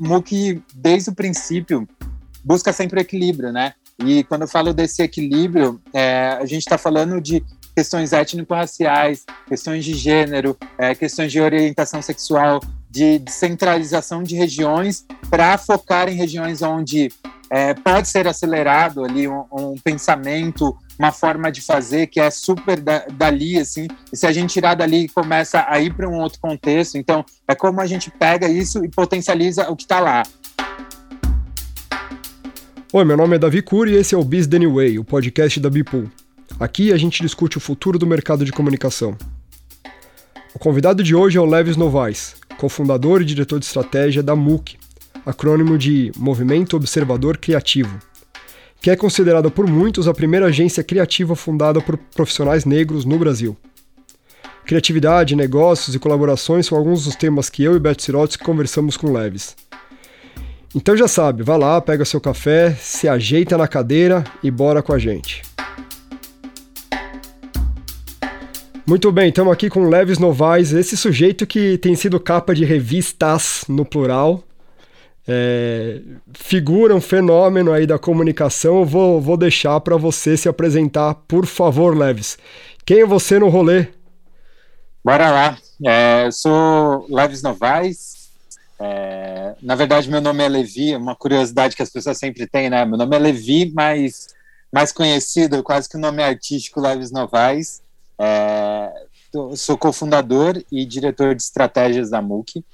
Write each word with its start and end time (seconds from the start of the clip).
MOOC, 0.00 0.62
desde 0.74 1.10
o 1.10 1.14
princípio, 1.14 1.88
busca 2.44 2.72
sempre 2.72 3.00
o 3.00 3.02
equilíbrio, 3.02 3.52
né? 3.52 3.74
E 3.98 4.24
quando 4.24 4.42
eu 4.42 4.48
falo 4.48 4.74
desse 4.74 5.02
equilíbrio, 5.02 5.80
é, 5.92 6.36
a 6.40 6.44
gente 6.44 6.60
está 6.60 6.76
falando 6.76 7.20
de 7.20 7.42
questões 7.74 8.12
étnico-raciais, 8.12 9.24
questões 9.46 9.84
de 9.84 9.94
gênero, 9.94 10.56
é, 10.78 10.94
questões 10.94 11.30
de 11.30 11.40
orientação 11.40 12.00
sexual, 12.00 12.60
de 12.90 13.18
descentralização 13.18 14.22
de 14.22 14.34
regiões 14.34 15.04
para 15.28 15.58
focar 15.58 16.08
em 16.08 16.14
regiões 16.14 16.62
onde 16.62 17.10
é, 17.50 17.74
pode 17.74 18.08
ser 18.08 18.26
acelerado 18.26 19.04
ali 19.04 19.28
um, 19.28 19.44
um, 19.52 19.74
pensamento, 19.82 20.76
uma 20.98 21.12
forma 21.12 21.50
de 21.50 21.60
fazer 21.60 22.06
que 22.08 22.20
é 22.20 22.30
super 22.30 22.80
da, 22.80 23.06
dali, 23.12 23.58
assim, 23.58 23.86
e 24.12 24.16
se 24.16 24.26
a 24.26 24.32
gente 24.32 24.52
tirar 24.52 24.74
dali 24.74 25.08
começa 25.08 25.64
a 25.68 25.80
ir 25.80 25.94
para 25.94 26.08
um 26.08 26.18
outro 26.18 26.40
contexto, 26.40 26.96
então 26.96 27.24
é 27.46 27.54
como 27.54 27.80
a 27.80 27.86
gente 27.86 28.10
pega 28.10 28.48
isso 28.48 28.84
e 28.84 28.88
potencializa 28.88 29.70
o 29.70 29.76
que 29.76 29.84
está 29.84 30.00
lá. 30.00 30.22
Oi, 32.92 33.04
meu 33.04 33.16
nome 33.16 33.36
é 33.36 33.38
Davi 33.38 33.62
Cury 33.62 33.92
e 33.92 33.96
esse 33.96 34.14
é 34.14 34.18
o 34.18 34.24
Biz 34.24 34.46
The 34.46 34.58
New 34.58 34.74
Way, 34.74 34.98
o 34.98 35.04
podcast 35.04 35.60
da 35.60 35.68
Bipool. 35.68 36.10
Aqui 36.58 36.92
a 36.92 36.96
gente 36.96 37.22
discute 37.22 37.58
o 37.58 37.60
futuro 37.60 37.98
do 37.98 38.06
mercado 38.06 38.44
de 38.44 38.52
comunicação. 38.52 39.16
O 40.54 40.58
convidado 40.58 41.02
de 41.02 41.14
hoje 41.14 41.36
é 41.36 41.40
o 41.40 41.44
Leves 41.44 41.76
Novaes, 41.76 42.36
cofundador 42.56 43.20
e 43.20 43.24
diretor 43.24 43.58
de 43.58 43.66
estratégia 43.66 44.22
da 44.22 44.34
MOOC, 44.34 44.78
acrônimo 45.26 45.76
de 45.76 46.12
Movimento 46.16 46.76
Observador 46.76 47.36
Criativo, 47.36 47.98
que 48.80 48.90
é 48.90 48.94
considerada 48.94 49.50
por 49.50 49.66
muitos 49.66 50.06
a 50.06 50.14
primeira 50.14 50.46
agência 50.46 50.84
criativa 50.84 51.34
fundada 51.34 51.80
por 51.80 51.96
profissionais 51.96 52.64
negros 52.64 53.04
no 53.04 53.18
Brasil. 53.18 53.56
Criatividade, 54.64 55.34
negócios 55.34 55.96
e 55.96 55.98
colaborações 55.98 56.66
são 56.66 56.78
alguns 56.78 57.04
dos 57.04 57.16
temas 57.16 57.50
que 57.50 57.64
eu 57.64 57.74
e 57.74 57.80
Beth 57.80 57.96
Sirotsky 57.98 58.44
conversamos 58.44 58.96
com 58.96 59.12
Leves. 59.12 59.56
Então 60.74 60.96
já 60.96 61.08
sabe, 61.08 61.42
vá 61.42 61.56
lá, 61.56 61.80
pega 61.80 62.04
seu 62.04 62.20
café, 62.20 62.72
se 62.74 63.08
ajeita 63.08 63.58
na 63.58 63.66
cadeira 63.66 64.22
e 64.42 64.50
bora 64.50 64.82
com 64.82 64.92
a 64.92 64.98
gente. 64.98 65.42
Muito 68.86 69.10
bem, 69.10 69.30
estamos 69.30 69.52
aqui 69.52 69.68
com 69.68 69.88
Leves 69.88 70.18
Novaes, 70.18 70.72
esse 70.72 70.96
sujeito 70.96 71.44
que 71.44 71.76
tem 71.78 71.96
sido 71.96 72.20
capa 72.20 72.54
de 72.54 72.64
revistas 72.64 73.64
no 73.68 73.84
plural. 73.84 74.44
É, 75.28 76.00
figura 76.34 76.94
um 76.94 77.00
fenômeno 77.00 77.72
aí 77.72 77.86
da 77.86 77.98
comunicação. 77.98 78.78
Eu 78.78 78.84
vou, 78.84 79.20
vou 79.20 79.36
deixar 79.36 79.80
para 79.80 79.96
você 79.96 80.36
se 80.36 80.48
apresentar, 80.48 81.14
por 81.26 81.46
favor, 81.46 81.96
Leves. 81.96 82.38
Quem 82.84 83.00
é 83.00 83.06
você 83.06 83.38
no 83.38 83.48
rolê? 83.48 83.88
Bora 85.04 85.30
lá. 85.30 85.58
É, 85.84 86.26
eu 86.26 86.32
sou 86.32 87.06
Leves 87.08 87.42
Novaes. 87.42 88.30
É, 88.78 89.54
na 89.62 89.74
verdade, 89.74 90.10
meu 90.10 90.20
nome 90.20 90.44
é 90.44 90.48
Levi. 90.48 90.94
Uma 90.94 91.16
curiosidade 91.16 91.74
que 91.74 91.82
as 91.82 91.90
pessoas 91.90 92.18
sempre 92.18 92.46
têm, 92.46 92.70
né? 92.70 92.84
Meu 92.84 92.98
nome 92.98 93.16
é 93.16 93.18
Levi, 93.18 93.72
mas 93.74 94.28
mais 94.72 94.92
conhecido, 94.92 95.62
quase 95.62 95.88
que 95.88 95.96
o 95.96 96.00
nome 96.00 96.22
artístico 96.22 96.80
Leves 96.80 97.10
Novaes. 97.10 97.82
É, 98.18 98.92
sou 99.56 99.76
cofundador 99.76 100.62
e 100.70 100.84
diretor 100.84 101.34
de 101.34 101.42
estratégias 101.42 102.10
da 102.10 102.22
MOOC. 102.22 102.64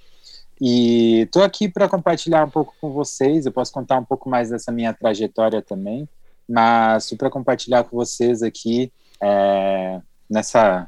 E 0.65 1.23
estou 1.23 1.43
aqui 1.43 1.69
para 1.69 1.89
compartilhar 1.89 2.45
um 2.45 2.49
pouco 2.49 2.73
com 2.81 2.93
vocês. 2.93 3.45
Eu 3.45 3.51
posso 3.51 3.73
contar 3.73 3.99
um 3.99 4.05
pouco 4.05 4.31
mais 4.31 4.51
dessa 4.51 4.71
minha 4.71 4.95
trajetória 4.95 5.61
também, 5.61 6.09
mas 6.49 7.13
para 7.15 7.29
compartilhar 7.29 7.83
com 7.83 7.97
vocês 7.97 8.45
aqui 8.45 8.93
é, 9.21 10.01
nessa 10.31 10.87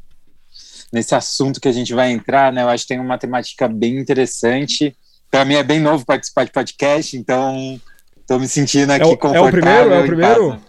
nesse 0.92 1.12
assunto 1.12 1.60
que 1.60 1.66
a 1.66 1.72
gente 1.72 1.92
vai 1.92 2.12
entrar, 2.12 2.52
né? 2.52 2.62
Eu 2.62 2.68
acho 2.68 2.84
que 2.84 2.94
tem 2.94 3.00
uma 3.00 3.18
temática 3.18 3.66
bem 3.66 3.98
interessante. 3.98 4.96
Para 5.28 5.44
mim 5.44 5.54
é 5.54 5.64
bem 5.64 5.80
novo 5.80 6.06
participar 6.06 6.44
de 6.44 6.52
podcast, 6.52 7.16
então 7.16 7.80
estou 8.16 8.38
me 8.38 8.46
sentindo 8.46 8.92
aqui 8.92 9.02
é 9.02 9.06
o, 9.06 9.18
confortável. 9.18 9.42
É 9.42 9.48
o 9.48 9.50
primeiro? 9.50 9.92
É 9.92 9.98
o 9.98 10.06
primeiro? 10.06 10.60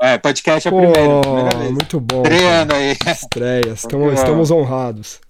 É, 0.00 0.16
podcast 0.16 0.66
é 0.66 0.70
Pô, 0.70 0.78
primeiro. 0.78 1.72
Muito 1.74 2.00
bom. 2.00 2.22
Estreando 2.22 2.74
aí. 2.74 2.96
Estreia, 3.06 3.72
estamos, 3.74 4.14
estamos 4.18 4.50
honrados. 4.50 5.20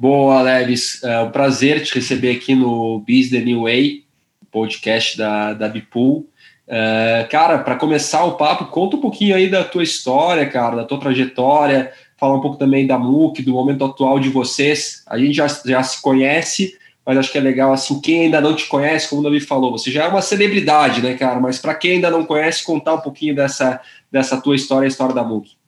Boa, 0.00 0.40
Leves. 0.40 1.04
É 1.04 1.20
um 1.20 1.30
prazer 1.30 1.82
te 1.82 1.94
receber 1.94 2.30
aqui 2.30 2.54
no 2.54 3.00
Biz 3.00 3.28
The 3.28 3.40
New 3.40 3.64
Way, 3.64 4.06
podcast 4.50 5.18
da, 5.18 5.52
da 5.52 5.68
Bipool. 5.68 6.20
Uh, 6.66 7.28
cara, 7.28 7.58
para 7.58 7.76
começar 7.76 8.24
o 8.24 8.32
papo, 8.38 8.64
conta 8.70 8.96
um 8.96 9.00
pouquinho 9.02 9.36
aí 9.36 9.50
da 9.50 9.62
tua 9.62 9.82
história, 9.82 10.48
cara, 10.48 10.76
da 10.76 10.84
tua 10.86 10.98
trajetória, 10.98 11.92
fala 12.16 12.34
um 12.34 12.40
pouco 12.40 12.56
também 12.56 12.86
da 12.86 12.96
MOOC, 12.96 13.42
do 13.42 13.52
momento 13.52 13.84
atual 13.84 14.18
de 14.18 14.30
vocês. 14.30 15.04
A 15.06 15.18
gente 15.18 15.34
já, 15.34 15.46
já 15.66 15.82
se 15.82 16.00
conhece, 16.00 16.78
mas 17.04 17.18
acho 17.18 17.30
que 17.30 17.36
é 17.36 17.42
legal, 17.42 17.70
assim, 17.70 18.00
quem 18.00 18.22
ainda 18.22 18.40
não 18.40 18.56
te 18.56 18.68
conhece, 18.68 19.06
como 19.06 19.20
o 19.20 19.24
Davi 19.24 19.38
falou, 19.38 19.70
você 19.70 19.90
já 19.90 20.04
é 20.04 20.08
uma 20.08 20.22
celebridade, 20.22 21.02
né, 21.02 21.12
cara? 21.12 21.38
Mas 21.40 21.58
para 21.58 21.74
quem 21.74 21.96
ainda 21.96 22.10
não 22.10 22.24
conhece, 22.24 22.64
contar 22.64 22.94
um 22.94 23.00
pouquinho 23.00 23.34
dessa, 23.34 23.78
dessa 24.10 24.40
tua 24.40 24.56
história, 24.56 24.86
a 24.86 24.88
história 24.88 25.14
da 25.14 25.22
MOOC. 25.22 25.59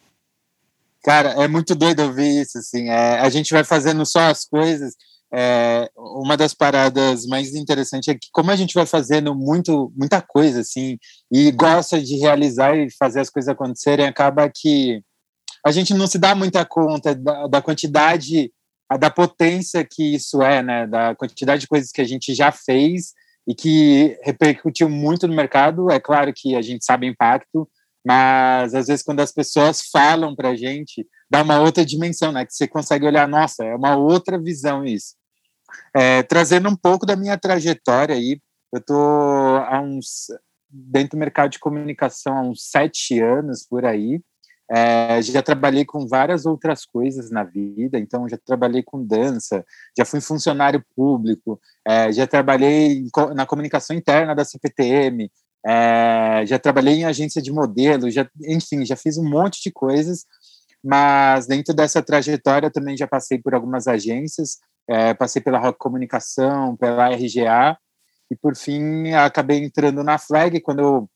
Cara, 1.03 1.31
é 1.43 1.49
muito 1.49 1.75
doido 1.75 2.03
ouvir 2.03 2.43
isso, 2.43 2.59
assim, 2.59 2.89
é, 2.89 3.19
a 3.19 3.29
gente 3.29 3.53
vai 3.53 3.65
fazendo 3.65 4.07
só 4.07 4.21
as 4.21 4.45
coisas, 4.45 4.95
é, 5.35 5.91
uma 5.97 6.37
das 6.37 6.53
paradas 6.53 7.25
mais 7.25 7.55
interessantes 7.55 8.09
é 8.09 8.15
que 8.15 8.29
como 8.33 8.51
a 8.51 8.57
gente 8.57 8.75
vai 8.75 8.85
fazendo 8.85 9.35
muito, 9.35 9.91
muita 9.97 10.21
coisa, 10.21 10.61
assim, 10.61 10.99
e 11.33 11.51
gosta 11.51 12.01
de 12.01 12.17
realizar 12.17 12.77
e 12.77 12.89
fazer 12.99 13.21
as 13.21 13.31
coisas 13.31 13.49
acontecerem, 13.49 14.07
acaba 14.07 14.51
que 14.55 15.03
a 15.65 15.71
gente 15.71 15.95
não 15.95 16.07
se 16.07 16.19
dá 16.19 16.35
muita 16.35 16.65
conta 16.67 17.15
da, 17.15 17.47
da 17.47 17.63
quantidade 17.63 18.53
da 18.99 19.11
potência 19.11 19.87
que 19.89 20.15
isso 20.15 20.43
é, 20.43 20.63
né? 20.63 20.87
Da 20.87 21.15
quantidade 21.15 21.63
de 21.63 21.69
coisas 21.69 21.91
que 21.91 22.01
a 22.01 22.05
gente 22.05 22.35
já 22.35 22.53
fez 22.53 23.13
e 23.49 23.55
que 23.55 24.19
repercutiu 24.23 24.89
muito 24.89 25.27
no 25.27 25.35
mercado. 25.35 25.91
É 25.91 25.99
claro 25.99 26.33
que 26.35 26.55
a 26.55 26.61
gente 26.61 26.85
sabe 26.85 27.07
o 27.07 27.11
impacto, 27.11 27.67
mas 28.05 28.75
às 28.75 28.87
vezes 28.89 29.05
quando 29.05 29.21
as 29.21 29.33
pessoas 29.33 29.83
falam 29.91 30.35
para 30.35 30.57
gente, 30.57 31.07
dá 31.31 31.43
uma 31.43 31.61
outra 31.61 31.85
dimensão, 31.85 32.33
né? 32.33 32.45
Que 32.45 32.55
você 32.55 32.67
consegue 32.67 33.07
olhar, 33.07 33.29
nossa, 33.29 33.65
é 33.65 33.75
uma 33.75 33.97
outra 33.97 34.39
visão 34.39 34.85
isso. 34.85 35.15
É, 35.95 36.23
trazendo 36.23 36.69
um 36.69 36.77
pouco 36.77 37.07
da 37.07 37.17
minha 37.17 37.39
trajetória 37.39 38.15
aí, 38.15 38.41
eu 38.73 38.81
tô 38.81 38.95
há 38.95 39.81
uns 39.81 40.27
dentro 40.69 41.17
do 41.17 41.21
mercado 41.21 41.51
de 41.51 41.59
comunicação 41.59 42.37
há 42.37 42.43
uns 42.43 42.71
sete 42.71 43.21
anos 43.21 43.67
por 43.67 43.85
aí. 43.85 44.21
É, 44.71 45.21
já 45.21 45.43
trabalhei 45.43 45.85
com 45.85 46.07
várias 46.09 46.47
outras 46.47 46.87
coisas 46.87 47.31
na 47.31 47.45
vida, 47.45 47.99
então 47.99 48.27
já 48.27 48.39
trabalhei 48.39 48.83
com 48.83 49.05
dança, 49.05 49.63
já 49.97 50.03
fui 50.03 50.19
funcionário 50.19 50.83
público, 50.97 51.61
é, 51.87 52.11
já 52.11 52.27
trabalhei 52.27 53.05
na 53.35 53.45
comunicação 53.45 53.95
interna 53.95 54.35
da 54.35 54.47
CPTM, 54.47 55.31
é, 55.65 56.45
já 56.47 56.59
trabalhei 56.59 56.95
em 56.95 57.05
agência 57.05 57.41
de 57.41 57.53
modelo, 57.53 58.11
já, 58.11 58.29
enfim, 58.43 58.85
já 58.85 58.97
fiz 58.97 59.17
um 59.17 59.29
monte 59.29 59.63
de 59.63 59.71
coisas, 59.71 60.25
mas 60.83 61.47
dentro 61.47 61.73
dessa 61.73 62.03
trajetória 62.03 62.71
também 62.71 62.97
já 62.97 63.07
passei 63.07 63.39
por 63.39 63.55
algumas 63.55 63.87
agências, 63.87 64.59
é, 64.89 65.15
passei 65.15 65.41
pela 65.41 65.59
Rock 65.59 65.79
Comunicação, 65.79 66.77
pela 66.77 67.09
RGA, 67.09 67.79
e 68.31 68.37
por 68.37 68.57
fim 68.57 69.13
acabei 69.13 69.59
entrando 69.63 70.03
na 70.03 70.19
Flag, 70.19 70.61
quando 70.61 70.81
eu, 70.81 71.11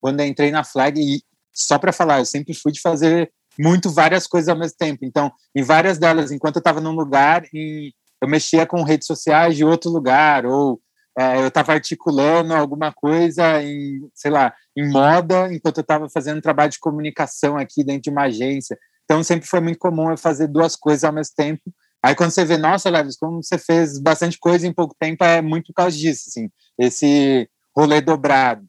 quando 0.00 0.20
eu 0.20 0.26
entrei 0.26 0.50
na 0.50 0.62
Flag, 0.62 1.00
e, 1.00 1.22
só 1.52 1.78
para 1.78 1.92
falar, 1.92 2.18
eu 2.20 2.26
sempre 2.26 2.54
fui 2.54 2.70
de 2.70 2.80
fazer 2.80 3.32
muito 3.58 3.90
várias 3.90 4.26
coisas 4.26 4.48
ao 4.48 4.58
mesmo 4.58 4.76
tempo. 4.76 5.04
Então, 5.04 5.32
em 5.54 5.62
várias 5.62 5.98
delas, 5.98 6.30
enquanto 6.30 6.56
eu 6.56 6.60
estava 6.60 6.80
num 6.80 6.92
lugar, 6.92 7.44
eu 7.52 8.28
mexia 8.28 8.66
com 8.66 8.82
redes 8.82 9.06
sociais 9.06 9.56
de 9.56 9.64
outro 9.64 9.90
lugar, 9.90 10.44
ou 10.44 10.80
é, 11.18 11.40
eu 11.40 11.48
estava 11.48 11.72
articulando 11.72 12.54
alguma 12.54 12.92
coisa 12.92 13.62
em, 13.62 14.08
sei 14.14 14.30
lá, 14.30 14.52
em 14.76 14.90
moda, 14.90 15.52
enquanto 15.52 15.78
eu 15.78 15.82
estava 15.82 16.08
fazendo 16.08 16.42
trabalho 16.42 16.70
de 16.70 16.80
comunicação 16.80 17.56
aqui 17.56 17.84
dentro 17.84 18.02
de 18.02 18.10
uma 18.10 18.24
agência. 18.24 18.76
Então, 19.04 19.22
sempre 19.22 19.46
foi 19.46 19.60
muito 19.60 19.78
comum 19.78 20.10
eu 20.10 20.18
fazer 20.18 20.48
duas 20.48 20.74
coisas 20.74 21.04
ao 21.04 21.12
mesmo 21.12 21.34
tempo. 21.36 21.62
Aí, 22.04 22.14
quando 22.14 22.32
você 22.32 22.44
vê, 22.44 22.56
nossa, 22.56 22.90
Leves, 22.90 23.16
como 23.16 23.42
você 23.42 23.56
fez 23.56 23.98
bastante 24.00 24.38
coisa 24.38 24.66
em 24.66 24.72
pouco 24.72 24.94
tempo, 24.98 25.22
é 25.24 25.40
muito 25.40 25.68
por 25.68 25.74
causa 25.74 25.96
disso, 25.96 26.24
assim, 26.28 26.50
esse 26.78 27.48
rolê 27.74 28.00
dobrado. 28.00 28.66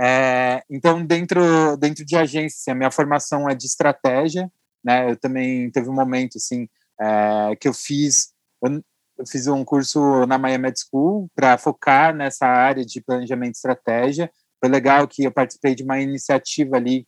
É, 0.00 0.62
então, 0.70 1.04
dentro, 1.04 1.76
dentro 1.76 2.04
de 2.04 2.16
agência, 2.16 2.56
assim, 2.58 2.70
a 2.70 2.74
minha 2.74 2.90
formação 2.90 3.48
é 3.50 3.54
de 3.54 3.66
estratégia, 3.66 4.50
né? 4.82 5.10
Eu 5.10 5.16
também 5.16 5.70
teve 5.70 5.90
um 5.90 5.94
momento, 5.94 6.36
assim, 6.36 6.68
é, 7.00 7.56
que 7.56 7.68
eu 7.68 7.74
fiz, 7.74 8.32
eu, 8.64 8.82
fiz 9.26 9.46
um 9.46 9.64
curso 9.64 10.26
na 10.26 10.38
Miami 10.38 10.72
School 10.76 11.28
para 11.34 11.58
focar 11.58 12.14
nessa 12.14 12.46
área 12.46 12.84
de 12.84 13.00
planejamento 13.00 13.54
e 13.54 13.56
estratégia. 13.56 14.30
Foi 14.58 14.68
legal 14.68 15.08
que 15.08 15.24
eu 15.24 15.32
participei 15.32 15.74
de 15.74 15.82
uma 15.82 16.00
iniciativa 16.00 16.76
ali 16.76 17.06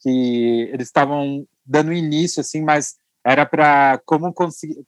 que 0.00 0.70
eles 0.72 0.88
estavam 0.88 1.46
dando 1.64 1.92
início, 1.92 2.40
assim, 2.40 2.62
mas 2.62 2.94
era 3.26 3.46
para 3.46 4.00
como 4.04 4.32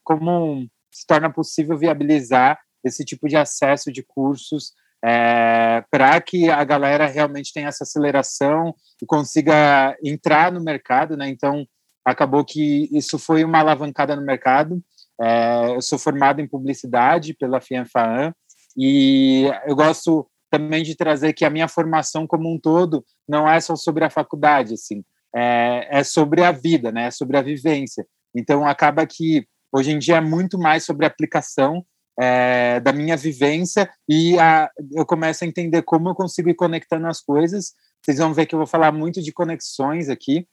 como 0.04 0.66
se 0.92 1.06
torna 1.06 1.32
possível 1.32 1.76
viabilizar 1.76 2.58
esse 2.84 3.04
tipo 3.04 3.28
de 3.28 3.36
acesso 3.36 3.90
de 3.90 4.02
cursos 4.02 4.72
é, 5.04 5.84
para 5.90 6.20
que 6.20 6.50
a 6.50 6.64
galera 6.64 7.06
realmente 7.06 7.52
tenha 7.52 7.68
essa 7.68 7.84
aceleração 7.84 8.74
e 9.00 9.06
consiga 9.06 9.96
entrar 10.02 10.50
no 10.50 10.60
mercado, 10.60 11.16
né? 11.16 11.28
Então, 11.28 11.66
acabou 12.04 12.44
que 12.44 12.88
isso 12.92 13.18
foi 13.18 13.44
uma 13.44 13.58
alavancada 13.58 14.16
no 14.16 14.22
mercado. 14.22 14.82
É, 15.20 15.74
eu 15.74 15.82
sou 15.82 15.98
formado 15.98 16.40
em 16.40 16.48
publicidade 16.48 17.34
pela 17.34 17.60
FIANFAAN 17.60 18.34
E 18.76 19.50
eu 19.66 19.74
gosto 19.74 20.28
também 20.50 20.82
de 20.82 20.94
trazer 20.94 21.32
que 21.32 21.44
a 21.44 21.50
minha 21.50 21.68
formação 21.68 22.26
como 22.26 22.52
um 22.52 22.58
todo 22.58 23.04
não 23.28 23.48
é 23.48 23.60
só 23.60 23.74
sobre 23.76 24.04
a 24.04 24.10
faculdade, 24.10 24.74
assim, 24.74 25.02
é, 25.34 25.98
é 25.98 26.04
sobre 26.04 26.42
a 26.42 26.52
vida, 26.52 26.92
né? 26.92 27.06
É 27.06 27.10
sobre 27.10 27.36
a 27.36 27.42
vivência. 27.42 28.06
Então 28.34 28.66
acaba 28.66 29.06
que 29.06 29.46
hoje 29.72 29.90
em 29.90 29.98
dia 29.98 30.16
é 30.16 30.20
muito 30.20 30.58
mais 30.58 30.84
sobre 30.84 31.04
a 31.04 31.08
aplicação 31.08 31.84
é, 32.18 32.80
da 32.80 32.92
minha 32.92 33.16
vivência 33.16 33.90
e 34.08 34.38
a, 34.38 34.70
eu 34.94 35.04
começo 35.04 35.44
a 35.44 35.46
entender 35.46 35.82
como 35.82 36.08
eu 36.08 36.14
consigo 36.14 36.48
ir 36.48 36.54
conectando 36.54 37.06
as 37.06 37.20
coisas. 37.20 37.72
Vocês 38.02 38.18
vão 38.18 38.32
ver 38.32 38.46
que 38.46 38.54
eu 38.54 38.58
vou 38.58 38.66
falar 38.66 38.92
muito 38.92 39.22
de 39.22 39.32
conexões 39.32 40.08
aqui. 40.08 40.46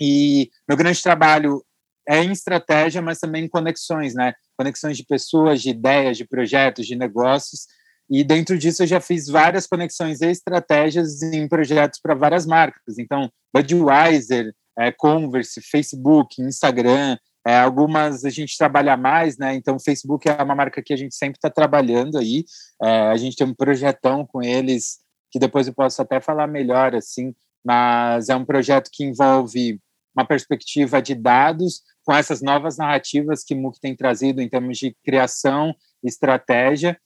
E 0.00 0.50
meu 0.68 0.76
grande 0.76 1.02
trabalho 1.02 1.62
é 2.08 2.22
em 2.22 2.32
estratégia, 2.32 3.02
mas 3.02 3.18
também 3.18 3.44
em 3.44 3.48
conexões, 3.48 4.14
né? 4.14 4.32
Conexões 4.56 4.96
de 4.96 5.04
pessoas, 5.04 5.62
de 5.62 5.70
ideias, 5.70 6.16
de 6.16 6.24
projetos, 6.24 6.86
de 6.86 6.96
negócios. 6.96 7.66
E 8.08 8.24
dentro 8.24 8.58
disso 8.58 8.82
eu 8.82 8.86
já 8.86 9.00
fiz 9.00 9.28
várias 9.28 9.66
conexões 9.66 10.20
e 10.20 10.30
estratégias 10.30 11.22
em 11.22 11.46
projetos 11.46 12.00
para 12.02 12.14
várias 12.14 12.44
marcas. 12.44 12.98
Então, 12.98 13.30
Budweiser, 13.54 14.52
é, 14.78 14.90
Converse, 14.90 15.60
Facebook, 15.60 16.42
Instagram, 16.42 17.16
é, 17.46 17.56
algumas 17.58 18.24
a 18.24 18.30
gente 18.30 18.56
trabalha 18.58 18.96
mais, 18.96 19.38
né? 19.38 19.54
Então, 19.54 19.76
o 19.76 19.80
Facebook 19.80 20.28
é 20.28 20.42
uma 20.42 20.54
marca 20.54 20.82
que 20.82 20.92
a 20.92 20.96
gente 20.96 21.14
sempre 21.14 21.38
está 21.38 21.48
trabalhando 21.48 22.18
aí. 22.18 22.44
É, 22.82 23.02
a 23.08 23.16
gente 23.16 23.36
tem 23.36 23.46
um 23.46 23.54
projetão 23.54 24.26
com 24.26 24.42
eles 24.42 24.98
que 25.30 25.38
depois 25.38 25.66
eu 25.66 25.74
posso 25.74 26.02
até 26.02 26.20
falar 26.20 26.46
melhor, 26.46 26.94
assim, 26.94 27.32
mas 27.64 28.28
é 28.28 28.36
um 28.36 28.44
projeto 28.44 28.90
que 28.92 29.04
envolve 29.04 29.80
uma 30.14 30.24
perspectiva 30.24 31.00
de 31.00 31.14
dados 31.14 31.82
com 32.04 32.12
essas 32.12 32.40
novas 32.42 32.76
narrativas 32.76 33.44
que 33.44 33.54
MOOC 33.54 33.80
tem 33.80 33.94
trazido 33.94 34.40
em 34.40 34.48
termos 34.48 34.78
de 34.78 34.96
criação, 35.04 35.74
estratégia, 36.02 36.98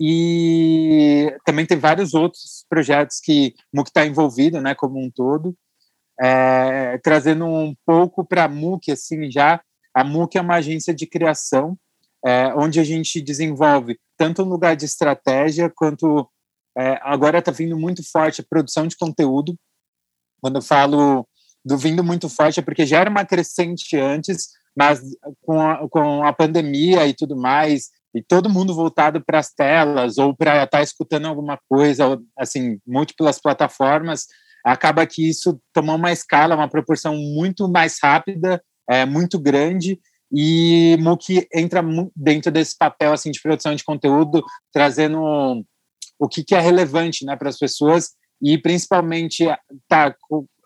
e 0.00 1.34
também 1.44 1.66
tem 1.66 1.78
vários 1.78 2.14
outros 2.14 2.64
projetos 2.68 3.20
que 3.20 3.54
MOOC 3.72 3.88
está 3.88 4.06
envolvido, 4.06 4.60
né, 4.60 4.74
como 4.74 4.98
um 4.98 5.10
todo, 5.10 5.56
é, 6.20 6.98
trazendo 6.98 7.46
um 7.46 7.74
pouco 7.84 8.24
para 8.24 8.44
a 8.44 8.48
MOOC, 8.48 8.92
assim, 8.92 9.30
já, 9.30 9.62
a 9.94 10.04
MOOC 10.04 10.36
é 10.36 10.40
uma 10.40 10.56
agência 10.56 10.94
de 10.94 11.06
criação, 11.06 11.76
é, 12.24 12.54
onde 12.54 12.78
a 12.78 12.84
gente 12.84 13.20
desenvolve 13.20 13.98
tanto 14.16 14.42
um 14.42 14.48
lugar 14.48 14.76
de 14.76 14.84
estratégia, 14.84 15.70
quanto 15.74 16.28
é, 16.76 16.98
agora 17.02 17.38
está 17.38 17.50
vindo 17.50 17.76
muito 17.78 18.02
forte 18.08 18.40
a 18.40 18.44
produção 18.48 18.86
de 18.86 18.96
conteúdo. 18.96 19.54
Quando 20.40 20.56
eu 20.56 20.62
falo 20.62 21.26
do 21.64 21.76
vindo 21.78 22.02
muito 22.02 22.28
forte, 22.28 22.60
é 22.60 22.62
porque 22.62 22.84
já 22.84 23.00
era 23.00 23.10
uma 23.10 23.24
crescente 23.24 23.96
antes, 23.96 24.48
mas 24.76 25.00
com 25.42 25.60
a, 25.60 25.88
com 25.88 26.24
a 26.24 26.32
pandemia 26.32 27.06
e 27.06 27.14
tudo 27.14 27.36
mais, 27.36 27.90
e 28.14 28.22
todo 28.22 28.50
mundo 28.50 28.74
voltado 28.74 29.22
para 29.24 29.38
as 29.38 29.52
telas 29.52 30.18
ou 30.18 30.36
para 30.36 30.64
estar 30.64 30.78
tá 30.78 30.82
escutando 30.82 31.26
alguma 31.26 31.58
coisa, 31.68 32.20
assim, 32.36 32.78
múltiplas 32.86 33.40
plataformas, 33.40 34.26
acaba 34.64 35.06
que 35.06 35.28
isso 35.28 35.60
tomou 35.72 35.96
uma 35.96 36.12
escala, 36.12 36.54
uma 36.54 36.68
proporção 36.68 37.16
muito 37.16 37.68
mais 37.68 37.98
rápida, 38.02 38.62
é, 38.88 39.04
muito 39.04 39.38
grande, 39.40 39.98
e 40.32 40.96
MOOC 41.00 41.46
entra 41.54 41.82
dentro 42.16 42.50
desse 42.50 42.76
papel 42.76 43.12
assim 43.12 43.30
de 43.30 43.40
produção 43.40 43.74
de 43.74 43.84
conteúdo, 43.84 44.42
trazendo 44.72 45.20
o 46.18 46.28
que, 46.28 46.42
que 46.42 46.54
é 46.54 46.60
relevante 46.60 47.24
né, 47.24 47.36
para 47.36 47.50
as 47.50 47.58
pessoas 47.58 48.12
e 48.40 48.56
principalmente 48.56 49.44
tá, 49.86 50.14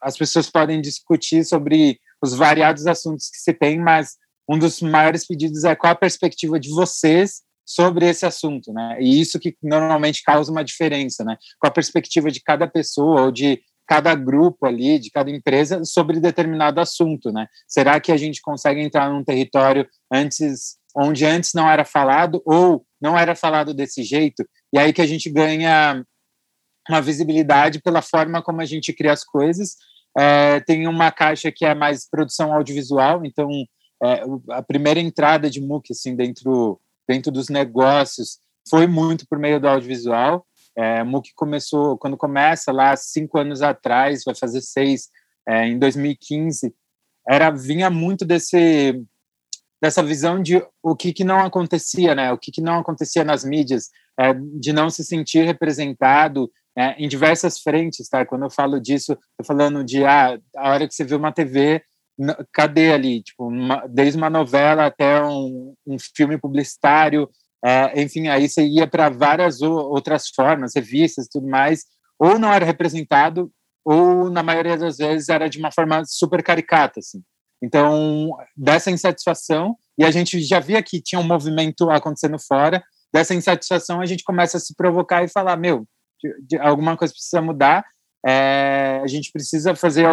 as 0.07 0.17
pessoas 0.17 0.49
podem 0.49 0.81
discutir 0.81 1.45
sobre 1.45 1.99
os 2.23 2.33
variados 2.33 2.87
assuntos 2.87 3.29
que 3.29 3.39
se 3.39 3.53
tem, 3.53 3.81
mas 3.81 4.15
um 4.49 4.57
dos 4.57 4.81
maiores 4.81 5.27
pedidos 5.27 5.65
é 5.65 5.75
qual 5.75 5.93
a 5.93 5.97
perspectiva 5.97 6.61
de 6.61 6.71
vocês 6.71 7.43
sobre 7.65 8.09
esse 8.09 8.25
assunto, 8.25 8.73
né? 8.73 8.97
E 9.01 9.21
isso 9.21 9.41
que 9.41 9.57
normalmente 9.61 10.23
causa 10.23 10.53
uma 10.53 10.63
diferença, 10.63 11.25
né? 11.25 11.37
Qual 11.59 11.69
a 11.69 11.75
perspectiva 11.75 12.31
de 12.31 12.41
cada 12.41 12.69
pessoa 12.69 13.23
ou 13.23 13.33
de 13.33 13.61
cada 13.85 14.15
grupo 14.15 14.65
ali, 14.65 15.01
de 15.01 15.11
cada 15.11 15.29
empresa 15.29 15.85
sobre 15.85 16.21
determinado 16.21 16.81
assunto, 16.81 17.33
né? 17.33 17.49
Será 17.67 17.99
que 17.99 18.13
a 18.13 18.17
gente 18.17 18.41
consegue 18.41 18.81
entrar 18.81 19.11
num 19.11 19.25
território 19.25 19.89
antes 20.13 20.77
onde 20.97 21.25
antes 21.25 21.51
não 21.53 21.69
era 21.69 21.85
falado 21.85 22.41
ou 22.47 22.87
não 23.03 23.19
era 23.19 23.35
falado 23.35 23.75
desse 23.75 24.05
jeito? 24.05 24.49
E 24.73 24.79
aí 24.79 24.93
que 24.93 25.03
a 25.03 25.07
gente 25.07 25.29
ganha 25.29 26.05
uma 26.89 27.03
visibilidade 27.03 27.81
pela 27.83 28.01
forma 28.01 28.41
como 28.41 28.61
a 28.61 28.65
gente 28.65 28.93
cria 28.93 29.13
as 29.13 29.25
coisas. 29.25 29.77
É, 30.17 30.61
tem 30.61 30.87
uma 30.87 31.11
caixa 31.11 31.53
que 31.53 31.65
é 31.65 31.75
mais 31.75 32.09
produção 32.09 32.53
audiovisual, 32.53 33.25
então 33.25 33.49
é, 34.03 34.23
a 34.51 34.63
primeira 34.63 35.01
entrada 35.01 35.51
de 35.51 35.61
MOOC 35.61 35.93
assim 35.93 36.15
dentro 36.17 36.81
dentro 37.09 37.31
dos 37.31 37.49
negócios 37.49 38.39
foi 38.69 38.87
muito 38.87 39.27
por 39.29 39.39
meio 39.39 39.61
do 39.61 39.69
audiovisual. 39.69 40.45
É, 40.77 41.03
MOOC 41.05 41.33
começou, 41.35 41.97
quando 41.97 42.17
começa 42.17 42.73
lá 42.73 42.97
cinco 42.97 43.39
anos 43.39 43.63
atrás, 43.63 44.23
vai 44.25 44.35
fazer 44.35 44.61
seis, 44.61 45.09
é, 45.49 45.67
em 45.67 45.79
2015, 45.79 46.75
era 47.29 47.51
vinha 47.51 47.89
muito 47.89 48.25
desse 48.25 49.01
dessa 49.81 50.03
visão 50.03 50.43
de 50.43 50.63
o 50.83 50.97
que, 50.97 51.13
que 51.13 51.23
não 51.23 51.41
acontecia, 51.41 52.15
né? 52.15 52.33
O 52.33 52.39
que, 52.39 52.51
que 52.51 52.63
não 52.63 52.79
acontecia 52.79 53.23
nas 53.23 53.45
mídias, 53.45 53.91
é, 54.19 54.33
de 54.35 54.73
não 54.73 54.89
se 54.89 55.05
sentir 55.05 55.45
representado 55.45 56.51
é, 56.77 56.93
em 57.03 57.09
diversas 57.09 57.59
frentes, 57.59 58.09
tá? 58.09 58.27
Quando 58.27 58.45
eu 58.45 58.51
falo 58.51 58.81
disso, 58.81 59.17
eu 59.39 59.45
falando 59.45 59.83
de 59.83 60.05
ah, 60.05 60.39
a 60.57 60.71
hora 60.71 60.87
que 60.87 60.95
você 60.95 61.05
vê 61.05 61.15
uma 61.15 61.33
TV, 61.33 61.83
cadê 62.53 62.93
ali? 62.93 63.23
Tipo, 63.23 63.49
uma, 63.49 63.87
desde 63.89 64.19
uma 64.19 64.31
novela 64.31 64.87
até 64.87 65.23
um, 65.23 65.75
um 65.87 65.97
filme 65.99 66.39
publicitário, 66.39 67.29
é, 67.65 68.01
enfim, 68.01 68.29
aí 68.29 68.49
você 68.49 68.65
ia 68.65 68.87
para 68.87 69.09
várias 69.09 69.63
outras 69.63 70.29
formas, 70.29 70.73
revistas 70.75 71.29
tudo 71.31 71.49
mais, 71.49 71.85
ou 72.19 72.39
não 72.39 72.53
era 72.53 72.65
representado, 72.65 73.51
ou 73.85 74.31
na 74.31 74.43
maioria 74.43 74.77
das 74.77 74.99
vezes 74.99 75.29
era 75.29 75.49
de 75.49 75.59
uma 75.59 75.73
forma 75.73 76.03
super 76.05 76.43
caricata, 76.43 77.01
assim. 77.01 77.23
Então, 77.63 78.31
dessa 78.57 78.91
insatisfação, 78.91 79.77
e 79.99 80.05
a 80.05 80.11
gente 80.11 80.41
já 80.43 80.61
via 80.61 80.83
que 80.83 81.01
tinha 81.01 81.21
um 81.21 81.27
movimento 81.27 81.91
acontecendo 81.91 82.39
fora, 82.39 82.83
dessa 83.13 83.35
insatisfação 83.35 84.01
a 84.01 84.07
gente 84.07 84.25
começa 84.25 84.59
a 84.59 84.61
se 84.61 84.75
provocar 84.75 85.25
e 85.25 85.29
falar, 85.29 85.57
meu, 85.57 85.87
de, 86.41 86.59
alguma 86.59 86.97
coisa 86.97 87.13
precisa 87.13 87.41
mudar, 87.43 87.85
é, 88.27 89.01
a 89.03 89.07
gente 89.07 89.31
precisa 89.31 89.75
fazer, 89.75 90.07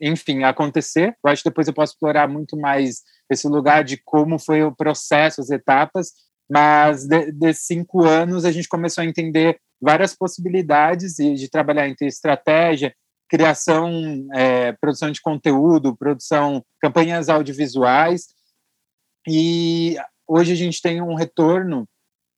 enfim, 0.00 0.42
acontecer. 0.42 1.16
Eu 1.24 1.30
acho 1.30 1.42
que 1.42 1.48
depois 1.48 1.68
eu 1.68 1.74
posso 1.74 1.92
explorar 1.92 2.28
muito 2.28 2.56
mais 2.56 3.02
esse 3.30 3.46
lugar 3.46 3.84
de 3.84 3.96
como 4.04 4.38
foi 4.38 4.62
o 4.62 4.74
processo, 4.74 5.40
as 5.40 5.50
etapas, 5.50 6.12
mas 6.50 7.06
de, 7.06 7.30
de 7.30 7.54
cinco 7.54 8.04
anos 8.04 8.44
a 8.44 8.50
gente 8.50 8.68
começou 8.68 9.02
a 9.02 9.06
entender 9.06 9.60
várias 9.80 10.14
possibilidades 10.14 11.14
de, 11.14 11.34
de 11.34 11.48
trabalhar 11.48 11.88
entre 11.88 12.06
estratégia, 12.06 12.92
criação, 13.28 14.26
é, 14.34 14.72
produção 14.72 15.12
de 15.12 15.22
conteúdo, 15.22 15.96
produção, 15.96 16.64
campanhas 16.80 17.28
audiovisuais, 17.28 18.26
e 19.28 19.96
hoje 20.26 20.52
a 20.52 20.56
gente 20.56 20.82
tem 20.82 21.00
um 21.00 21.14
retorno 21.14 21.88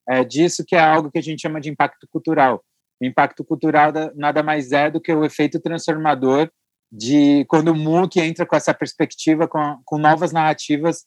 é, 0.08 0.24
disso 0.24 0.64
que 0.66 0.76
é 0.76 0.80
algo 0.80 1.10
que 1.10 1.18
a 1.18 1.22
gente 1.22 1.40
chama 1.40 1.60
de 1.60 1.70
impacto 1.70 2.06
cultural. 2.10 2.62
O 3.02 3.04
impacto 3.04 3.44
cultural 3.44 3.92
nada 4.14 4.44
mais 4.44 4.70
é 4.70 4.88
do 4.88 5.00
que 5.00 5.12
o 5.12 5.24
efeito 5.24 5.58
transformador 5.58 6.48
de 6.90 7.44
quando 7.48 7.68
o 7.68 7.74
MOOC 7.74 8.20
entra 8.20 8.46
com 8.46 8.54
essa 8.54 8.72
perspectiva, 8.72 9.48
com, 9.48 9.80
com 9.84 9.98
novas 9.98 10.30
narrativas 10.30 11.04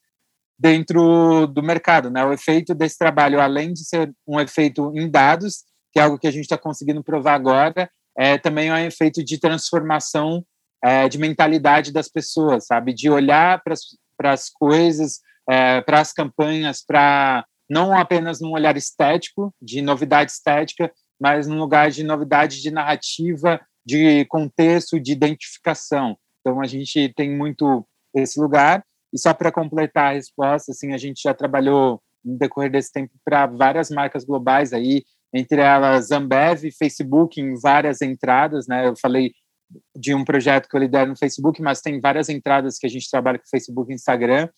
dentro 0.59 1.47
do 1.47 1.63
mercado. 1.63 2.09
Né? 2.09 2.25
O 2.25 2.33
efeito 2.33 2.75
desse 2.75 2.97
trabalho, 2.97 3.39
além 3.39 3.71
de 3.71 3.85
ser 3.87 4.13
um 4.27 4.41
efeito 4.41 4.91
em 4.93 5.09
dados, 5.09 5.63
que 5.93 5.99
é 5.99 6.03
algo 6.03 6.19
que 6.19 6.27
a 6.27 6.31
gente 6.31 6.43
está 6.43 6.57
conseguindo 6.57 7.01
provar 7.01 7.35
agora, 7.35 7.89
é 8.17 8.37
também 8.37 8.69
um 8.69 8.77
efeito 8.77 9.23
de 9.23 9.39
transformação 9.39 10.43
é, 10.83 11.07
de 11.07 11.17
mentalidade 11.17 11.93
das 11.93 12.09
pessoas, 12.09 12.65
sabe? 12.65 12.93
De 12.93 13.09
olhar 13.09 13.61
para 13.63 14.31
as 14.33 14.49
coisas, 14.49 15.21
é, 15.49 15.79
para 15.79 16.01
as 16.01 16.11
campanhas, 16.11 16.83
para 16.85 17.45
não 17.69 17.97
apenas 17.97 18.41
num 18.41 18.51
olhar 18.51 18.75
estético, 18.75 19.53
de 19.61 19.81
novidade 19.81 20.31
estética, 20.31 20.91
mas 21.19 21.47
num 21.47 21.59
lugar 21.59 21.89
de 21.89 22.03
novidade 22.03 22.61
de 22.61 22.71
narrativa, 22.71 23.59
de 23.85 24.25
contexto, 24.25 24.99
de 24.99 25.11
identificação. 25.11 26.17
Então, 26.41 26.61
a 26.61 26.65
gente 26.65 27.13
tem 27.15 27.35
muito 27.35 27.87
esse 28.13 28.39
lugar. 28.39 28.83
E 29.13 29.19
só 29.19 29.33
para 29.33 29.51
completar 29.51 30.11
a 30.11 30.15
resposta, 30.15 30.71
assim, 30.71 30.93
a 30.93 30.97
gente 30.97 31.21
já 31.21 31.33
trabalhou 31.33 32.01
no 32.23 32.37
decorrer 32.37 32.71
desse 32.71 32.91
tempo 32.91 33.13
para 33.23 33.45
várias 33.45 33.89
marcas 33.89 34.25
globais 34.25 34.73
aí, 34.73 35.03
entre 35.33 35.61
elas 35.61 36.11
Ambev, 36.11 36.71
Facebook, 36.77 37.39
em 37.39 37.55
várias 37.59 38.01
entradas, 38.01 38.67
né? 38.67 38.87
Eu 38.87 38.95
falei 38.95 39.31
de 39.95 40.13
um 40.13 40.23
projeto 40.23 40.67
que 40.67 40.75
eu 40.75 40.79
lidero 40.79 41.09
no 41.09 41.17
Facebook, 41.17 41.61
mas 41.61 41.81
tem 41.81 41.99
várias 41.99 42.29
entradas 42.29 42.77
que 42.77 42.85
a 42.85 42.89
gente 42.89 43.09
trabalha 43.09 43.39
com 43.39 43.45
Facebook 43.47 43.91
e 43.91 43.95
Instagram. 43.95 44.49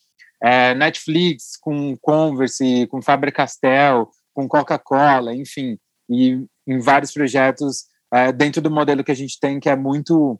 É, 0.41 0.73
Netflix, 0.75 1.57
com 1.59 1.95
Converse, 1.97 2.87
com 2.87 3.01
Faber-Castell, 3.01 4.09
com 4.33 4.47
Coca-Cola, 4.47 5.35
enfim 5.35 5.77
e 6.09 6.45
em 6.65 6.79
vários 6.79 7.11
projetos 7.11 7.85
é, 8.13 8.31
dentro 8.31 8.61
do 8.61 8.71
modelo 8.71 9.03
que 9.03 9.11
a 9.11 9.15
gente 9.15 9.39
tem, 9.39 9.59
que 9.59 9.69
é 9.69 9.75
muito, 9.75 10.39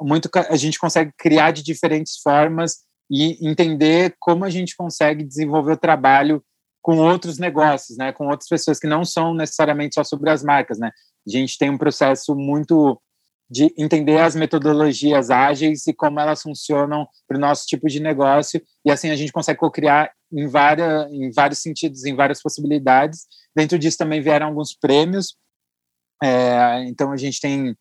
muito 0.00 0.28
a 0.48 0.56
gente 0.56 0.78
consegue 0.78 1.12
criar 1.16 1.50
de 1.50 1.62
diferentes 1.62 2.18
formas 2.18 2.78
e 3.10 3.46
entender 3.46 4.14
como 4.18 4.44
a 4.44 4.50
gente 4.50 4.74
consegue 4.76 5.24
desenvolver 5.24 5.72
o 5.72 5.76
trabalho 5.76 6.42
com 6.82 6.98
outros 6.98 7.38
negócios, 7.38 7.98
né, 7.98 8.12
com 8.12 8.28
outras 8.28 8.48
pessoas 8.48 8.78
que 8.78 8.86
não 8.86 9.04
são 9.04 9.34
necessariamente 9.34 9.94
só 9.94 10.04
sobre 10.04 10.30
as 10.30 10.42
marcas, 10.42 10.78
né. 10.78 10.90
A 11.26 11.30
gente 11.30 11.58
tem 11.58 11.70
um 11.70 11.78
processo 11.78 12.34
muito 12.34 13.00
de 13.48 13.72
entender 13.78 14.18
as 14.18 14.34
metodologias 14.34 15.30
ágeis 15.30 15.86
e 15.86 15.94
como 15.94 16.18
elas 16.18 16.42
funcionam 16.42 17.06
para 17.28 17.36
o 17.36 17.40
nosso 17.40 17.64
tipo 17.66 17.86
de 17.88 18.00
negócio 18.00 18.60
e 18.84 18.90
assim 18.90 19.10
a 19.10 19.16
gente 19.16 19.32
consegue 19.32 19.58
co-criar 19.58 20.10
em 20.32 20.46
várias 20.46 21.10
em 21.12 21.30
vários 21.30 21.60
sentidos, 21.60 22.04
em 22.04 22.14
várias 22.14 22.42
possibilidades. 22.42 23.26
Dentro 23.54 23.78
disso 23.78 23.98
também 23.98 24.20
vieram 24.20 24.46
alguns 24.46 24.74
prêmios. 24.74 25.36
É, 26.22 26.84
então 26.86 27.12
a 27.12 27.16
gente 27.16 27.40
tem 27.40 27.76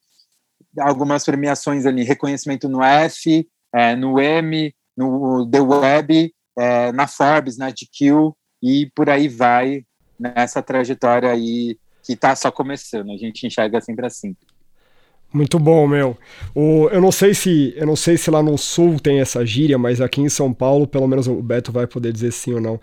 algumas 0.79 1.23
premiações 1.23 1.85
ali, 1.85 2.03
reconhecimento 2.03 2.67
no 2.67 2.83
F, 2.83 3.47
é, 3.73 3.95
no 3.95 4.19
M, 4.19 4.73
no 4.95 5.49
The 5.49 5.61
Web, 5.61 6.33
é, 6.57 6.91
na 6.91 7.07
Forbes, 7.07 7.57
na 7.57 7.69
GQ, 7.69 8.33
e 8.61 8.89
por 8.95 9.09
aí 9.09 9.27
vai 9.27 9.85
nessa 10.19 10.61
trajetória 10.61 11.29
aí 11.29 11.77
que 12.03 12.13
está 12.13 12.35
só 12.35 12.51
começando. 12.51 13.11
A 13.11 13.17
gente 13.17 13.45
enxerga 13.45 13.81
sempre 13.81 14.05
assim. 14.05 14.35
Muito 15.33 15.59
bom, 15.59 15.85
meu. 15.87 16.17
O, 16.53 16.87
eu 16.91 17.01
não 17.01 17.11
sei 17.11 17.33
se 17.33 17.73
eu 17.75 17.85
não 17.85 17.95
sei 17.95 18.17
se 18.17 18.31
lá 18.31 18.41
no 18.41 18.57
sul 18.57 18.99
tem 18.99 19.19
essa 19.19 19.45
gíria, 19.45 19.77
mas 19.77 19.99
aqui 19.99 20.21
em 20.21 20.29
São 20.29 20.53
Paulo, 20.53 20.87
pelo 20.87 21.07
menos 21.07 21.27
o 21.27 21.41
Beto 21.41 21.71
vai 21.71 21.85
poder 21.85 22.13
dizer 22.13 22.31
sim 22.31 22.53
ou 22.53 22.61
não. 22.61 22.79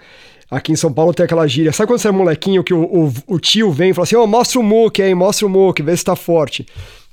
Aqui 0.50 0.70
em 0.70 0.76
São 0.76 0.92
Paulo 0.92 1.14
tem 1.14 1.24
aquela 1.24 1.46
gíria. 1.46 1.72
Sabe 1.72 1.88
quando 1.88 2.00
você 2.00 2.08
é 2.08 2.12
molequinho 2.12 2.62
que 2.62 2.74
o, 2.74 2.82
o, 2.82 3.12
o 3.26 3.40
tio 3.40 3.72
vem 3.72 3.90
e 3.90 3.94
fala 3.94 4.04
assim: 4.04 4.16
oh, 4.16 4.26
mostra 4.26 4.60
o 4.60 4.62
muque 4.62 5.00
aí, 5.00 5.14
mostra 5.14 5.46
o 5.46 5.50
muque, 5.50 5.82
vê 5.82 5.96
se 5.96 6.04
tá 6.04 6.14
forte. 6.14 6.66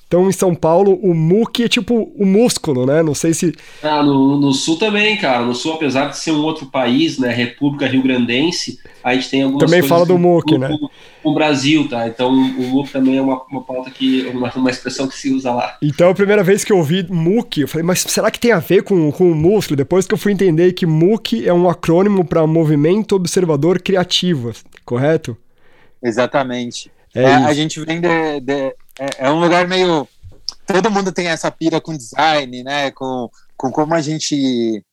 Então, 0.10 0.28
em 0.28 0.32
São 0.32 0.56
Paulo, 0.56 0.96
o 1.04 1.14
muque 1.14 1.66
é 1.66 1.68
tipo 1.68 2.12
o 2.16 2.26
músculo, 2.26 2.84
né? 2.84 3.04
Não 3.04 3.14
sei 3.14 3.32
se. 3.32 3.54
Ah, 3.84 4.02
no, 4.02 4.40
no 4.40 4.52
Sul 4.54 4.76
também, 4.76 5.16
cara. 5.18 5.46
No 5.46 5.54
Sul, 5.54 5.74
apesar 5.74 6.10
de 6.10 6.18
ser 6.18 6.32
um 6.32 6.42
outro 6.42 6.66
país, 6.66 7.20
né? 7.20 7.32
República 7.32 7.86
Rio 7.86 8.02
Grandense, 8.02 8.80
a 9.04 9.14
gente 9.14 9.30
tem 9.30 9.44
algumas 9.44 9.70
Também 9.70 9.88
fala 9.88 10.08
do 10.08 10.18
muque, 10.18 10.58
né? 10.58 10.76
O 11.24 11.32
Brasil, 11.32 11.88
tá? 11.88 12.08
Então, 12.08 12.32
o 12.32 12.64
muque 12.70 12.92
também 12.92 13.18
é 13.18 13.22
uma, 13.22 13.40
uma 13.52 13.62
pauta 13.62 13.92
que. 13.92 14.26
Uma, 14.34 14.52
uma 14.56 14.72
expressão 14.72 15.08
que 15.08 15.16
se 15.16 15.32
usa 15.32 15.54
lá. 15.54 15.78
Então, 15.80 16.10
a 16.10 16.16
primeira 16.16 16.44
vez 16.44 16.64
que 16.64 16.74
eu 16.74 16.78
ouvi 16.78 17.06
muque, 17.08 17.62
eu 17.62 17.68
falei, 17.68 17.86
mas 17.86 18.00
será 18.00 18.32
que 18.32 18.40
tem 18.40 18.52
a 18.52 18.58
ver 18.58 18.82
com, 18.82 19.12
com 19.12 19.32
o 19.32 19.36
músculo? 19.36 19.78
Depois 19.78 20.08
que 20.08 20.14
eu 20.16 20.18
fui 20.18 20.32
entender 20.32 20.74
que 20.74 20.88
muque 20.88 21.48
é 21.48 21.54
um 21.54 21.70
acrônimo 21.70 22.26
para 22.26 22.48
Movimento 22.48 23.16
Observador 23.16 23.80
Criativo, 23.80 24.54
correto? 24.84 25.38
Exatamente. 26.02 26.90
É 27.14 27.24
é, 27.24 27.34
a 27.34 27.54
gente 27.54 27.80
vem 27.86 28.02
de, 28.02 28.40
de 28.42 28.76
é, 29.00 29.28
é 29.28 29.32
um 29.32 29.40
lugar 29.40 29.68
meio. 29.68 30.08
Todo 30.68 30.92
mundo 30.92 31.12
tem 31.12 31.28
essa 31.28 31.50
pira 31.50 31.80
com 31.80 31.96
design, 31.96 32.64
né? 32.64 32.92
Com, 32.92 33.30
com 33.58 33.72
como 33.72 33.94
a 33.94 34.02
gente 34.02 34.84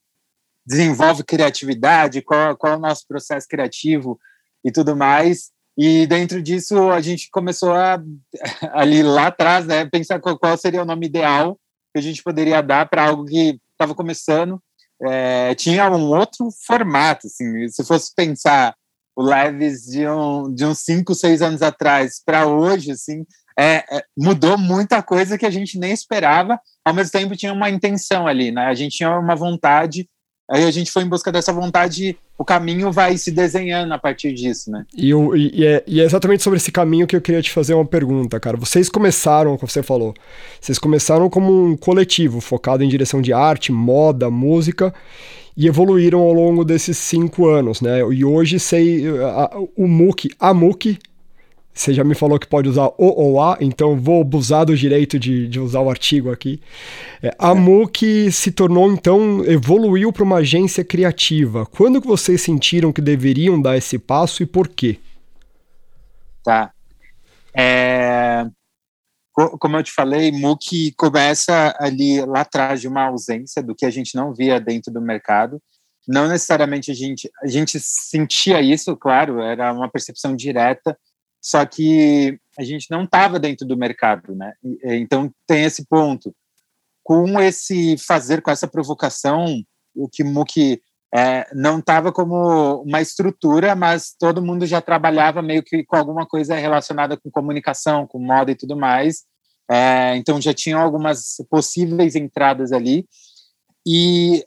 desenvolve 0.64 1.22
criatividade, 1.22 2.22
qual, 2.22 2.56
qual 2.56 2.74
é 2.74 2.76
o 2.76 2.80
nosso 2.80 3.06
processo 3.06 3.46
criativo 3.48 4.18
e 4.64 4.70
tudo 4.70 4.96
mais. 4.96 5.50
E 5.76 6.06
dentro 6.06 6.42
disso 6.42 6.90
a 6.90 7.00
gente 7.00 7.30
começou 7.30 7.72
a 7.72 8.02
ali 8.72 9.02
lá 9.02 9.26
atrás, 9.26 9.66
né, 9.66 9.84
pensar 9.84 10.20
qual, 10.20 10.56
seria 10.56 10.82
o 10.82 10.86
nome 10.86 11.06
ideal 11.06 11.58
que 11.92 11.98
a 11.98 12.02
gente 12.02 12.22
poderia 12.22 12.62
dar 12.62 12.88
para 12.88 13.06
algo 13.06 13.26
que 13.26 13.60
estava 13.72 13.94
começando. 13.94 14.60
É, 15.02 15.54
tinha 15.54 15.90
um 15.90 16.06
outro 16.06 16.48
formato, 16.66 17.26
assim, 17.26 17.68
se 17.68 17.84
fosse 17.84 18.14
pensar 18.14 18.74
o 19.14 19.22
Leves 19.22 19.82
de, 19.82 20.06
um, 20.08 20.52
de 20.52 20.64
uns 20.64 20.78
5, 20.80 21.14
6 21.14 21.42
anos 21.42 21.62
atrás 21.62 22.20
para 22.24 22.46
hoje, 22.46 22.90
assim, 22.90 23.26
é, 23.58 23.84
é, 23.90 24.04
mudou 24.16 24.58
muita 24.58 25.02
coisa 25.02 25.38
que 25.38 25.46
a 25.46 25.50
gente 25.50 25.78
nem 25.78 25.92
esperava, 25.92 26.60
ao 26.84 26.92
mesmo 26.92 27.12
tempo 27.12 27.36
tinha 27.36 27.52
uma 27.52 27.70
intenção 27.70 28.26
ali, 28.26 28.50
né? 28.50 28.66
A 28.66 28.74
gente 28.74 28.98
tinha 28.98 29.18
uma 29.18 29.34
vontade, 29.34 30.06
aí 30.50 30.64
a 30.64 30.70
gente 30.70 30.92
foi 30.92 31.04
em 31.04 31.08
busca 31.08 31.32
dessa 31.32 31.52
vontade, 31.52 32.18
o 32.36 32.44
caminho 32.44 32.92
vai 32.92 33.16
se 33.16 33.30
desenhando 33.30 33.92
a 33.92 33.98
partir 33.98 34.34
disso, 34.34 34.70
né? 34.70 34.84
E, 34.94 35.10
e, 35.10 35.60
e, 35.60 35.66
é, 35.66 35.82
e 35.86 36.00
é 36.00 36.04
exatamente 36.04 36.42
sobre 36.42 36.58
esse 36.58 36.70
caminho 36.70 37.06
que 37.06 37.16
eu 37.16 37.20
queria 37.20 37.40
te 37.40 37.50
fazer 37.50 37.72
uma 37.72 37.86
pergunta, 37.86 38.38
cara. 38.38 38.58
Vocês 38.58 38.90
começaram, 38.90 39.56
como 39.56 39.70
você 39.70 39.82
falou, 39.82 40.12
vocês 40.60 40.78
começaram 40.78 41.30
como 41.30 41.70
um 41.70 41.76
coletivo 41.76 42.42
focado 42.42 42.84
em 42.84 42.88
direção 42.88 43.22
de 43.22 43.32
arte, 43.32 43.72
moda, 43.72 44.30
música, 44.30 44.92
e 45.56 45.66
evoluíram 45.66 46.20
ao 46.20 46.34
longo 46.34 46.62
desses 46.62 46.98
cinco 46.98 47.48
anos, 47.48 47.80
né? 47.80 48.00
E 48.12 48.22
hoje 48.22 48.60
sei 48.60 49.06
a, 49.08 49.50
o 49.74 49.88
MOOC, 49.88 50.28
a 50.38 50.52
MOOC 50.52 50.98
você 51.76 51.92
já 51.92 52.02
me 52.02 52.14
falou 52.14 52.38
que 52.38 52.46
pode 52.46 52.70
usar 52.70 52.86
o 52.86 52.94
ou 52.98 53.40
a, 53.40 53.58
então 53.60 54.00
vou 54.00 54.22
abusar 54.22 54.64
do 54.64 54.74
direito 54.74 55.18
de, 55.18 55.46
de 55.46 55.60
usar 55.60 55.80
o 55.80 55.90
artigo 55.90 56.32
aqui. 56.32 56.58
É, 57.22 57.34
a 57.38 57.54
MOOC 57.54 58.32
se 58.32 58.50
tornou, 58.50 58.90
então, 58.90 59.44
evoluiu 59.44 60.10
para 60.10 60.22
uma 60.22 60.36
agência 60.36 60.82
criativa. 60.82 61.66
Quando 61.66 62.00
que 62.00 62.06
vocês 62.06 62.40
sentiram 62.40 62.92
que 62.92 63.02
deveriam 63.02 63.60
dar 63.60 63.76
esse 63.76 63.98
passo 63.98 64.42
e 64.42 64.46
por 64.46 64.68
quê? 64.68 64.98
Tá. 66.42 66.72
É... 67.54 68.46
Como 69.34 69.76
eu 69.76 69.82
te 69.82 69.92
falei, 69.92 70.32
MOOC 70.32 70.92
começa 70.96 71.76
ali 71.78 72.24
lá 72.24 72.40
atrás 72.40 72.80
de 72.80 72.88
uma 72.88 73.04
ausência 73.04 73.62
do 73.62 73.74
que 73.74 73.84
a 73.84 73.90
gente 73.90 74.14
não 74.14 74.32
via 74.32 74.58
dentro 74.58 74.90
do 74.90 75.02
mercado. 75.02 75.60
Não 76.08 76.26
necessariamente 76.26 76.90
a 76.90 76.94
gente, 76.94 77.30
a 77.42 77.46
gente 77.46 77.78
sentia 77.78 78.62
isso, 78.62 78.96
claro, 78.96 79.42
era 79.42 79.70
uma 79.74 79.90
percepção 79.90 80.34
direta, 80.34 80.96
só 81.46 81.64
que 81.64 82.40
a 82.58 82.64
gente 82.64 82.90
não 82.90 83.04
estava 83.04 83.38
dentro 83.38 83.64
do 83.64 83.76
mercado, 83.76 84.34
né? 84.34 84.52
Então 84.82 85.32
tem 85.46 85.62
esse 85.62 85.86
ponto. 85.86 86.34
Com 87.04 87.40
esse 87.40 87.96
fazer, 87.98 88.42
com 88.42 88.50
essa 88.50 88.66
provocação, 88.66 89.62
o 89.94 90.08
Kimuki 90.08 90.82
é, 91.14 91.46
não 91.54 91.78
estava 91.78 92.10
como 92.10 92.82
uma 92.82 93.00
estrutura, 93.00 93.76
mas 93.76 94.12
todo 94.18 94.42
mundo 94.42 94.66
já 94.66 94.80
trabalhava 94.80 95.40
meio 95.40 95.62
que 95.62 95.84
com 95.84 95.94
alguma 95.94 96.26
coisa 96.26 96.56
relacionada 96.56 97.16
com 97.16 97.30
comunicação, 97.30 98.08
com 98.08 98.18
moda 98.18 98.50
e 98.50 98.56
tudo 98.56 98.76
mais. 98.76 99.22
É, 99.70 100.16
então 100.16 100.40
já 100.40 100.52
tinham 100.52 100.80
algumas 100.80 101.36
possíveis 101.48 102.16
entradas 102.16 102.72
ali. 102.72 103.06
E 103.86 104.44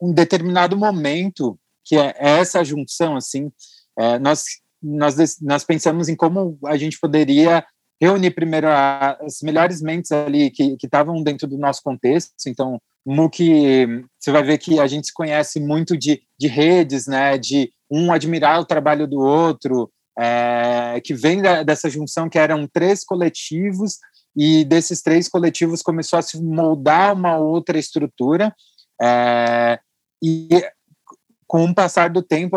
um 0.00 0.10
determinado 0.10 0.74
momento, 0.74 1.60
que 1.84 1.96
é 1.96 2.14
essa 2.16 2.64
junção, 2.64 3.14
assim, 3.14 3.52
é, 3.98 4.18
nós 4.18 4.44
nós, 4.82 5.38
nós 5.40 5.64
pensamos 5.64 6.08
em 6.08 6.16
como 6.16 6.58
a 6.66 6.76
gente 6.76 6.98
poderia 6.98 7.64
reunir 8.00 8.30
primeiro 8.30 8.66
as 8.68 9.42
melhores 9.42 9.82
mentes 9.82 10.10
ali 10.10 10.50
que 10.50 10.76
estavam 10.82 11.22
dentro 11.22 11.46
do 11.46 11.58
nosso 11.58 11.82
contexto. 11.82 12.32
Então, 12.46 12.80
MOOC, 13.04 14.06
você 14.18 14.32
vai 14.32 14.42
ver 14.42 14.58
que 14.58 14.80
a 14.80 14.86
gente 14.86 15.08
se 15.08 15.12
conhece 15.12 15.60
muito 15.60 15.96
de, 15.96 16.22
de 16.38 16.46
redes, 16.46 17.06
né, 17.06 17.36
de 17.36 17.70
um 17.90 18.10
admirar 18.10 18.58
o 18.60 18.64
trabalho 18.64 19.06
do 19.06 19.20
outro, 19.20 19.90
é, 20.18 21.00
que 21.04 21.12
vem 21.12 21.42
da, 21.42 21.62
dessa 21.62 21.90
junção 21.90 22.28
que 22.28 22.38
eram 22.38 22.66
três 22.66 23.04
coletivos, 23.04 23.98
e 24.36 24.64
desses 24.64 25.02
três 25.02 25.28
coletivos 25.28 25.82
começou 25.82 26.18
a 26.18 26.22
se 26.22 26.40
moldar 26.40 27.14
uma 27.14 27.36
outra 27.36 27.78
estrutura, 27.78 28.54
é, 29.02 29.78
e 30.22 30.48
com 31.46 31.64
o 31.64 31.74
passar 31.74 32.10
do 32.10 32.22
tempo, 32.22 32.56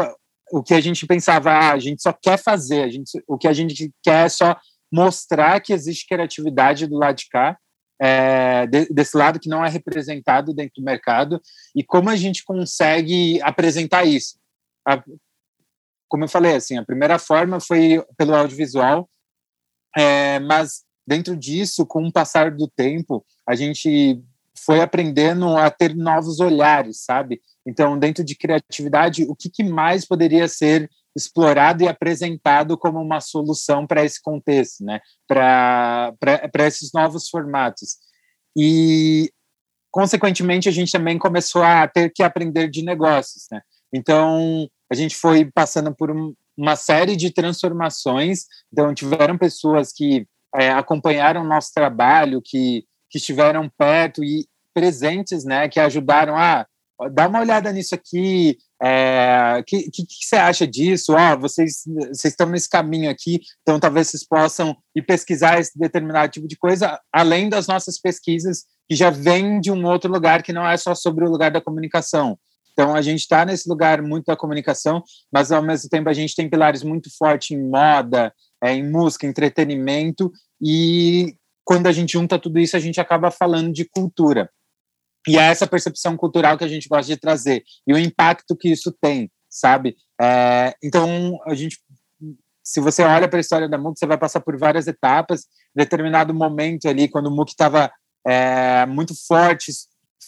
o 0.54 0.62
que 0.62 0.76
a 0.76 0.80
gente 0.80 1.08
pensava, 1.08 1.50
ah, 1.50 1.72
a 1.72 1.80
gente 1.80 2.04
só 2.04 2.14
quer 2.14 2.38
fazer, 2.38 2.84
a 2.84 2.88
gente, 2.88 3.24
o 3.28 3.40
que 3.40 3.48
a 3.48 3.54
gente 3.54 3.92
quer 4.04 4.28
é 4.28 4.30
só 4.30 4.56
mostrar 4.92 5.60
que 5.60 5.74
existe 5.74 6.08
criatividade 6.08 6.86
do 6.86 6.96
lado 6.96 7.16
de 7.16 7.28
cá, 7.28 7.58
é, 8.00 8.68
de, 8.68 8.86
desse 8.94 9.18
lado 9.18 9.40
que 9.40 9.50
não 9.50 9.66
é 9.66 9.70
representado 9.70 10.54
dentro 10.54 10.74
do 10.78 10.86
mercado, 10.86 11.42
e 11.76 11.84
como 11.84 12.08
a 12.08 12.16
gente 12.16 12.44
consegue 12.46 13.42
apresentar 13.42 14.06
isso. 14.06 14.38
A, 14.88 15.04
como 16.08 16.26
eu 16.26 16.30
falei, 16.30 16.56
assim, 16.56 16.78
a 16.78 16.86
primeira 16.86 17.18
forma 17.18 17.60
foi 17.60 18.06
pelo 18.16 18.36
audiovisual, 18.36 19.10
é, 19.98 20.40
mas 20.40 20.84
dentro 21.08 21.36
disso, 21.36 21.84
com 21.84 22.06
o 22.06 22.14
passar 22.14 22.52
do 22.52 22.68
tempo, 22.68 23.26
a 23.50 23.56
gente 23.56 24.22
foi 24.56 24.82
aprendendo 24.82 25.58
a 25.58 25.70
ter 25.70 25.96
novos 25.96 26.40
olhares, 26.40 27.04
sabe? 27.04 27.42
Então, 27.66 27.98
dentro 27.98 28.24
de 28.24 28.36
criatividade, 28.36 29.24
o 29.24 29.36
que, 29.36 29.50
que 29.50 29.64
mais 29.64 30.06
poderia 30.06 30.48
ser 30.48 30.90
explorado 31.16 31.84
e 31.84 31.88
apresentado 31.88 32.78
como 32.78 33.00
uma 33.00 33.22
solução 33.22 33.86
para 33.86 34.04
esse 34.04 34.22
contexto, 34.22 34.84
né? 34.84 35.00
Para 35.28 36.14
esses 36.68 36.92
novos 36.94 37.30
formatos. 37.30 37.98
E, 38.58 39.32
consequentemente, 39.92 40.68
a 40.68 40.72
gente 40.72 40.92
também 40.92 41.18
começou 41.18 41.64
a 41.64 41.88
ter 41.88 42.12
que 42.14 42.24
aprender 42.24 42.70
de 42.70 42.84
negócios, 42.84 43.46
né? 43.52 43.62
Então, 43.94 44.68
a 44.92 44.96
gente 44.96 45.16
foi 45.16 45.46
passando 45.46 45.94
por 45.96 46.12
um, 46.12 46.34
uma 46.58 46.76
série 46.76 47.16
de 47.16 47.32
transformações. 47.32 48.46
Então, 48.72 48.94
tiveram 48.94 49.38
pessoas 49.38 49.92
que 49.94 50.28
é, 50.56 50.72
acompanharam 50.72 51.42
o 51.42 51.48
nosso 51.48 51.72
trabalho, 51.74 52.42
que, 52.44 52.86
que 53.14 53.20
estiveram 53.20 53.70
perto 53.78 54.24
e 54.24 54.48
presentes, 54.74 55.46
né? 55.46 55.70
Que 55.70 55.80
ajudaram 55.80 56.36
a 56.36 56.66
dá 57.12 57.28
uma 57.28 57.42
olhada 57.42 57.72
nisso 57.72 57.94
aqui, 57.94 58.58
é, 58.82 59.62
que, 59.68 59.90
que, 59.92 60.06
que, 60.06 60.26
você 60.26 60.36
acha 60.36 60.66
disso? 60.66 61.16
Ah, 61.18 61.36
vocês, 61.36 61.84
vocês 61.86 62.32
estão 62.34 62.48
nesse 62.48 62.70
caminho 62.70 63.10
aqui, 63.10 63.42
então 63.62 63.80
talvez 63.80 64.08
vocês 64.08 64.26
possam 64.26 64.76
ir 64.96 65.02
pesquisar 65.02 65.60
esse 65.60 65.78
determinado 65.78 66.32
tipo 66.32 66.48
de 66.48 66.56
coisa, 66.56 67.00
além 67.12 67.50
das 67.50 67.68
nossas 67.68 68.00
pesquisas 68.00 68.64
que 68.88 68.96
já 68.96 69.10
vêm 69.10 69.60
de 69.60 69.70
um 69.70 69.86
outro 69.86 70.10
lugar 70.10 70.44
que 70.44 70.54
não 70.54 70.66
é 70.66 70.78
só 70.78 70.96
sobre 70.96 71.26
o 71.26 71.30
lugar 71.30 71.52
da 71.52 71.60
comunicação. 71.60 72.38
Então, 72.72 72.96
a 72.96 73.02
gente 73.02 73.20
está 73.20 73.44
nesse 73.44 73.68
lugar 73.68 74.02
muito 74.02 74.26
da 74.26 74.38
comunicação, 74.38 75.04
mas 75.32 75.52
ao 75.52 75.62
mesmo 75.62 75.90
tempo 75.90 76.10
a 76.10 76.14
gente 76.14 76.36
tem 76.36 76.50
pilares 76.50 76.84
muito 76.84 77.10
fortes 77.18 77.52
em 77.52 77.70
moda, 77.70 78.34
é, 78.64 78.74
em 78.74 78.90
música, 78.90 79.28
entretenimento, 79.28 80.32
e 80.62 81.36
quando 81.64 81.88
a 81.88 81.92
gente 81.92 82.14
junta 82.14 82.40
tudo 82.40 82.60
isso, 82.60 82.76
a 82.76 82.80
gente 82.80 83.00
acaba 83.00 83.32
falando 83.32 83.72
de 83.72 83.86
cultura. 83.86 84.50
E 85.28 85.38
é 85.38 85.44
essa 85.44 85.66
percepção 85.66 86.18
cultural 86.18 86.58
que 86.58 86.64
a 86.64 86.68
gente 86.68 86.90
gosta 86.90 87.06
de 87.06 87.18
trazer, 87.18 87.64
e 87.88 87.94
o 87.94 87.98
impacto 87.98 88.56
que 88.58 88.70
isso 88.70 88.92
tem, 89.02 89.32
sabe? 89.50 89.96
É, 90.22 90.76
então, 90.84 91.40
a 91.46 91.54
gente 91.54 91.78
se 92.64 92.80
você 92.80 93.04
olha 93.04 93.28
para 93.28 93.40
a 93.40 93.42
história 93.42 93.68
da 93.68 93.78
MOOC, 93.78 94.00
você 94.00 94.06
vai 94.06 94.18
passar 94.18 94.40
por 94.40 94.58
várias 94.58 94.88
etapas. 94.88 95.42
Em 95.76 95.82
determinado 95.82 96.34
momento 96.34 96.88
ali, 96.88 97.10
quando 97.10 97.28
o 97.28 97.32
MOOC 97.32 97.52
estava 97.52 97.92
é, 98.26 98.86
muito 98.86 99.14
forte, 99.28 99.72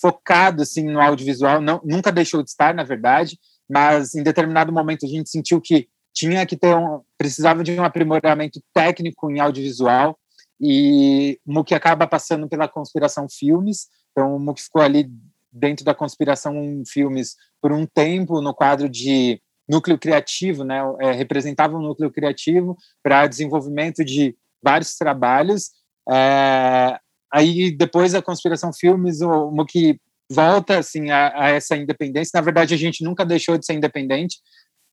focado 0.01 0.61
assim 0.61 0.83
no 0.83 0.99
audiovisual, 0.99 1.61
não, 1.61 1.81
nunca 1.85 2.11
deixou 2.11 2.43
de 2.43 2.49
estar, 2.49 2.73
na 2.73 2.83
verdade, 2.83 3.39
mas 3.69 4.13
em 4.13 4.21
determinado 4.21 4.71
momento 4.71 5.05
a 5.05 5.09
gente 5.09 5.29
sentiu 5.29 5.61
que 5.61 5.87
tinha 6.13 6.45
que 6.45 6.57
ter 6.57 6.75
um, 6.75 7.01
precisava 7.17 7.63
de 7.63 7.71
um 7.71 7.83
aprimoramento 7.83 8.61
técnico 8.73 9.31
em 9.31 9.39
audiovisual 9.39 10.17
e 10.59 11.39
MOOC 11.45 11.73
acaba 11.73 12.07
passando 12.07 12.47
pela 12.47 12.67
Conspiração 12.67 13.27
Filmes, 13.29 13.87
então 14.11 14.35
o 14.35 14.39
MOOC 14.39 14.61
ficou 14.61 14.81
ali 14.81 15.09
dentro 15.51 15.85
da 15.85 15.93
Conspiração 15.93 16.83
Filmes 16.87 17.35
por 17.61 17.71
um 17.71 17.85
tempo 17.85 18.41
no 18.41 18.53
quadro 18.53 18.89
de 18.89 19.41
núcleo 19.67 19.97
criativo, 19.97 20.63
né, 20.63 20.81
é, 20.99 21.11
representava 21.11 21.77
um 21.77 21.81
núcleo 21.81 22.11
criativo 22.11 22.77
para 23.01 23.27
desenvolvimento 23.27 24.03
de 24.03 24.35
vários 24.63 24.95
trabalhos. 24.95 25.71
É, 26.09 26.99
aí, 27.31 27.71
depois 27.71 28.11
da 28.11 28.21
Conspiração 28.21 28.71
Filmes, 28.73 29.21
o, 29.21 29.65
que 29.65 29.99
volta 30.29 30.79
assim, 30.79 31.09
a, 31.09 31.31
a, 31.35 31.49
essa 31.49 31.75
independência. 31.75 32.31
Na 32.35 32.41
verdade, 32.41 32.73
a 32.73 32.77
gente 32.77 33.03
nunca 33.03 33.25
deixou 33.25 33.57
de 33.57 33.65
ser 33.65 33.73
independente. 33.73 34.37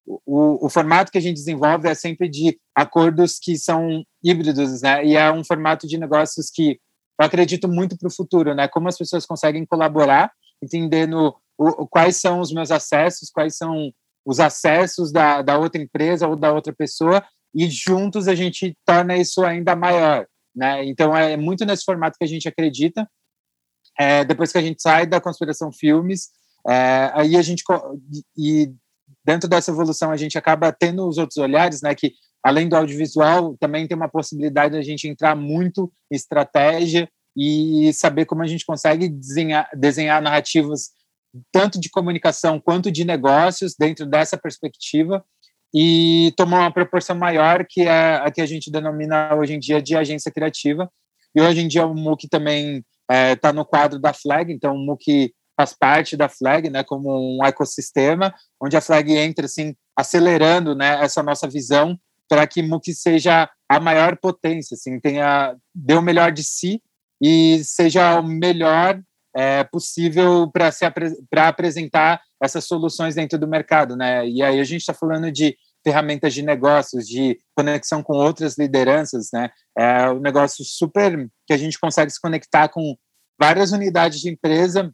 O, 0.05 0.67
o, 0.67 0.69
formato 0.69 1.13
que 1.13 1.19
a 1.19 1.21
gente 1.21 1.37
desenvolve 1.37 1.89
é 1.89 1.95
sempre 1.95 2.29
de 2.29 2.59
acordos 2.75 3.39
que 3.39 3.57
são 3.57 4.05
híbridos, 4.23 4.83
né? 4.83 5.05
E 5.05 5.17
é 5.17 5.31
um 5.31 5.45
formato 5.45 5.87
de 5.87 5.97
negócios 5.97 6.51
que 6.51 6.81
eu 7.21 7.27
acredito 7.27 7.69
muito 7.69 7.97
para 7.97 8.09
o 8.09 8.13
futuro, 8.13 8.55
né? 8.55 8.67
Como 8.67 8.89
as 8.89 8.99
pessoas 8.99 9.25
conseguem 9.25 9.65
colaborar, 9.65 10.33
entendendo 10.63 11.35
o, 11.57 11.87
quais 11.87 12.17
são 12.17 12.41
os 12.41 12.53
meus 12.53 12.71
acessos, 12.71 13.31
quais 13.31 13.57
são 13.57 13.93
os 14.25 14.41
acessos 14.41 15.13
da, 15.13 15.41
da 15.43 15.59
outra 15.59 15.81
empresa 15.81 16.27
ou 16.27 16.37
da 16.37 16.53
outra 16.53 16.73
pessoa 16.73 17.25
e 17.55 17.69
juntos 17.69 18.29
a 18.29 18.35
gente 18.35 18.77
torna 18.85 19.17
isso 19.17 19.45
ainda 19.45 19.77
maior, 19.77 20.27
né? 20.55 20.85
Então 20.85 21.17
é 21.17 21.37
muito 21.37 21.65
nesse 21.65 21.85
formato 21.85 22.17
que 22.19 22.25
a 22.25 22.29
gente 22.29 22.49
acredita. 22.49 23.09
É, 23.99 24.25
depois 24.25 24.51
que 24.51 24.59
a 24.59 24.63
gente 24.63 24.81
sai 24.81 25.07
da 25.07 25.21
conspiração 25.21 25.71
filmes, 25.71 26.31
é, 26.67 27.11
aí 27.15 27.37
a 27.37 27.43
gente 27.43 27.63
e 28.37 28.73
dentro 29.25 29.49
dessa 29.49 29.71
evolução 29.71 30.11
a 30.11 30.17
gente 30.17 30.37
acaba 30.37 30.73
tendo 30.73 31.07
os 31.07 31.19
outros 31.19 31.39
olhares, 31.39 31.83
né? 31.83 31.95
Que 31.95 32.13
além 32.43 32.69
do 32.69 32.77
audiovisual 32.77 33.57
também 33.59 33.87
tem 33.87 33.97
uma 33.97 34.09
possibilidade 34.09 34.75
da 34.75 34.83
gente 34.83 35.09
entrar 35.09 35.37
muito 35.37 35.93
em 36.11 36.17
estratégia 36.17 37.09
e 37.37 37.93
saber 37.95 38.27
como 38.27 38.43
a 38.43 38.47
gente 38.47 38.67
consegue 38.67 39.09
desenhar, 39.09 39.69
desenhar 39.75 40.21
narrativas 40.21 40.91
tanto 41.51 41.81
de 41.81 41.89
comunicação 41.89 42.61
quanto 42.61 42.91
de 42.91 43.05
negócios 43.05 43.75
dentro 43.79 44.05
dessa 44.05 44.37
perspectiva 44.37 45.25
e 45.75 46.33
tomou 46.37 46.59
uma 46.59 46.73
proporção 46.73 47.17
maior 47.17 47.65
que 47.67 47.83
é 47.83 48.17
a 48.17 48.31
que 48.31 48.41
a 48.43 48.47
gente 48.47 48.71
denomina 48.71 49.35
hoje 49.35 49.55
em 49.55 49.59
dia 49.59 49.81
de 49.81 49.97
agência 49.97 50.31
criativa. 50.31 50.91
E 51.35 51.41
hoje 51.41 51.63
em 51.63 51.69
dia 51.69 51.87
o 51.87 51.95
MOOC 51.95 52.29
também 52.29 52.85
está 53.11 53.15
é, 53.15 53.37
tá 53.37 53.53
no 53.53 53.65
quadro 53.65 53.99
da 53.99 54.13
Flag, 54.13 54.53
então 54.53 54.75
o 54.75 54.79
MOOC 54.79 55.33
faz 55.57 55.75
parte 55.75 56.17
da 56.17 56.29
Flag, 56.29 56.69
né, 56.71 56.83
como 56.83 57.39
um 57.39 57.45
ecossistema, 57.45 58.35
onde 58.61 58.77
a 58.77 58.81
Flag 58.81 59.13
entra 59.13 59.47
assim 59.47 59.75
acelerando, 59.97 60.75
né, 60.75 61.03
essa 61.03 61.23
nossa 61.23 61.49
visão 61.49 61.99
para 62.29 62.47
que 62.47 62.63
MOOC 62.63 62.95
seja 62.95 63.49
a 63.69 63.81
maior 63.81 64.17
potência, 64.17 64.75
assim, 64.75 64.99
tenha 64.99 65.55
dê 65.75 65.95
o 65.95 66.03
melhor 66.03 66.33
de 66.33 66.43
si 66.43 66.83
e 67.23 67.63
seja 67.65 68.19
o 68.19 68.23
melhor 68.23 69.01
é, 69.35 69.65
possível 69.65 70.51
para 70.51 70.71
para 71.31 71.49
apresentar 71.49 72.21
essas 72.43 72.65
soluções 72.65 73.15
dentro 73.15 73.39
do 73.39 73.49
mercado, 73.49 73.97
né? 73.97 74.27
E 74.29 74.43
aí 74.43 74.61
a 74.61 74.65
gente 74.65 74.81
está 74.81 74.93
falando 74.93 75.31
de 75.31 75.57
ferramentas 75.85 76.33
de 76.35 76.43
negócios, 76.43 77.07
de 77.07 77.39
conexão 77.57 78.03
com 78.03 78.15
outras 78.15 78.57
lideranças, 78.59 79.29
né? 79.33 79.51
É 79.77 80.11
um 80.11 80.21
negócio 80.21 80.65
super 80.65 81.29
que 81.47 81.53
a 81.53 81.57
gente 81.57 81.79
consegue 81.79 82.11
se 82.11 82.21
conectar 82.21 82.69
com 82.69 82.97
várias 83.41 83.73
unidades 83.73 84.21
de 84.21 84.31
empresa 84.31 84.93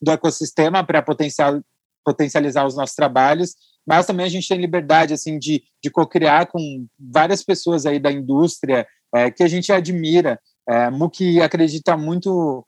do 0.00 0.10
ecossistema 0.10 0.84
para 0.84 1.02
potencial, 1.02 1.60
potencializar 2.04 2.66
os 2.66 2.76
nossos 2.76 2.94
trabalhos, 2.94 3.54
mas 3.86 4.06
também 4.06 4.26
a 4.26 4.28
gente 4.28 4.48
tem 4.48 4.60
liberdade 4.60 5.14
assim 5.14 5.38
de, 5.38 5.62
de 5.82 5.90
co-criar 5.90 6.46
com 6.46 6.86
várias 6.98 7.42
pessoas 7.42 7.86
aí 7.86 7.98
da 7.98 8.12
indústria 8.12 8.86
é, 9.14 9.30
que 9.30 9.42
a 9.42 9.48
gente 9.48 9.72
admira. 9.72 10.38
É, 10.68 10.90
Muki 10.90 11.40
acredita 11.40 11.96
muito 11.96 12.66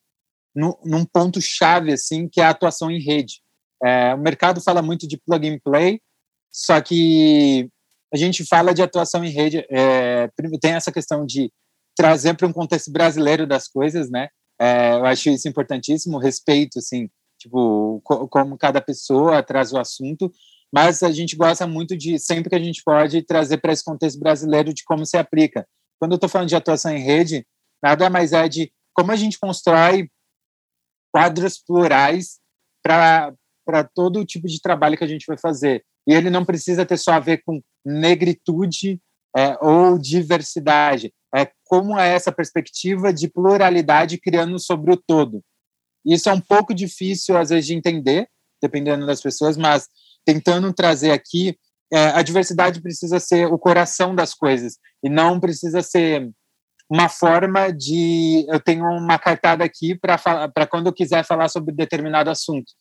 no, 0.54 0.78
num 0.84 1.04
ponto 1.04 1.40
chave 1.40 1.92
assim 1.92 2.28
que 2.28 2.40
é 2.40 2.44
a 2.44 2.50
atuação 2.50 2.90
em 2.90 3.00
rede. 3.00 3.42
É, 3.82 4.14
o 4.14 4.18
mercado 4.18 4.60
fala 4.60 4.82
muito 4.82 5.06
de 5.06 5.18
plug 5.18 5.48
and 5.48 5.58
play, 5.64 6.00
só 6.52 6.80
que 6.80 7.68
a 8.12 8.16
gente 8.16 8.44
fala 8.44 8.74
de 8.74 8.82
atuação 8.82 9.24
em 9.24 9.30
rede. 9.30 9.64
É, 9.70 10.28
tem 10.60 10.72
essa 10.72 10.92
questão 10.92 11.24
de 11.24 11.52
trazer 11.96 12.34
para 12.34 12.46
um 12.46 12.52
contexto 12.52 12.90
brasileiro 12.90 13.46
das 13.46 13.68
coisas, 13.68 14.10
né? 14.10 14.28
É, 14.60 14.94
eu 14.94 15.06
acho 15.06 15.30
isso 15.30 15.48
importantíssimo, 15.48 16.18
respeito, 16.18 16.78
assim, 16.78 17.08
tipo, 17.40 18.00
co 18.04 18.28
como 18.28 18.58
cada 18.58 18.80
pessoa 18.80 19.42
traz 19.42 19.72
o 19.72 19.78
assunto, 19.78 20.30
mas 20.72 21.02
a 21.02 21.10
gente 21.10 21.34
gosta 21.34 21.66
muito 21.66 21.96
de, 21.96 22.18
sempre 22.18 22.50
que 22.50 22.54
a 22.54 22.60
gente 22.60 22.82
pode, 22.84 23.22
trazer 23.22 23.58
para 23.58 23.72
esse 23.72 23.84
contexto 23.84 24.20
brasileiro 24.20 24.72
de 24.72 24.84
como 24.84 25.04
se 25.04 25.16
aplica. 25.16 25.66
Quando 25.98 26.12
eu 26.12 26.16
estou 26.16 26.28
falando 26.28 26.48
de 26.48 26.56
atuação 26.56 26.92
em 26.92 27.02
rede, 27.02 27.46
nada 27.82 28.08
mais 28.08 28.32
é 28.32 28.48
de 28.48 28.72
como 28.94 29.10
a 29.10 29.16
gente 29.16 29.38
constrói 29.38 30.08
quadros 31.12 31.58
plurais 31.58 32.38
para 32.82 33.84
todo 33.94 34.24
tipo 34.24 34.46
de 34.46 34.60
trabalho 34.60 34.96
que 34.96 35.04
a 35.04 35.08
gente 35.08 35.26
vai 35.26 35.36
fazer. 35.38 35.84
E 36.06 36.12
ele 36.12 36.30
não 36.30 36.44
precisa 36.44 36.86
ter 36.86 36.96
só 36.96 37.12
a 37.12 37.20
ver 37.20 37.42
com 37.44 37.60
negritude 37.84 39.00
é, 39.36 39.56
ou 39.60 39.98
diversidade. 39.98 41.12
É 41.34 41.50
como 41.64 41.98
é 41.98 42.12
essa 42.14 42.32
perspectiva 42.32 43.12
de 43.12 43.28
pluralidade 43.28 44.18
criando 44.18 44.58
sobre 44.58 44.92
o 44.92 44.96
todo. 44.96 45.42
Isso 46.04 46.28
é 46.28 46.32
um 46.32 46.40
pouco 46.40 46.74
difícil, 46.74 47.36
às 47.36 47.50
vezes, 47.50 47.66
de 47.66 47.74
entender, 47.74 48.28
dependendo 48.60 49.06
das 49.06 49.20
pessoas, 49.20 49.56
mas 49.56 49.88
tentando 50.24 50.72
trazer 50.72 51.10
aqui, 51.10 51.56
é, 51.92 52.06
a 52.08 52.22
diversidade 52.22 52.80
precisa 52.80 53.18
ser 53.18 53.46
o 53.46 53.58
coração 53.58 54.14
das 54.14 54.32
coisas 54.34 54.78
e 55.02 55.08
não 55.08 55.40
precisa 55.40 55.82
ser 55.82 56.30
uma 56.88 57.08
forma 57.08 57.72
de 57.72 58.44
eu 58.48 58.60
tenho 58.60 58.84
uma 58.84 59.18
cartada 59.18 59.64
aqui 59.64 59.96
para 59.96 60.66
quando 60.68 60.88
eu 60.88 60.92
quiser 60.92 61.24
falar 61.24 61.48
sobre 61.48 61.74
determinado 61.74 62.30
assunto. 62.30 62.72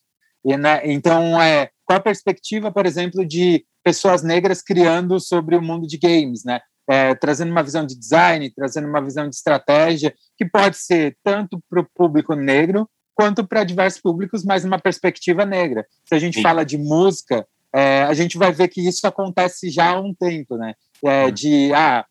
E, 0.43 0.55
né, 0.57 0.81
então, 0.85 1.39
é, 1.39 1.69
qual 1.85 1.99
a 1.99 2.01
perspectiva, 2.01 2.71
por 2.71 2.85
exemplo, 2.85 3.25
de 3.25 3.63
pessoas 3.83 4.23
negras 4.23 4.61
criando 4.61 5.19
sobre 5.19 5.55
o 5.55 5.61
mundo 5.61 5.87
de 5.87 5.97
games, 5.97 6.43
né? 6.43 6.59
É, 6.89 7.13
trazendo 7.13 7.51
uma 7.51 7.61
visão 7.61 7.85
de 7.85 7.97
design, 7.97 8.51
trazendo 8.55 8.87
uma 8.87 9.03
visão 9.03 9.29
de 9.29 9.35
estratégia, 9.35 10.13
que 10.35 10.45
pode 10.45 10.77
ser 10.77 11.15
tanto 11.23 11.61
para 11.69 11.81
o 11.81 11.87
público 11.93 12.33
negro 12.33 12.89
quanto 13.19 13.45
para 13.45 13.65
diversos 13.65 13.99
públicos, 13.99 14.45
mas 14.45 14.63
numa 14.63 14.79
perspectiva 14.79 15.45
negra. 15.45 15.85
Se 16.05 16.15
a 16.15 16.19
gente 16.19 16.35
Sim. 16.35 16.41
fala 16.41 16.63
de 16.63 16.77
música, 16.77 17.45
é, 17.75 18.03
a 18.03 18.13
gente 18.13 18.37
vai 18.37 18.49
ver 18.53 18.69
que 18.69 18.79
isso 18.79 19.05
acontece 19.05 19.69
já 19.69 19.89
há 19.89 19.99
um 19.99 20.13
tempo, 20.13 20.55
né? 20.55 20.73
É, 21.03 21.25
hum. 21.25 21.31
De, 21.31 21.73
ah, 21.73 22.05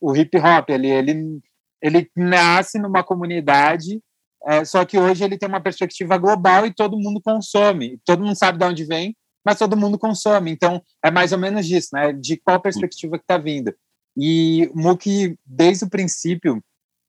o 0.00 0.16
hip 0.16 0.34
hop 0.38 0.70
ele, 0.70 0.88
ele, 0.88 1.40
ele 1.82 2.10
nasce 2.16 2.78
numa 2.78 3.04
comunidade, 3.04 4.00
é, 4.46 4.64
só 4.64 4.86
que 4.86 4.98
hoje 4.98 5.22
ele 5.22 5.36
tem 5.36 5.46
uma 5.46 5.60
perspectiva 5.60 6.16
global 6.16 6.64
e 6.64 6.72
todo 6.72 6.98
mundo 6.98 7.20
consome. 7.20 8.00
Todo 8.02 8.24
mundo 8.24 8.34
sabe 8.34 8.56
de 8.56 8.64
onde 8.64 8.84
vem, 8.84 9.14
mas 9.44 9.58
todo 9.58 9.76
mundo 9.76 9.98
consome. 9.98 10.50
Então, 10.50 10.82
é 11.04 11.10
mais 11.10 11.30
ou 11.30 11.38
menos 11.38 11.70
isso, 11.70 11.90
né? 11.92 12.10
De 12.10 12.38
qual 12.38 12.58
perspectiva 12.58 13.18
que 13.18 13.24
está 13.24 13.36
vindo. 13.36 13.74
E 14.16 14.70
o 14.74 14.80
MOOC, 14.80 15.38
desde 15.44 15.84
o 15.84 15.90
princípio, 15.90 16.64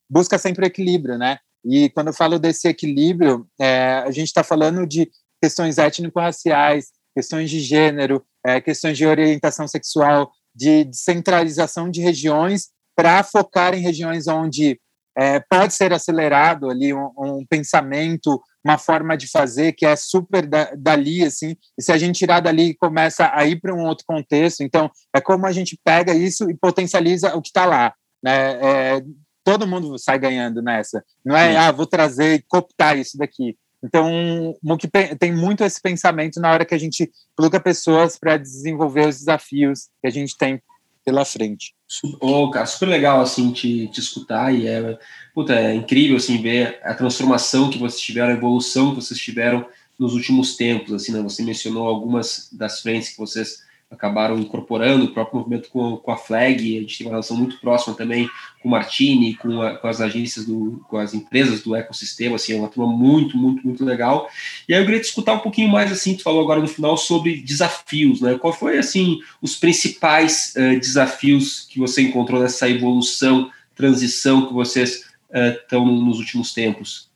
busca 0.10 0.38
sempre 0.38 0.66
equilíbrio, 0.66 1.18
né? 1.18 1.40
E 1.66 1.90
quando 1.90 2.08
eu 2.08 2.14
falo 2.14 2.38
desse 2.38 2.68
equilíbrio, 2.68 3.48
é, 3.60 4.04
a 4.06 4.12
gente 4.12 4.28
está 4.28 4.44
falando 4.44 4.86
de 4.86 5.10
questões 5.42 5.78
étnico-raciais, 5.78 6.88
questões 7.16 7.50
de 7.50 7.60
gênero, 7.60 8.24
é, 8.46 8.62
questões 8.62 8.98
de 8.98 9.06
orientação 9.06 9.68
sexual, 9.68 10.32
de 10.54 10.84
descentralização 10.86 11.90
de 11.90 12.02
regiões 12.02 12.70
para 12.96 13.24
focar 13.24 13.74
em 13.74 13.82
regiões 13.82 14.28
onde 14.28 14.80
é, 15.18 15.40
pode 15.40 15.74
ser 15.74 15.94
acelerado 15.94 16.70
ali 16.70 16.94
um, 16.94 17.10
um, 17.18 17.46
pensamento, 17.46 18.42
uma 18.64 18.78
forma 18.78 19.16
de 19.18 19.28
fazer 19.28 19.72
que 19.72 19.86
é 19.86 19.96
super 19.96 20.46
da, 20.46 20.72
dali, 20.78 21.24
assim, 21.24 21.56
e 21.78 21.82
se 21.82 21.92
a 21.92 21.98
gente 21.98 22.20
tirar 22.20 22.42
dali 22.42 22.70
e 22.70 22.76
começa 22.76 23.32
a 23.34 23.46
ir 23.46 23.60
para 23.60 23.74
um 23.74 23.86
outro 23.86 24.06
contexto, 24.06 24.62
então 24.62 24.92
é 25.16 25.22
como 25.22 25.46
a 25.46 25.52
gente 25.52 25.80
pega 25.84 26.14
isso 26.14 26.50
e 26.50 26.56
potencializa 26.56 27.36
o 27.36 27.42
que 27.42 27.50
está 27.50 27.66
lá, 27.66 27.94
né? 28.24 28.52
É, 28.62 29.02
todo 29.46 29.68
mundo 29.68 29.98
sai 30.00 30.18
ganhando 30.18 30.62
nessa, 30.62 31.06
não 31.24 31.38
é, 31.38 31.56
ah, 31.56 31.72
vou 31.72 31.86
trazer 31.86 32.34
e 32.34 32.42
cooptar 32.42 32.98
isso 32.98 33.16
daqui, 33.18 33.56
Então, 33.84 34.58
MOOC 34.64 34.90
tem 35.20 35.32
muito 35.32 35.64
esse 35.64 35.80
pensamento 35.80 36.42
na 36.42 36.52
hora 36.52 36.66
que 36.66 36.74
a 36.74 36.80
gente 36.80 37.12
pluga 37.38 37.60
pessoas 37.60 38.18
para 38.18 38.36
desenvolver 38.36 39.08
os 39.08 39.20
desafios 39.20 39.90
que 40.02 40.08
a 40.08 40.10
gente 40.10 40.36
tem 40.36 40.60
pela 41.06 41.24
frente. 41.24 41.76
Oh, 42.20 42.50
cara, 42.50 42.66
super 42.66 42.88
legal 42.88 43.22
assim 43.22 43.52
te, 43.52 43.88
te 43.90 44.00
escutar 44.00 44.52
e 44.52 44.68
é, 44.68 44.98
puta, 45.36 45.54
é 45.54 45.76
incrível 45.76 46.18
assim 46.18 46.42
ver 46.42 46.80
a 46.84 46.96
transformação 46.96 47.70
que 47.70 47.78
vocês 47.78 48.02
tiveram, 48.02 48.30
a 48.30 48.38
evolução 48.38 48.90
que 48.90 48.96
vocês 48.96 49.20
tiveram 49.20 49.64
nos 50.00 50.14
últimos 50.14 50.58
tempos, 50.58 50.92
assim, 50.92 51.12
né? 51.12 51.22
Você 51.22 51.44
mencionou 51.44 51.88
algumas 51.88 52.50
das 52.52 52.82
frentes 52.82 53.10
que 53.10 53.20
vocês 53.20 53.60
acabaram 53.90 54.38
incorporando 54.38 55.06
o 55.06 55.14
próprio 55.14 55.40
movimento 55.40 55.70
com, 55.70 55.98
com 55.98 56.12
a 56.12 56.18
Flag, 56.18 56.78
a 56.78 56.82
gente 56.82 56.98
tem 56.98 57.08
uma 57.08 57.12
relação 57.12 57.38
muito 57.38 57.60
próxima 57.60 57.96
também 57.96 58.30
com 58.62 58.68
o 58.68 58.72
Martini, 58.72 59.36
com, 59.36 59.62
a, 59.62 59.78
com 59.78 59.88
as 59.88 60.02
agências, 60.02 60.46
do, 60.46 60.84
com 60.90 60.98
as 60.98 61.14
empresas 61.14 61.62
do 61.62 61.76
ecossistema, 61.76 62.36
assim, 62.36 62.54
é 62.54 62.60
uma 62.60 62.68
turma 62.68 62.92
muito, 62.92 63.38
muito, 63.38 63.66
muito 63.66 63.86
legal. 63.86 64.30
E 64.68 64.74
aí 64.74 64.82
eu 64.82 64.86
queria 64.86 65.00
te 65.00 65.06
escutar 65.06 65.34
um 65.34 65.40
pouquinho 65.40 65.70
mais, 65.70 65.92
assim, 65.92 66.16
tu 66.16 66.24
falou 66.24 66.42
agora 66.42 66.60
no 66.60 66.68
final 66.68 66.98
sobre 66.98 67.42
desafios, 67.42 68.22
né? 68.22 68.38
Qual 68.38 68.52
foi, 68.52 68.78
assim, 68.78 69.20
os 69.42 69.56
principais 69.56 70.54
uh, 70.56 70.80
desafios 70.80 71.62
que 71.62 71.80
você 71.80 72.02
encontrou 72.02 72.42
nessa 72.42 72.70
evolução, 72.70 73.52
transição 73.76 74.48
que 74.48 74.54
vocês 74.54 75.06
estão 75.32 75.84
uh, 75.84 76.02
nos 76.02 76.20
últimos 76.20 76.54
tempos? 76.54 77.10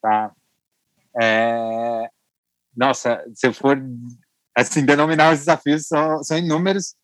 Tá. 0.00 0.32
É... 1.20 2.08
Nossa, 2.76 3.22
se 3.34 3.46
eu 3.46 3.52
for 3.52 3.78
assim, 4.56 4.84
denominar 4.84 5.32
os 5.32 5.40
desafios 5.40 5.86
são, 5.86 6.22
são 6.22 6.38
inúmeros. 6.38 6.94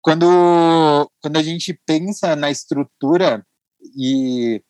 Quando, 0.00 1.10
quando 1.22 1.36
a 1.36 1.42
gente 1.42 1.78
pensa 1.86 2.34
na 2.34 2.50
estrutura, 2.50 3.46
e 3.96 4.62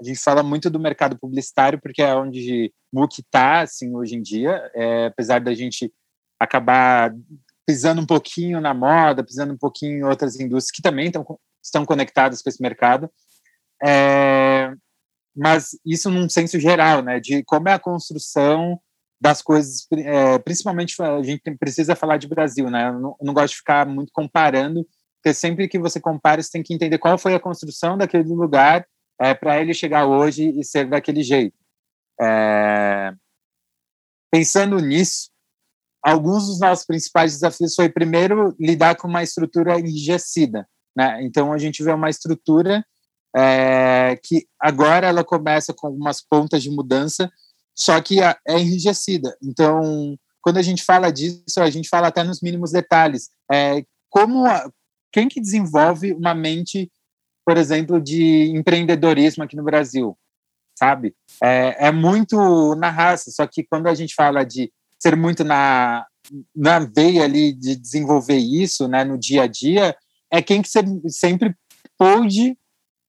a 0.00 0.04
gente 0.04 0.20
fala 0.20 0.42
muito 0.42 0.70
do 0.70 0.80
mercado 0.80 1.18
publicitário, 1.18 1.80
porque 1.80 2.02
é 2.02 2.14
onde 2.14 2.72
MOOC 2.92 3.20
está, 3.20 3.60
assim, 3.60 3.94
hoje 3.94 4.16
em 4.16 4.22
dia, 4.22 4.70
é, 4.74 5.06
apesar 5.06 5.40
da 5.40 5.54
gente 5.54 5.92
acabar 6.38 7.14
pisando 7.66 8.00
um 8.00 8.06
pouquinho 8.06 8.60
na 8.60 8.72
moda, 8.72 9.22
pisando 9.22 9.52
um 9.52 9.58
pouquinho 9.58 9.98
em 9.98 10.02
outras 10.02 10.40
indústrias 10.40 10.70
que 10.70 10.82
também 10.82 11.06
estão, 11.06 11.38
estão 11.62 11.84
conectadas 11.84 12.40
com 12.42 12.48
esse 12.48 12.62
mercado, 12.62 13.10
é, 13.82 14.72
mas 15.36 15.78
isso 15.84 16.10
num 16.10 16.28
senso 16.28 16.58
geral, 16.58 17.02
né, 17.02 17.20
de 17.20 17.44
como 17.44 17.68
é 17.68 17.74
a 17.74 17.78
construção 17.78 18.80
das 19.20 19.42
coisas, 19.42 19.86
é, 19.92 20.38
principalmente 20.38 21.00
a 21.02 21.22
gente 21.22 21.42
precisa 21.58 21.94
falar 21.94 22.16
de 22.16 22.26
Brasil, 22.26 22.70
né? 22.70 22.88
Eu 22.88 22.98
não, 22.98 23.16
não, 23.20 23.34
gosto 23.34 23.52
de 23.52 23.58
ficar 23.58 23.86
muito 23.86 24.10
comparando, 24.12 24.86
porque 25.16 25.34
sempre 25.34 25.68
que 25.68 25.78
você 25.78 26.00
compara, 26.00 26.42
você 26.42 26.50
tem 26.50 26.62
que 26.62 26.72
entender 26.72 26.96
qual 26.98 27.18
foi 27.18 27.34
a 27.34 27.40
construção 27.40 27.98
daquele 27.98 28.32
lugar 28.32 28.86
é, 29.20 29.34
para 29.34 29.60
ele 29.60 29.74
chegar 29.74 30.06
hoje 30.06 30.48
e 30.58 30.64
ser 30.64 30.88
daquele 30.88 31.22
jeito. 31.22 31.54
É, 32.18 33.12
pensando 34.30 34.78
nisso, 34.78 35.30
alguns 36.02 36.46
dos 36.46 36.58
nossos 36.58 36.86
principais 36.86 37.32
desafios 37.32 37.74
foi 37.74 37.90
primeiro 37.90 38.56
lidar 38.58 38.96
com 38.96 39.06
uma 39.06 39.22
estrutura 39.22 39.78
enrijecida, 39.78 40.66
né? 40.96 41.22
Então 41.22 41.52
a 41.52 41.58
gente 41.58 41.82
vê 41.82 41.92
uma 41.92 42.08
estrutura 42.08 42.82
é, 43.36 44.18
que 44.22 44.46
agora 44.58 45.08
ela 45.08 45.22
começa 45.22 45.74
com 45.74 45.88
algumas 45.88 46.22
pontas 46.22 46.62
de 46.62 46.70
mudança, 46.70 47.30
só 47.80 48.00
que 48.00 48.20
é 48.20 48.36
enrijecida. 48.58 49.34
Então, 49.42 50.18
quando 50.42 50.58
a 50.58 50.62
gente 50.62 50.84
fala 50.84 51.10
disso, 51.10 51.60
a 51.60 51.70
gente 51.70 51.88
fala 51.88 52.08
até 52.08 52.22
nos 52.22 52.42
mínimos 52.42 52.72
detalhes. 52.72 53.30
É, 53.50 53.82
como 54.10 54.44
a, 54.44 54.70
quem 55.10 55.28
que 55.28 55.40
desenvolve 55.40 56.12
uma 56.12 56.34
mente, 56.34 56.90
por 57.44 57.56
exemplo, 57.56 58.00
de 58.00 58.50
empreendedorismo 58.54 59.42
aqui 59.42 59.56
no 59.56 59.64
Brasil, 59.64 60.16
sabe? 60.78 61.14
É, 61.42 61.88
é 61.88 61.92
muito 61.92 62.74
na 62.74 62.90
raça. 62.90 63.30
Só 63.30 63.46
que 63.46 63.64
quando 63.64 63.86
a 63.86 63.94
gente 63.94 64.14
fala 64.14 64.44
de 64.44 64.70
ser 64.98 65.16
muito 65.16 65.42
na 65.42 66.06
na 66.54 66.78
veia 66.78 67.24
ali 67.24 67.52
de 67.52 67.74
desenvolver 67.74 68.36
isso, 68.36 68.86
né, 68.86 69.02
no 69.04 69.18
dia 69.18 69.44
a 69.44 69.46
dia, 69.46 69.96
é 70.30 70.40
quem 70.42 70.62
que 70.62 70.68
sempre 71.08 71.56
pôde 71.98 72.56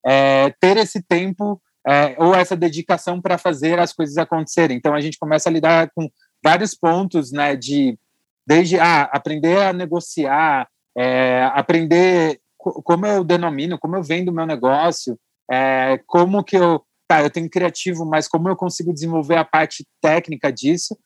é, 0.03 0.49
ter 0.59 0.77
esse 0.77 1.03
tempo 1.03 1.61
é, 1.87 2.15
ou 2.17 2.35
essa 2.35 2.55
dedicação 2.55 3.21
para 3.21 3.37
fazer 3.37 3.79
as 3.79 3.93
coisas 3.93 4.17
acontecerem. 4.17 4.77
Então 4.77 4.93
a 4.93 5.01
gente 5.01 5.17
começa 5.17 5.49
a 5.49 5.51
lidar 5.51 5.89
com 5.95 6.09
vários 6.43 6.75
pontos, 6.75 7.31
né, 7.31 7.55
de 7.55 7.97
desde 8.45 8.79
ah, 8.79 9.03
aprender 9.03 9.57
a 9.57 9.73
negociar, 9.73 10.67
é, 10.97 11.43
aprender 11.53 12.39
como 12.57 13.05
eu 13.05 13.23
denomino, 13.23 13.79
como 13.79 13.95
eu 13.95 14.03
vendo 14.03 14.29
o 14.29 14.33
meu 14.33 14.45
negócio, 14.45 15.17
é, 15.49 15.99
como 16.05 16.43
que 16.43 16.57
eu 16.57 16.83
tá, 17.07 17.21
eu 17.21 17.29
tenho 17.29 17.49
criativo, 17.49 18.05
mas 18.05 18.27
como 18.27 18.47
eu 18.47 18.55
consigo 18.55 18.93
desenvolver 18.93 19.35
a 19.35 19.45
parte 19.45 19.85
técnica 20.01 20.51
disso. 20.51 20.97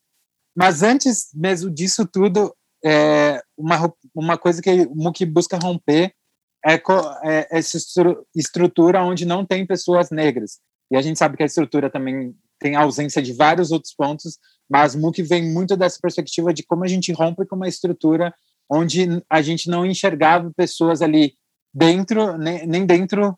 Mas 0.56 0.84
antes 0.84 1.30
mesmo 1.34 1.70
disso 1.70 2.06
tudo, 2.06 2.56
é, 2.84 3.42
uma, 3.58 3.92
uma 4.14 4.38
coisa 4.38 4.62
que 4.62 4.70
o 4.70 4.96
MOOC 4.96 5.26
busca 5.26 5.58
romper 5.58 6.14
é, 6.66 6.82
é 7.24 7.48
essa 7.52 7.78
estrutura 8.36 9.04
onde 9.04 9.26
não 9.26 9.46
tem 9.46 9.66
pessoas 9.66 10.10
negras. 10.10 10.60
E 10.92 10.98
a 10.98 11.02
gente 11.02 11.20
sabe 11.20 11.38
que 11.38 11.44
a 11.44 11.46
estrutura 11.46 11.90
também 11.90 12.36
tem 12.60 12.76
ausência 12.76 13.22
de 13.22 13.34
vários 13.34 13.72
outros 13.72 13.94
pontos, 13.94 14.38
mas 14.70 14.96
MOOC 14.96 15.22
vem 15.22 15.52
muito 15.52 15.76
dessa 15.78 16.00
perspectiva 16.02 16.54
de 16.54 16.64
como 16.64 16.84
a 16.84 16.88
gente 16.88 17.12
rompe 17.12 17.46
com 17.46 17.56
uma 17.56 17.68
estrutura 17.68 18.34
onde 18.70 19.08
a 19.30 19.42
gente 19.42 19.70
não 19.70 19.86
enxergava 19.86 20.52
pessoas 20.56 21.02
ali 21.02 21.34
dentro, 21.74 22.38
nem 22.38 22.86
dentro 22.86 23.38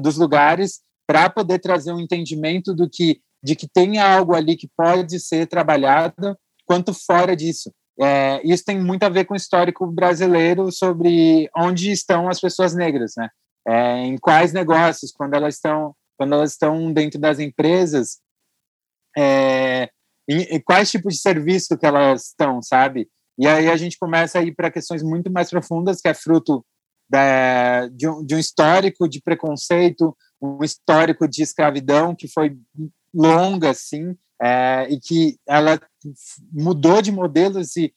dos 0.00 0.16
lugares, 0.16 0.80
para 1.06 1.28
poder 1.28 1.58
trazer 1.58 1.92
um 1.92 2.00
entendimento 2.00 2.74
do 2.74 2.88
que 2.88 3.20
de 3.42 3.54
que 3.54 3.68
tem 3.68 3.98
algo 3.98 4.34
ali 4.34 4.56
que 4.56 4.66
pode 4.74 5.20
ser 5.20 5.46
trabalhado, 5.46 6.34
quanto 6.64 6.94
fora 6.94 7.36
disso. 7.36 7.70
É, 8.00 8.40
isso 8.44 8.64
tem 8.64 8.80
muito 8.80 9.04
a 9.04 9.08
ver 9.08 9.24
com 9.24 9.34
o 9.34 9.36
histórico 9.36 9.86
brasileiro 9.86 10.70
sobre 10.72 11.48
onde 11.56 11.92
estão 11.92 12.28
as 12.28 12.40
pessoas 12.40 12.74
negras, 12.74 13.12
né? 13.16 13.28
É, 13.66 13.98
em 14.04 14.18
quais 14.18 14.52
negócios, 14.52 15.12
quando 15.12 15.34
elas 15.34 15.54
estão, 15.54 15.94
quando 16.18 16.34
elas 16.34 16.52
estão 16.52 16.92
dentro 16.92 17.20
das 17.20 17.38
empresas, 17.38 18.18
é, 19.16 19.88
em, 20.28 20.42
em 20.42 20.60
quais 20.60 20.90
tipos 20.90 21.14
de 21.14 21.20
serviço 21.20 21.78
que 21.78 21.86
elas 21.86 22.26
estão, 22.28 22.60
sabe? 22.60 23.08
E 23.38 23.46
aí 23.46 23.68
a 23.68 23.76
gente 23.76 23.98
começa 23.98 24.38
a 24.38 24.42
ir 24.42 24.54
para 24.54 24.70
questões 24.70 25.02
muito 25.02 25.30
mais 25.30 25.50
profundas, 25.50 26.00
que 26.00 26.08
é 26.08 26.14
fruto 26.14 26.64
da, 27.08 27.88
de, 27.88 28.08
um, 28.08 28.24
de 28.24 28.34
um 28.34 28.38
histórico 28.38 29.08
de 29.08 29.20
preconceito, 29.20 30.16
um 30.40 30.62
histórico 30.62 31.28
de 31.28 31.42
escravidão 31.42 32.14
que 32.14 32.28
foi 32.28 32.56
longa, 33.12 33.70
assim, 33.70 34.16
é, 34.42 34.86
e 34.90 34.98
que 35.00 35.36
ela 35.46 35.80
mudou 36.52 37.00
de 37.00 37.12
modelos 37.12 37.76
e 37.76 37.92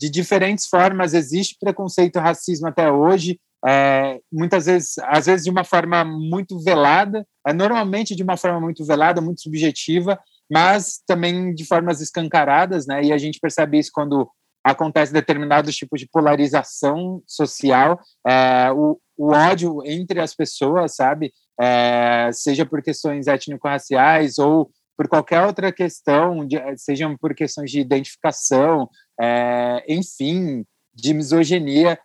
de 0.00 0.10
diferentes 0.10 0.66
formas. 0.66 1.14
Existe 1.14 1.56
preconceito 1.60 2.18
racismo 2.18 2.68
até 2.68 2.90
hoje 2.90 3.38
é, 3.66 4.20
muitas 4.30 4.66
vezes 4.66 4.98
às 5.04 5.24
vezes 5.24 5.44
de 5.44 5.50
uma 5.50 5.64
forma 5.64 6.04
muito 6.04 6.58
velada 6.60 7.26
é, 7.46 7.52
normalmente 7.52 8.14
de 8.14 8.22
uma 8.22 8.36
forma 8.36 8.60
muito 8.60 8.84
velada 8.84 9.22
muito 9.22 9.40
subjetiva 9.40 10.20
mas 10.52 11.00
também 11.06 11.54
de 11.54 11.64
formas 11.64 12.02
escancaradas 12.02 12.86
né? 12.86 13.02
E 13.02 13.12
a 13.12 13.16
gente 13.16 13.40
percebe 13.40 13.78
isso 13.78 13.90
quando 13.92 14.28
acontece 14.62 15.14
determinados 15.14 15.74
tipos 15.74 15.98
de 15.98 16.08
polarização 16.08 17.22
social 17.26 17.98
é, 18.26 18.70
o, 18.70 18.98
o 19.16 19.32
ódio 19.32 19.78
entre 19.86 20.20
as 20.20 20.34
pessoas 20.34 20.94
sabe? 20.96 21.32
É, 21.58 22.30
seja 22.32 22.66
por 22.66 22.82
questões 22.82 23.28
étnico-raciais 23.28 24.38
ou 24.38 24.70
por 24.96 25.08
qualquer 25.08 25.44
outra 25.44 25.72
questão, 25.72 26.46
de, 26.46 26.56
sejam 26.76 27.16
por 27.16 27.34
questões 27.34 27.70
de 27.70 27.80
identificação, 27.80 28.88
é, 29.20 29.84
enfim, 29.88 30.64
de 30.94 31.12
misoginia, 31.12 31.98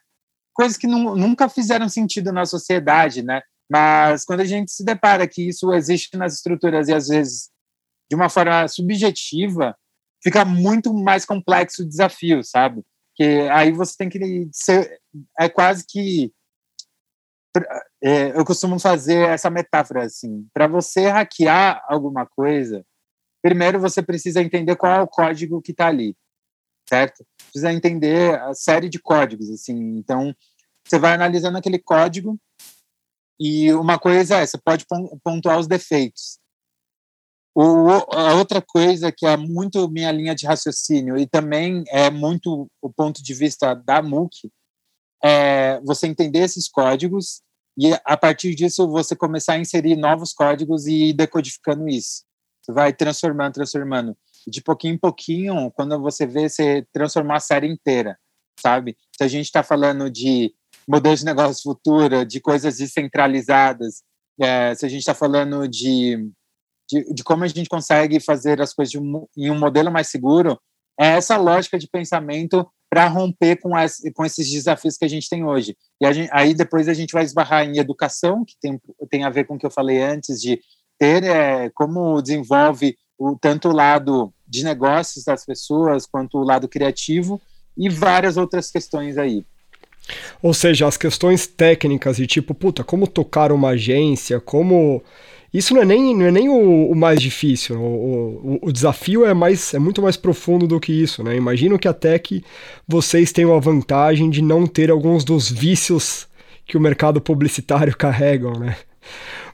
coisas 0.54 0.78
que 0.78 0.88
nunca 0.88 1.48
fizeram 1.48 1.88
sentido 1.88 2.32
na 2.32 2.46
sociedade, 2.46 3.22
né? 3.24 3.42
Mas 3.72 4.26
quando 4.26 4.42
a 4.42 4.46
gente 4.46 4.72
se 4.72 4.84
depara 4.84 5.28
que 5.28 5.48
isso 5.48 5.72
existe 5.74 6.18
nas 6.18 6.34
estruturas 6.34 6.88
e 6.88 6.94
às 6.94 7.08
vezes 7.08 7.50
de 8.10 8.16
uma 8.16 8.28
forma 8.28 8.68
subjetiva, 8.68 9.78
fica 10.24 10.44
muito 10.44 10.92
mais 10.94 11.26
complexo 11.26 11.84
o 11.84 11.88
desafio, 11.88 12.44
sabe? 12.44 12.84
Que 13.16 13.48
aí 13.52 13.72
você 13.72 13.96
tem 13.96 14.10
que 14.10 14.50
ser, 14.52 15.00
é 15.40 15.48
quase 15.48 15.86
que 15.88 16.32
é, 18.04 18.38
eu 18.38 18.46
costumo 18.46 18.80
fazer 18.80 19.30
essa 19.30 19.50
metáfora 19.50 20.04
assim: 20.04 20.48
para 20.54 20.68
você 20.68 21.08
hackear 21.08 21.84
alguma 21.88 22.26
coisa, 22.26 22.86
primeiro 23.42 23.80
você 23.80 24.02
precisa 24.02 24.42
entender 24.42 24.76
qual 24.76 24.92
é 24.92 25.02
o 25.02 25.08
código 25.08 25.62
que 25.62 25.72
está 25.72 25.88
ali, 25.88 26.16
certo? 26.88 27.26
Precisa 27.38 27.74
entender 27.74 28.40
a 28.40 28.54
série 28.54 28.90
de 28.90 29.00
códigos, 29.00 29.50
assim. 29.50 29.98
Então, 29.98 30.36
você 30.86 31.00
vai 31.00 31.14
analisando 31.14 31.58
aquele 31.58 31.80
código 31.80 32.40
e 33.40 33.72
uma 33.74 33.98
coisa 33.98 34.38
é, 34.38 34.46
você 34.46 34.58
pode 34.58 34.86
pontuar 35.24 35.60
os 35.60 35.68
defeitos. 35.68 36.40
O, 37.56 37.90
a 38.14 38.36
outra 38.36 38.62
coisa 38.62 39.12
que 39.12 39.26
é 39.26 39.36
muito 39.36 39.90
minha 39.90 40.12
linha 40.12 40.36
de 40.36 40.46
raciocínio 40.46 41.18
e 41.18 41.26
também 41.26 41.84
é 41.88 42.10
muito 42.10 42.70
o 42.82 42.90
ponto 42.92 43.24
de 43.24 43.34
vista 43.34 43.74
da 43.74 44.02
MOOC 44.02 44.52
é 45.24 45.80
você 45.82 46.08
entender 46.08 46.40
esses 46.40 46.70
códigos 46.70 47.42
e 47.78 47.94
a 48.04 48.18
partir 48.18 48.54
disso 48.56 48.90
você 48.90 49.16
começar 49.16 49.54
a 49.54 49.60
inserir 49.60 49.96
novos 49.96 50.34
códigos 50.34 50.86
e 50.86 51.10
ir 51.10 51.14
decodificando 51.14 51.88
isso, 51.88 52.24
Você 52.62 52.74
vai 52.74 52.92
transformando, 52.92 53.54
transformando. 53.54 54.18
De 54.46 54.62
pouquinho 54.62 54.96
em 54.96 54.98
pouquinho, 54.98 55.72
quando 55.72 56.00
você 56.02 56.26
vê, 56.26 56.50
você 56.50 56.86
transformar 56.92 57.38
a 57.38 57.40
série 57.40 57.68
inteira, 57.68 58.18
sabe? 58.60 58.98
Se 59.16 59.24
a 59.24 59.28
gente 59.28 59.46
está 59.46 59.64
falando 59.64 60.10
de 60.10 60.54
modelos 60.88 61.20
de 61.20 61.26
negócio 61.26 61.64
futuro, 61.64 62.26
de 62.26 62.42
coisas 62.42 62.78
descentralizadas, 62.78 64.04
é, 64.42 64.76
se 64.76 64.86
a 64.86 64.90
gente 64.90 65.00
está 65.00 65.14
falando 65.14 65.68
de, 65.68 66.18
de, 66.90 67.14
de, 67.14 67.24
como 67.24 67.44
a 67.44 67.48
gente 67.48 67.70
consegue 67.70 68.20
fazer 68.20 68.62
as 68.62 68.74
coisas 68.74 68.96
um, 68.96 69.26
em 69.38 69.50
um 69.52 69.60
modelo 69.60 69.92
mais 69.92 70.10
seguro, 70.10 70.60
é 71.00 71.08
essa 71.08 71.38
lógica 71.38 71.80
de 71.80 71.88
pensamento 71.88 72.70
para 72.90 73.08
romper 73.08 73.58
com, 73.58 73.76
as, 73.76 73.98
com 74.16 74.26
esses 74.26 74.50
desafios 74.50 74.98
que 74.98 75.06
a 75.06 75.10
gente 75.10 75.30
tem 75.30 75.44
hoje. 75.46 75.78
E 76.02 76.14
gente, 76.14 76.30
aí 76.34 76.54
depois 76.54 76.88
a 76.88 76.94
gente 76.94 77.14
vai 77.14 77.24
esbarrar 77.24 77.66
em 77.66 77.78
educação, 77.78 78.44
que 78.44 78.56
tem, 78.60 78.82
tem 79.10 79.24
a 79.24 79.30
ver 79.30 79.46
com 79.46 79.56
o 79.56 79.60
que 79.60 79.66
eu 79.66 79.72
falei 79.72 80.02
antes, 80.02 80.42
de 80.42 80.60
ter 80.98 81.24
é, 81.24 81.70
como 81.70 82.22
desenvolve 82.22 82.98
o, 83.18 83.38
tanto 83.40 83.70
o 83.70 83.74
lado 83.74 84.34
de 84.48 84.64
negócios 84.64 85.24
das 85.24 85.46
pessoas, 85.46 86.06
quanto 86.06 86.38
o 86.40 86.44
lado 86.44 86.68
criativo, 86.68 87.40
e 87.78 87.90
várias 87.90 88.38
outras 88.38 88.72
questões 88.72 89.18
aí. 89.18 89.46
Ou 90.42 90.54
seja, 90.54 90.88
as 90.88 90.98
questões 90.98 91.46
técnicas 91.46 92.18
de 92.18 92.26
tipo, 92.26 92.54
puta, 92.54 92.84
como 92.84 93.08
tocar 93.08 93.52
uma 93.52 93.70
agência, 93.70 94.40
como. 94.40 95.04
Isso 95.54 95.74
não 95.74 95.82
é 95.82 95.86
nem, 95.86 96.16
não 96.16 96.26
é 96.26 96.32
nem 96.32 96.48
o, 96.48 96.92
o 96.92 96.96
mais 96.96 97.20
difícil. 97.20 97.80
O, 97.80 98.60
o, 98.62 98.68
o, 98.68 98.72
desafio 98.72 99.26
é, 99.26 99.34
mais, 99.34 99.74
é 99.74 99.80
muito 99.80 100.02
mais 100.02 100.16
profundo 100.16 100.68
do 100.68 100.80
que 100.80 100.92
isso, 100.92 101.24
né? 101.24 101.36
Imagino 101.36 101.80
que 101.80 101.88
até 101.88 102.18
que 102.20 102.44
vocês 102.88 103.32
tenham 103.32 103.56
a 103.56 103.60
vantagem 103.60 104.30
de 104.30 104.42
não 104.42 104.68
ter 104.68 104.92
alguns 104.92 105.24
dos 105.24 105.50
vícios 105.50 106.28
que 106.66 106.78
o 106.78 106.82
mercado 106.82 107.20
publicitário 107.20 107.96
carregam, 107.98 108.54
né? 108.54 108.78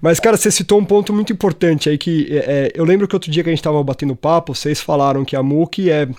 Mas, 0.01 0.19
cara, 0.19 0.36
você 0.36 0.51
citou 0.51 0.79
um 0.79 0.86
ponto 0.86 1.13
muito 1.13 1.31
importante 1.31 1.89
aí 1.89 1.97
que 1.97 2.27
é, 2.29 2.38
é 2.38 2.71
eu 2.75 2.84
lembro 2.84 3.08
que 3.08 3.15
outro 3.15 3.31
dia 3.31 3.41
que 3.41 3.49
a 3.49 3.53
gente 3.53 3.60
estava 3.60 3.81
batendo 3.81 4.15
papo, 4.15 4.53
vocês 4.53 4.81
falaram 4.81 5.23
que 5.23 5.36
a 5.36 5.41
MOOC 5.41 5.89
é 5.89 6.10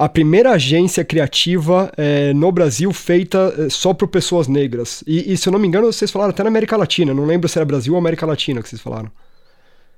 a 0.00 0.08
primeira 0.08 0.52
agência 0.52 1.04
criativa 1.04 1.92
é, 1.96 2.32
no 2.32 2.52
Brasil 2.52 2.92
feita 2.92 3.52
é, 3.58 3.68
só 3.68 3.92
por 3.92 4.06
pessoas 4.06 4.46
negras. 4.46 5.02
E, 5.04 5.32
e, 5.32 5.36
se 5.36 5.48
eu 5.48 5.52
não 5.52 5.58
me 5.58 5.66
engano, 5.66 5.92
vocês 5.92 6.08
falaram 6.08 6.30
até 6.30 6.44
na 6.44 6.48
América 6.48 6.76
Latina. 6.76 7.12
Não 7.12 7.24
lembro 7.24 7.48
se 7.48 7.58
era 7.58 7.66
Brasil 7.66 7.94
ou 7.94 7.98
América 7.98 8.24
Latina 8.24 8.62
que 8.62 8.68
vocês 8.68 8.80
falaram. 8.80 9.10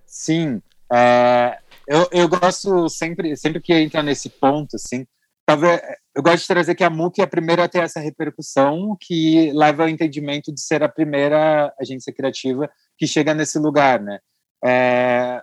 Sim. 0.06 0.62
É, 0.90 1.58
eu, 1.86 2.08
eu 2.12 2.28
gosto 2.30 2.88
sempre, 2.88 3.36
sempre 3.36 3.60
que 3.60 3.74
entra 3.74 4.02
nesse 4.02 4.30
ponto, 4.30 4.76
assim, 4.76 5.06
talvez 5.44 5.78
eu 6.16 6.22
gosto 6.22 6.40
de 6.40 6.48
trazer 6.48 6.74
que 6.74 6.82
a 6.82 6.90
MOOC 6.90 7.20
é 7.20 7.24
a 7.24 7.28
primeira 7.28 7.64
a 7.64 7.68
ter 7.68 7.82
essa 7.82 8.00
repercussão 8.00 8.96
que 8.98 9.52
leva 9.52 9.82
ao 9.82 9.88
entendimento 9.88 10.52
de 10.52 10.62
ser 10.62 10.82
a 10.82 10.88
primeira 10.88 11.72
agência 11.78 12.12
criativa 12.12 12.70
que 12.96 13.06
chega 13.06 13.34
nesse 13.34 13.58
lugar, 13.58 14.00
né? 14.00 14.18
É, 14.64 15.42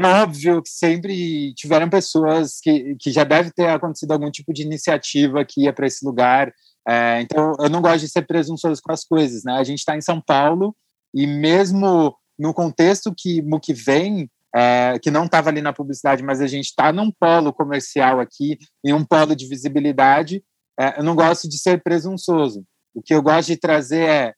é 0.00 0.22
óbvio 0.22 0.62
que 0.62 0.70
sempre 0.70 1.52
tiveram 1.54 1.88
pessoas 1.90 2.60
que, 2.62 2.94
que 3.00 3.10
já 3.10 3.24
deve 3.24 3.50
ter 3.50 3.68
acontecido 3.68 4.12
algum 4.12 4.30
tipo 4.30 4.52
de 4.52 4.62
iniciativa 4.62 5.44
que 5.44 5.62
ia 5.62 5.72
para 5.72 5.86
esse 5.86 6.04
lugar. 6.04 6.52
É, 6.88 7.20
então, 7.20 7.52
eu 7.58 7.68
não 7.68 7.82
gosto 7.82 8.00
de 8.00 8.08
ser 8.08 8.22
presunçoso 8.22 8.80
com 8.82 8.92
as 8.92 9.04
coisas, 9.04 9.42
né? 9.44 9.54
A 9.54 9.64
gente 9.64 9.78
está 9.78 9.96
em 9.96 10.00
São 10.00 10.20
Paulo 10.20 10.74
e 11.12 11.26
mesmo 11.26 12.16
no 12.38 12.54
contexto 12.54 13.12
que 13.16 13.42
MOOC 13.42 13.72
vem, 13.72 14.30
é, 14.54 14.98
que 15.02 15.10
não 15.10 15.24
estava 15.24 15.50
ali 15.50 15.60
na 15.60 15.72
publicidade, 15.72 16.22
mas 16.22 16.40
a 16.40 16.46
gente 16.46 16.66
está 16.66 16.92
num 16.92 17.10
polo 17.10 17.52
comercial 17.52 18.20
aqui, 18.20 18.56
em 18.84 18.92
um 18.92 19.04
polo 19.04 19.34
de 19.34 19.46
visibilidade, 19.46 20.42
é, 20.78 21.00
eu 21.00 21.04
não 21.04 21.16
gosto 21.16 21.48
de 21.48 21.58
ser 21.58 21.82
presunçoso. 21.82 22.64
O 22.94 23.02
que 23.02 23.12
eu 23.12 23.22
gosto 23.22 23.48
de 23.48 23.56
trazer 23.56 24.08
é, 24.08 24.34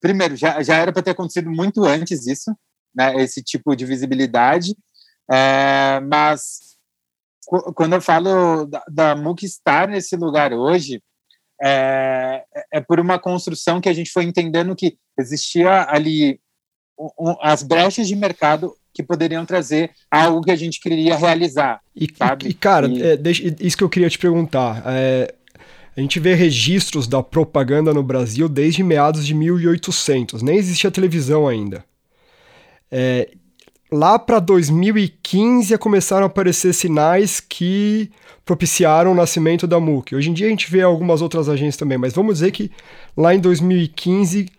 primeiro, 0.00 0.34
já, 0.36 0.62
já 0.62 0.76
era 0.76 0.92
para 0.92 1.02
ter 1.02 1.10
acontecido 1.10 1.50
muito 1.50 1.84
antes 1.84 2.26
isso, 2.26 2.54
né, 2.94 3.14
esse 3.22 3.42
tipo 3.42 3.74
de 3.74 3.84
visibilidade, 3.84 4.74
é, 5.30 6.00
mas 6.00 6.74
quando 7.74 7.94
eu 7.94 8.00
falo 8.00 8.66
da, 8.66 8.82
da 8.88 9.16
MOOC 9.16 9.44
estar 9.44 9.88
nesse 9.88 10.16
lugar 10.16 10.52
hoje, 10.52 11.02
é, 11.62 12.42
é, 12.72 12.80
por 12.80 12.98
uma 12.98 13.18
construção 13.18 13.80
que 13.80 13.88
a 13.88 13.92
gente 13.92 14.10
foi 14.10 14.24
entendendo 14.24 14.74
que 14.74 14.96
existia 15.18 15.86
ali 15.88 16.40
um, 16.98 17.36
as 17.40 17.62
brechas 17.62 18.08
de 18.08 18.16
mercado 18.16 18.74
que 18.92 19.02
poderiam 19.02 19.44
trazer 19.44 19.90
algo 20.10 20.42
que 20.42 20.50
a 20.50 20.56
gente 20.56 20.80
queria 20.80 21.16
realizar. 21.16 21.80
E, 21.94 22.08
sabe? 22.16 22.48
e 22.48 22.54
cara, 22.54 22.86
e... 22.86 23.02
É, 23.02 23.16
deixa, 23.16 23.54
isso 23.60 23.76
que 23.76 23.84
eu 23.84 23.88
queria 23.88 24.08
te 24.08 24.18
perguntar. 24.18 24.82
É, 24.86 25.34
a 25.96 26.00
gente 26.00 26.18
vê 26.18 26.34
registros 26.34 27.06
da 27.06 27.22
propaganda 27.22 27.92
no 27.92 28.02
Brasil 28.02 28.48
desde 28.48 28.82
meados 28.82 29.26
de 29.26 29.34
1800, 29.34 30.42
nem 30.42 30.56
existia 30.56 30.90
televisão 30.90 31.46
ainda. 31.46 31.84
É, 32.90 33.30
lá 33.90 34.18
para 34.18 34.40
2015 34.40 35.76
começaram 35.78 36.24
a 36.24 36.26
aparecer 36.26 36.72
sinais 36.72 37.40
que 37.40 38.10
propiciaram 38.44 39.12
o 39.12 39.14
nascimento 39.14 39.66
da 39.66 39.80
MOOC. 39.80 40.14
Hoje 40.14 40.30
em 40.30 40.34
dia 40.34 40.46
a 40.46 40.50
gente 40.50 40.70
vê 40.70 40.82
algumas 40.82 41.22
outras 41.22 41.48
agências 41.48 41.76
também, 41.76 41.96
mas 41.96 42.12
vamos 42.12 42.34
dizer 42.34 42.50
que 42.50 42.70
lá 43.16 43.34
em 43.34 43.40
2015 43.40 44.50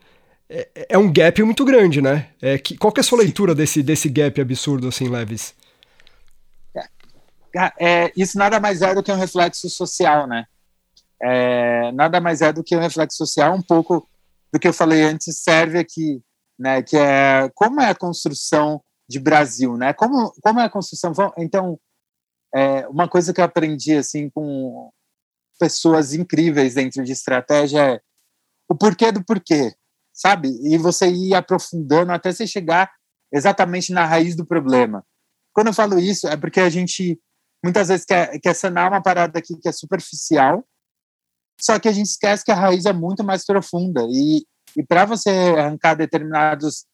é, 0.50 0.88
é 0.90 0.98
um 0.98 1.12
gap 1.12 1.42
muito 1.44 1.66
grande, 1.66 2.02
né? 2.02 2.30
É, 2.42 2.58
que, 2.58 2.78
qual 2.78 2.92
que 2.92 3.00
é 3.00 3.02
a 3.02 3.04
sua 3.04 3.20
leitura 3.20 3.54
desse, 3.54 3.84
desse 3.84 4.10
gap 4.10 4.40
absurdo, 4.40 4.88
assim, 4.88 5.08
Leves? 5.08 5.54
É, 7.56 7.72
é, 7.80 8.12
isso 8.18 8.38
nada 8.38 8.60
mais 8.60 8.82
é 8.82 8.94
do 8.94 9.02
que 9.02 9.12
um 9.12 9.18
reflexo 9.18 9.70
social, 9.70 10.28
né? 10.28 10.46
É, 11.22 11.92
nada 11.94 12.20
mais 12.20 12.42
é 12.42 12.52
do 12.52 12.64
que 12.64 12.76
um 12.76 12.82
reflexo 12.82 13.18
social, 13.18 13.56
um 13.56 13.62
pouco 13.62 14.08
do 14.52 14.60
que 14.60 14.68
eu 14.68 14.74
falei 14.74 15.04
antes, 15.04 15.38
serve 15.40 15.80
aqui, 15.80 16.22
né? 16.60 16.82
Que 16.82 16.98
é 16.98 17.50
como 17.56 17.82
é 17.82 17.90
a 17.90 17.96
construção 17.96 18.82
de 19.08 19.20
Brasil, 19.20 19.78
né? 19.78 19.94
Como, 19.94 20.32
como 20.42 20.60
é 20.60 20.66
a 20.66 20.70
construção? 20.70 21.14
Então, 21.38 21.80
é, 22.54 22.88
uma 22.88 23.08
coisa 23.08 23.34
que 23.34 23.42
eu 23.42 23.46
aprendi 23.46 23.94
assim 23.94 24.30
com 24.30 24.92
pessoas 25.60 26.14
incríveis 26.14 26.76
dentro 26.76 27.04
de 27.04 27.12
estratégia 27.12 27.96
é 27.96 28.02
o 28.70 28.76
porquê 28.76 29.12
do 29.12 29.24
porquê, 29.24 29.74
sabe? 30.14 30.50
E 30.64 30.78
você 30.78 31.08
ir 31.08 31.36
aprofundando 31.36 32.12
até 32.12 32.32
você 32.32 32.48
chegar 32.48 32.92
exatamente 33.32 33.92
na 33.92 34.06
raiz 34.06 34.36
do 34.36 34.46
problema. 34.46 35.06
Quando 35.54 35.68
eu 35.68 35.74
falo 35.74 36.00
isso, 36.00 36.28
é 36.28 36.36
porque 36.36 36.60
a 36.60 36.70
gente 36.70 37.20
muitas 37.64 37.88
vezes 37.88 38.06
quer, 38.06 38.40
quer 38.40 38.54
sanar 38.54 38.92
uma 38.92 39.02
parada 39.02 39.40
aqui 39.40 39.58
que 39.58 39.68
é 39.68 39.72
superficial, 39.72 40.64
só 41.60 41.80
que 41.80 41.88
a 41.88 41.92
gente 41.92 42.08
esquece 42.08 42.44
que 42.44 42.52
a 42.52 42.56
raiz 42.56 42.86
é 42.86 42.94
muito 42.94 43.24
mais 43.24 43.46
profunda. 43.46 44.06
E, 44.10 44.46
e 44.78 44.84
para 44.84 45.06
você 45.06 45.30
arrancar 45.30 45.96
determinados 45.96 46.86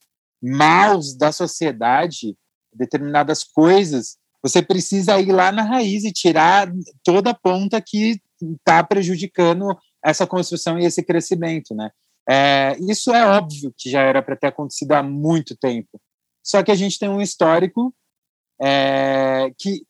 maus 0.42 1.16
da 1.16 1.32
sociedade, 1.32 2.36
determinadas 2.74 3.44
coisas, 3.44 4.18
você 4.42 4.62
precisa 4.62 5.20
ir 5.20 5.32
lá 5.32 5.52
na 5.52 5.64
raiz 5.64 6.04
e 6.04 6.12
tirar 6.12 6.72
toda 7.04 7.30
a 7.30 7.36
ponta 7.36 7.82
que 7.82 8.20
está 8.42 8.84
prejudicando 8.84 9.78
essa 10.04 10.26
construção 10.26 10.80
e 10.80 10.86
esse 10.86 11.04
crescimento, 11.04 11.76
né? 11.76 11.92
É, 12.30 12.76
isso 12.80 13.14
é 13.14 13.26
óbvio 13.26 13.74
que 13.78 13.90
já 13.90 14.02
era 14.02 14.22
para 14.22 14.36
ter 14.36 14.48
acontecido 14.48 14.94
há 14.94 15.04
muito 15.04 15.56
tempo. 15.56 16.02
Só 16.44 16.64
que 16.64 16.72
a 16.72 16.76
gente 16.76 16.98
tem 16.98 17.10
um 17.10 17.22
histórico 17.22 17.94
é, 18.60 19.52
que, 19.58 19.84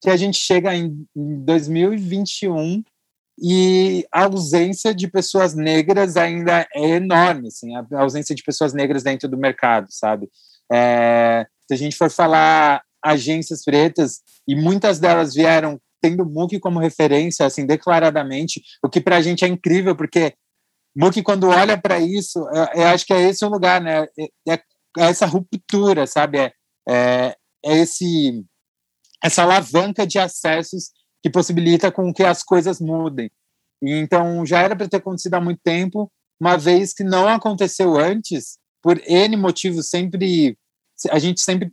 que 0.00 0.10
a 0.10 0.16
gente 0.16 0.38
chega 0.38 0.74
em, 0.74 1.06
em 1.14 1.44
2021 1.44 2.82
e 3.42 4.04
a 4.12 4.24
ausência 4.24 4.94
de 4.94 5.08
pessoas 5.08 5.54
negras 5.54 6.16
ainda 6.16 6.66
é 6.74 6.90
enorme, 6.90 7.48
assim, 7.48 7.74
a 7.74 7.84
ausência 8.00 8.34
de 8.34 8.42
pessoas 8.42 8.74
negras 8.74 9.02
dentro 9.02 9.28
do 9.28 9.38
mercado, 9.38 9.86
sabe? 9.90 10.28
É, 10.70 11.46
se 11.66 11.74
a 11.74 11.76
gente 11.76 11.96
for 11.96 12.10
falar 12.10 12.82
agências 13.02 13.64
pretas, 13.64 14.20
e 14.46 14.54
muitas 14.54 14.98
delas 14.98 15.34
vieram 15.34 15.80
tendo 16.02 16.28
MOOC 16.28 16.58
como 16.60 16.78
referência, 16.78 17.46
assim, 17.46 17.66
declaradamente, 17.66 18.62
o 18.82 18.88
que 18.88 19.00
para 19.00 19.16
a 19.16 19.22
gente 19.22 19.44
é 19.44 19.48
incrível, 19.48 19.96
porque 19.96 20.34
MOOC, 20.94 21.22
quando 21.22 21.48
olha 21.48 21.78
para 21.78 21.98
isso, 21.98 22.38
eu, 22.52 22.82
eu, 22.82 22.86
acho 22.88 23.06
que 23.06 23.12
é 23.12 23.22
esse 23.22 23.44
o 23.44 23.48
lugar, 23.48 23.80
né? 23.80 24.06
É, 24.18 24.52
é, 24.52 24.54
é 24.98 25.04
essa 25.04 25.24
ruptura, 25.24 26.06
sabe? 26.06 26.38
É, 26.38 26.52
é, 26.88 27.36
é 27.64 27.76
esse 27.78 28.44
essa 29.22 29.42
alavanca 29.42 30.06
de 30.06 30.18
acessos 30.18 30.90
que 31.22 31.30
possibilita 31.30 31.90
com 31.92 32.12
que 32.12 32.24
as 32.24 32.42
coisas 32.42 32.80
mudem. 32.80 33.30
E, 33.82 33.92
então, 33.94 34.44
já 34.44 34.60
era 34.60 34.76
para 34.76 34.88
ter 34.88 34.98
acontecido 34.98 35.34
há 35.34 35.40
muito 35.40 35.60
tempo, 35.62 36.10
uma 36.40 36.56
vez 36.56 36.92
que 36.92 37.04
não 37.04 37.28
aconteceu 37.28 37.98
antes, 37.98 38.58
por 38.82 39.00
N 39.06 39.36
motivos, 39.36 39.88
sempre 39.88 40.56
a 41.10 41.18
gente 41.18 41.40
sempre, 41.40 41.70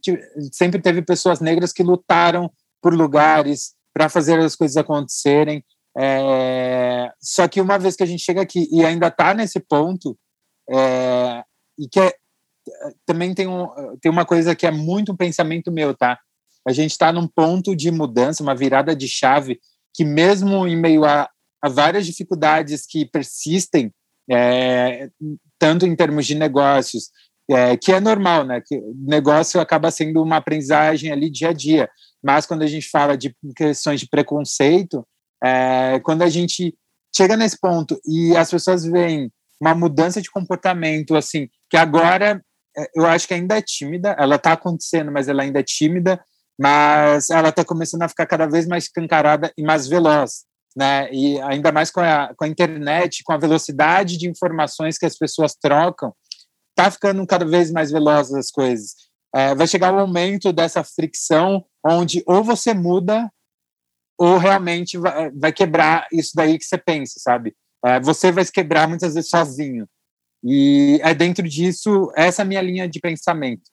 sempre 0.54 0.82
teve 0.82 1.02
pessoas 1.02 1.42
negras 1.42 1.74
que 1.74 1.84
lutaram 1.84 2.50
por 2.82 2.94
lugares 2.94 3.74
para 3.94 4.08
fazer 4.08 4.40
as 4.40 4.56
coisas 4.56 4.78
acontecerem. 4.78 5.64
É, 5.98 7.12
só 7.20 7.48
que 7.48 7.60
uma 7.60 7.78
vez 7.78 7.96
que 7.96 8.04
a 8.04 8.06
gente 8.06 8.24
chega 8.24 8.42
aqui 8.42 8.70
e 8.72 8.86
ainda 8.86 9.08
está 9.08 9.34
nesse 9.34 9.60
ponto, 9.60 10.18
é, 10.70 11.44
e 11.78 11.90
que 11.90 12.00
é, 12.00 12.14
também 13.06 13.34
tem, 13.34 13.48
um, 13.48 13.68
tem 14.00 14.12
uma 14.12 14.26
coisa 14.26 14.56
que 14.56 14.68
é 14.68 14.72
muito 14.72 15.12
um 15.12 15.18
pensamento 15.18 15.72
meu, 15.72 15.96
tá? 15.96 16.20
A 16.68 16.74
gente 16.74 16.92
está 16.92 17.14
num 17.14 17.28
ponto 17.28 17.74
de 17.74 17.90
mudança, 17.90 18.44
uma 18.44 18.54
virada 18.54 18.94
de 18.94 19.08
chave, 19.08 19.60
que 19.94 20.04
mesmo 20.04 20.68
em 20.68 20.76
meio 20.76 21.06
a, 21.06 21.30
a 21.62 21.70
várias 21.70 22.06
dificuldades 22.06 22.86
que 22.86 23.06
persistem, 23.06 23.92
é, 24.30 25.10
tanto 25.58 25.88
em 25.88 25.96
termos 25.96 26.26
de 26.26 26.36
negócios, 26.36 27.10
é, 27.50 27.78
que 27.78 27.94
é 27.94 28.02
normal, 28.02 28.44
né? 28.44 28.62
Que 28.66 28.78
negócio 28.96 29.62
acaba 29.62 29.90
sendo 29.90 30.22
uma 30.22 30.36
aprendizagem 30.36 31.10
ali 31.10 31.30
dia 31.30 31.50
a 31.50 31.54
dia. 31.54 31.90
Mas 32.22 32.46
quando 32.46 32.64
a 32.64 32.68
gente 32.68 32.90
fala 32.90 33.18
de 33.18 33.34
questões 33.56 34.02
de 34.02 34.10
preconceito, 34.10 35.08
é, 35.42 36.02
quando 36.04 36.24
a 36.24 36.30
gente 36.30 36.76
chega 37.16 37.38
nesse 37.38 37.58
ponto 37.60 37.98
e 38.06 38.36
as 38.36 38.52
pessoas 38.52 38.84
veem 38.84 39.32
uma 39.62 39.74
mudança 39.74 40.22
de 40.22 40.30
comportamento, 40.30 41.16
assim, 41.16 41.48
que 41.70 41.78
agora 41.78 42.44
é, 42.78 42.90
eu 42.94 43.06
acho 43.06 43.26
que 43.26 43.34
ainda 43.34 43.58
é 43.58 43.62
tímida, 43.62 44.16
ela 44.20 44.36
está 44.36 44.52
acontecendo, 44.52 45.12
mas 45.12 45.30
ela 45.30 45.44
ainda 45.44 45.62
é 45.62 45.64
tímida, 45.64 46.22
mas 46.60 47.30
ela 47.30 47.50
está 47.50 47.64
começando 47.64 48.02
a 48.02 48.10
ficar 48.10 48.26
cada 48.26 48.48
vez 48.48 48.68
mais 48.68 48.86
escancarada 48.86 49.52
e 49.58 49.64
mais 49.64 49.88
veloz, 49.88 50.46
né? 50.76 51.12
E 51.12 51.40
ainda 51.42 51.72
mais 51.72 51.92
com 51.92 52.00
a, 52.00 52.34
com 52.36 52.46
a 52.46 52.48
internet, 52.48 53.24
com 53.24 53.34
a 53.34 53.38
velocidade 53.38 54.18
de 54.18 54.28
informações 54.28 54.98
que 54.98 55.06
as 55.06 55.18
pessoas 55.18 55.56
trocam, 55.56 56.14
está 56.70 56.90
ficando 56.90 57.26
cada 57.26 57.46
vez 57.46 57.72
mais 57.72 57.92
veloz 57.92 58.34
as 58.34 58.50
coisas. 58.50 58.96
É, 59.36 59.54
vai 59.54 59.68
chegar 59.68 59.92
o 59.92 59.98
um 59.98 60.08
momento 60.08 60.52
dessa 60.52 60.84
fricção 60.84 61.64
onde 61.86 62.24
ou 62.26 62.44
você 62.44 62.74
muda 62.74 63.32
ou 64.18 64.38
realmente 64.38 64.98
vai, 64.98 65.30
vai 65.32 65.54
quebrar 65.54 66.08
isso 66.12 66.32
daí 66.36 66.58
que 66.58 66.66
você 66.66 66.78
pensa, 66.78 67.20
sabe? 67.20 67.56
É, 67.86 68.00
você 68.00 68.32
vai 68.32 68.44
se 68.44 68.52
quebrar 68.52 68.88
muitas 68.88 69.14
vezes 69.14 69.30
sozinho. 69.30 69.88
E 70.44 71.00
é 71.04 71.14
dentro 71.14 71.48
disso, 71.48 72.12
essa 72.16 72.42
é 72.42 72.44
a 72.44 72.46
minha 72.46 72.62
linha 72.62 72.88
de 72.88 73.00
pensamento. 73.00 73.70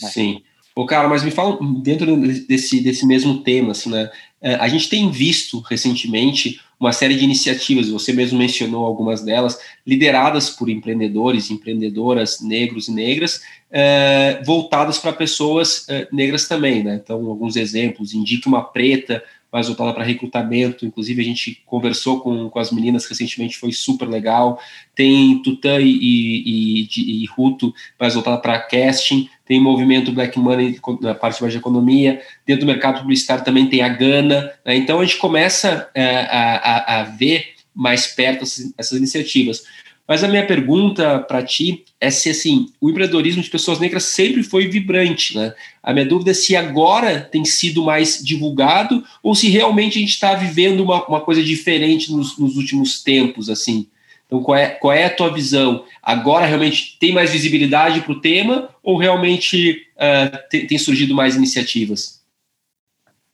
Né? 0.00 0.08
Sim. 0.08 0.42
Ô, 0.76 0.84
cara, 0.86 1.08
mas 1.08 1.22
me 1.22 1.30
fala 1.30 1.56
dentro 1.82 2.16
desse, 2.16 2.80
desse 2.80 3.06
mesmo 3.06 3.42
tema, 3.42 3.70
assim, 3.70 3.90
né? 3.90 4.10
É, 4.42 4.56
a 4.56 4.68
gente 4.68 4.88
tem 4.88 5.10
visto 5.10 5.60
recentemente 5.60 6.60
uma 6.78 6.92
série 6.92 7.14
de 7.14 7.24
iniciativas, 7.24 7.88
você 7.88 8.12
mesmo 8.12 8.38
mencionou 8.38 8.84
algumas 8.84 9.22
delas, 9.22 9.58
lideradas 9.86 10.50
por 10.50 10.68
empreendedores, 10.68 11.50
empreendedoras 11.50 12.40
negros 12.40 12.88
e 12.88 12.92
negras, 12.92 13.40
é, 13.70 14.42
voltadas 14.44 14.98
para 14.98 15.12
pessoas 15.12 15.88
é, 15.88 16.08
negras 16.12 16.48
também, 16.48 16.82
né? 16.82 17.00
Então, 17.02 17.24
alguns 17.26 17.56
exemplos, 17.56 18.12
indique 18.12 18.48
uma 18.48 18.62
preta, 18.62 19.22
mais 19.54 19.68
voltada 19.68 19.94
para 19.94 20.02
recrutamento. 20.02 20.84
Inclusive, 20.84 21.22
a 21.22 21.24
gente 21.24 21.62
conversou 21.64 22.18
com, 22.18 22.50
com 22.50 22.58
as 22.58 22.72
meninas 22.72 23.06
recentemente, 23.06 23.56
foi 23.56 23.70
super 23.70 24.08
legal. 24.08 24.60
Tem 24.96 25.40
Tutã 25.44 25.78
e, 25.80 25.90
e, 25.92 26.88
e, 26.96 27.22
e 27.22 27.26
Ruto, 27.26 27.72
mais 27.98 28.14
voltada 28.14 28.38
para 28.38 28.58
casting. 28.58 29.28
Tem 29.46 29.60
movimento 29.60 30.10
Black 30.10 30.36
Money 30.36 30.80
na 31.00 31.14
parte 31.14 31.40
mais 31.40 31.52
de 31.52 31.60
economia. 31.60 32.20
Dentro 32.44 32.66
do 32.66 32.72
mercado 32.72 33.00
publicitário 33.00 33.44
também 33.44 33.68
tem 33.68 33.80
a 33.80 33.88
Gana. 33.88 34.50
Né? 34.64 34.74
Então, 34.74 34.98
a 34.98 35.04
gente 35.04 35.18
começa 35.18 35.88
é, 35.94 36.16
a, 36.22 36.56
a, 36.56 37.00
a 37.00 37.02
ver 37.04 37.54
mais 37.72 38.08
perto 38.08 38.42
essas, 38.42 38.74
essas 38.76 38.98
iniciativas. 38.98 39.62
Mas 40.06 40.22
a 40.22 40.28
minha 40.28 40.46
pergunta 40.46 41.18
para 41.20 41.42
ti 41.42 41.84
é 41.98 42.10
se 42.10 42.28
assim, 42.28 42.66
o 42.78 42.90
empreendedorismo 42.90 43.42
de 43.42 43.48
pessoas 43.48 43.78
negras 43.78 44.04
sempre 44.04 44.42
foi 44.42 44.68
vibrante, 44.68 45.34
né? 45.34 45.54
A 45.82 45.92
minha 45.94 46.04
dúvida 46.04 46.30
é 46.30 46.34
se 46.34 46.54
agora 46.54 47.20
tem 47.20 47.44
sido 47.44 47.82
mais 47.82 48.22
divulgado 48.22 49.02
ou 49.22 49.34
se 49.34 49.48
realmente 49.48 49.96
a 49.96 50.00
gente 50.00 50.12
está 50.12 50.34
vivendo 50.34 50.80
uma, 50.80 51.06
uma 51.06 51.20
coisa 51.22 51.42
diferente 51.42 52.12
nos, 52.12 52.38
nos, 52.38 52.56
últimos 52.56 53.02
tempos, 53.02 53.48
assim. 53.48 53.88
Então, 54.26 54.42
qual 54.42 54.58
é, 54.58 54.68
qual 54.68 54.92
é 54.92 55.04
a 55.06 55.14
tua 55.14 55.32
visão? 55.32 55.84
Agora 56.02 56.44
realmente 56.44 56.98
tem 56.98 57.12
mais 57.12 57.30
visibilidade 57.30 58.02
para 58.02 58.12
o 58.12 58.20
tema 58.20 58.68
ou 58.82 58.98
realmente 58.98 59.86
uh, 59.96 60.48
tem, 60.50 60.66
tem 60.66 60.76
surgido 60.76 61.14
mais 61.14 61.34
iniciativas? 61.34 62.22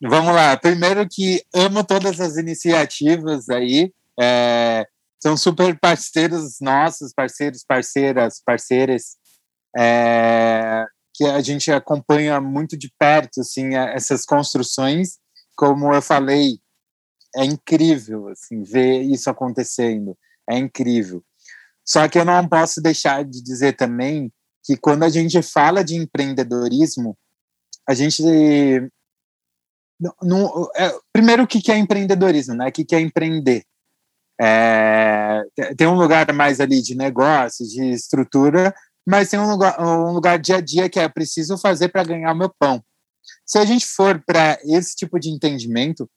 Vamos 0.00 0.32
lá. 0.34 0.56
Primeiro 0.56 1.06
que 1.08 1.42
amo 1.52 1.84
todas 1.84 2.20
as 2.20 2.36
iniciativas 2.36 3.48
aí. 3.50 3.92
É, 4.18 4.86
são 5.22 5.36
super 5.36 5.78
parceiros 5.78 6.60
nossos, 6.60 7.12
parceiros, 7.12 7.64
parceiras, 7.66 8.40
parceiras, 8.44 9.16
é, 9.76 10.84
que 11.14 11.24
a 11.24 11.40
gente 11.40 11.70
acompanha 11.70 12.40
muito 12.40 12.76
de 12.76 12.90
perto, 12.98 13.40
assim, 13.40 13.74
essas 13.74 14.24
construções. 14.24 15.18
Como 15.54 15.92
eu 15.92 16.00
falei, 16.00 16.58
é 17.36 17.44
incrível, 17.44 18.28
assim, 18.28 18.62
ver 18.62 19.02
isso 19.02 19.28
acontecendo. 19.28 20.16
É 20.48 20.56
incrível. 20.56 21.22
Só 21.84 22.08
que 22.08 22.18
eu 22.18 22.24
não 22.24 22.48
posso 22.48 22.80
deixar 22.80 23.24
de 23.24 23.42
dizer 23.42 23.76
também 23.76 24.32
que 24.64 24.76
quando 24.76 25.02
a 25.02 25.08
gente 25.08 25.40
fala 25.42 25.84
de 25.84 25.96
empreendedorismo, 25.96 27.16
a 27.86 27.94
gente 27.94 28.22
é, 30.76 30.98
primeiro 31.12 31.42
o 31.42 31.46
que 31.46 31.70
é 31.70 31.76
empreendedorismo, 31.76 32.54
né? 32.54 32.68
O 32.68 32.72
que 32.72 32.94
é 32.94 33.00
empreender? 33.00 33.64
É, 34.42 35.42
tem 35.76 35.86
um 35.86 35.94
lugar 35.94 36.32
mais 36.32 36.60
ali 36.60 36.80
de 36.80 36.94
negócio, 36.94 37.66
de 37.66 37.90
estrutura, 37.90 38.74
mas 39.06 39.28
tem 39.28 39.38
um 39.38 39.50
lugar, 39.50 39.78
um 39.78 40.12
lugar 40.12 40.38
dia 40.38 40.56
a 40.56 40.60
dia 40.60 40.88
que 40.88 40.98
é 40.98 41.08
preciso 41.08 41.58
fazer 41.58 41.88
para 41.88 42.04
ganhar 42.04 42.32
o 42.32 42.36
meu 42.36 42.50
pão. 42.58 42.82
Se 43.44 43.58
a 43.58 43.64
gente 43.64 43.86
for 43.86 44.22
para 44.24 44.58
esse 44.64 44.94
tipo 44.96 45.18
de 45.18 45.28
entendimento, 45.28 46.08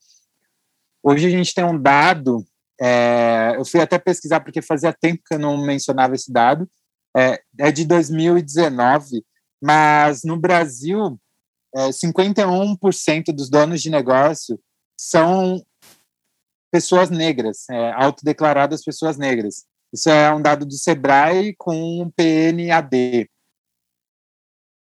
hoje 1.03 1.27
a 1.27 1.29
gente 1.29 1.53
tem 1.53 1.65
um 1.65 1.77
dado, 1.77 2.45
é, 2.79 3.55
eu 3.57 3.65
fui 3.65 3.81
até 3.81 3.99
pesquisar 3.99 4.39
porque 4.39 4.61
fazia 4.61 4.93
tempo 4.93 5.21
que 5.25 5.35
eu 5.35 5.39
não 5.39 5.57
mencionava 5.57 6.15
esse 6.15 6.31
dado, 6.31 6.69
é, 7.15 7.41
é 7.59 7.71
de 7.71 7.85
2019, 7.85 9.23
mas 9.61 10.23
no 10.23 10.37
Brasil, 10.37 11.19
é, 11.75 11.89
51% 11.89 13.33
dos 13.33 13.49
donos 13.49 13.81
de 13.81 13.89
negócio 13.89 14.59
são 14.97 15.61
pessoas 16.73 17.11
negras, 17.11 17.69
é, 17.69 17.91
autodeclaradas 17.91 18.83
pessoas 18.83 19.15
negras. 19.15 19.65
Isso 19.93 20.09
é 20.09 20.33
um 20.33 20.41
dado 20.41 20.65
do 20.65 20.73
Sebrae 20.73 21.53
com 21.55 22.11
PNAD. 22.15 23.29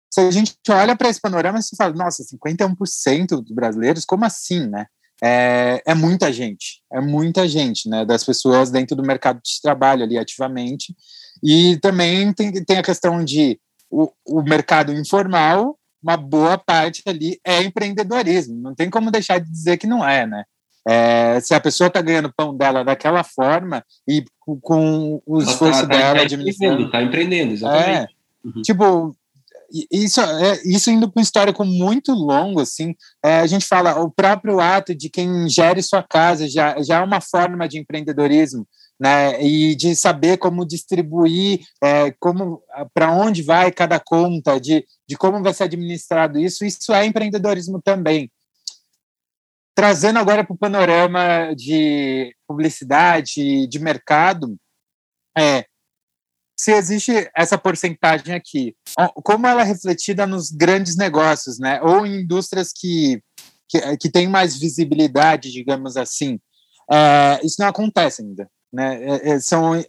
Se 0.09 0.21
a 0.21 0.31
gente 0.31 0.55
olha 0.69 0.95
para 0.95 1.09
esse 1.09 1.19
panorama, 1.19 1.61
você 1.61 1.75
fala, 1.75 1.93
nossa, 1.93 2.23
51% 2.23 3.41
dos 3.41 3.51
brasileiros, 3.51 4.05
como 4.05 4.23
assim, 4.23 4.69
né? 4.69 4.85
É, 5.21 5.83
é, 5.85 5.93
muita 5.93 6.31
gente, 6.31 6.81
é 6.91 7.01
muita 7.01 7.47
gente, 7.47 7.87
né, 7.87 8.03
das 8.03 8.23
pessoas 8.23 8.71
dentro 8.71 8.95
do 8.95 9.03
mercado 9.03 9.39
de 9.43 9.61
trabalho 9.61 10.03
ali 10.03 10.17
ativamente. 10.17 10.95
E 11.43 11.77
também 11.77 12.33
tem, 12.33 12.51
tem 12.63 12.77
a 12.77 12.83
questão 12.83 13.23
de 13.23 13.59
o, 13.89 14.09
o 14.25 14.41
mercado 14.41 14.93
informal, 14.93 15.77
uma 16.01 16.15
boa 16.15 16.57
parte 16.57 17.03
ali 17.05 17.37
é 17.45 17.61
empreendedorismo. 17.61 18.55
Não 18.61 18.73
tem 18.73 18.89
como 18.89 19.11
deixar 19.11 19.39
de 19.39 19.51
dizer 19.51 19.77
que 19.77 19.85
não 19.85 20.07
é, 20.07 20.25
né? 20.25 20.45
É, 20.87 21.39
se 21.39 21.53
a 21.53 21.59
pessoa 21.59 21.87
está 21.87 22.01
ganhando 22.01 22.33
pão 22.35 22.55
dela 22.55 22.83
daquela 22.83 23.23
forma 23.23 23.83
e 24.07 24.23
com, 24.39 25.21
o 25.25 25.37
tá, 25.37 25.51
esforço 25.51 25.81
tá, 25.81 25.87
tá, 25.87 25.97
dela 25.97 26.15
tá 26.15 26.21
administrando. 26.23 26.85
Está 26.85 27.01
empreendendo, 27.03 27.53
exatamente. 27.53 28.13
É, 28.45 28.47
uhum. 28.47 28.61
Tipo, 28.63 29.15
isso, 29.91 30.19
é, 30.21 30.61
isso 30.65 30.91
indo 30.91 31.09
para 31.09 31.19
um 31.19 31.23
histórico 31.23 31.63
muito 31.63 32.11
longo, 32.13 32.59
assim, 32.59 32.95
é, 33.23 33.39
a 33.39 33.47
gente 33.47 33.65
fala, 33.65 33.99
o 34.01 34.11
próprio 34.11 34.59
ato 34.59 34.93
de 34.93 35.09
quem 35.09 35.47
gere 35.47 35.81
sua 35.81 36.03
casa 36.03 36.49
já, 36.49 36.81
já 36.81 36.97
é 36.97 37.03
uma 37.03 37.21
forma 37.21 37.67
de 37.67 37.79
empreendedorismo, 37.79 38.67
né, 38.99 39.41
e 39.41 39.75
de 39.75 39.95
saber 39.95 40.37
como 40.37 40.67
distribuir, 40.67 41.61
é, 41.81 42.11
como 42.19 42.61
para 42.93 43.11
onde 43.11 43.41
vai 43.41 43.71
cada 43.71 43.99
conta, 43.99 44.59
de, 44.59 44.85
de 45.07 45.15
como 45.15 45.41
vai 45.41 45.53
ser 45.53 45.63
administrado 45.63 46.37
isso, 46.37 46.65
isso 46.65 46.93
é 46.93 47.05
empreendedorismo 47.05 47.81
também 47.81 48.29
trazendo 49.75 50.19
agora 50.19 50.43
para 50.43 50.53
o 50.53 50.57
panorama 50.57 51.53
de 51.55 52.35
publicidade, 52.47 53.67
de 53.67 53.79
mercado, 53.79 54.57
é, 55.37 55.65
se 56.61 56.71
existe 56.73 57.11
essa 57.35 57.57
porcentagem 57.57 58.35
aqui, 58.35 58.75
como 59.23 59.47
ela 59.47 59.61
é 59.61 59.65
refletida 59.65 60.27
nos 60.27 60.51
grandes 60.51 60.95
negócios, 60.95 61.57
né? 61.57 61.81
Ou 61.81 62.05
em 62.05 62.21
indústrias 62.21 62.71
que, 62.71 63.19
que, 63.67 63.97
que 63.97 64.11
têm 64.11 64.27
mais 64.27 64.55
visibilidade, 64.55 65.51
digamos 65.51 65.97
assim. 65.97 66.39
É, 66.91 67.39
isso 67.43 67.55
não 67.59 67.67
acontece 67.67 68.21
ainda, 68.21 68.47
né? 68.71 69.03
É, 69.03 69.29
é 69.29 69.39
são, 69.39 69.73
é, 69.73 69.85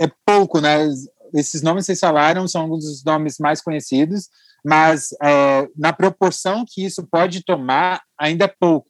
é, 0.00 0.10
pouco, 0.24 0.58
né? 0.58 0.88
Esses 1.34 1.60
nomes 1.60 1.82
que 1.82 1.86
vocês 1.86 2.00
falaram 2.00 2.48
são 2.48 2.62
alguns 2.62 2.84
dos 2.84 3.04
nomes 3.04 3.36
mais 3.38 3.60
conhecidos, 3.60 4.30
mas 4.64 5.10
é, 5.22 5.68
na 5.76 5.92
proporção 5.92 6.64
que 6.66 6.82
isso 6.82 7.06
pode 7.10 7.44
tomar, 7.44 8.02
ainda 8.18 8.46
é 8.46 8.54
pouco. 8.58 8.89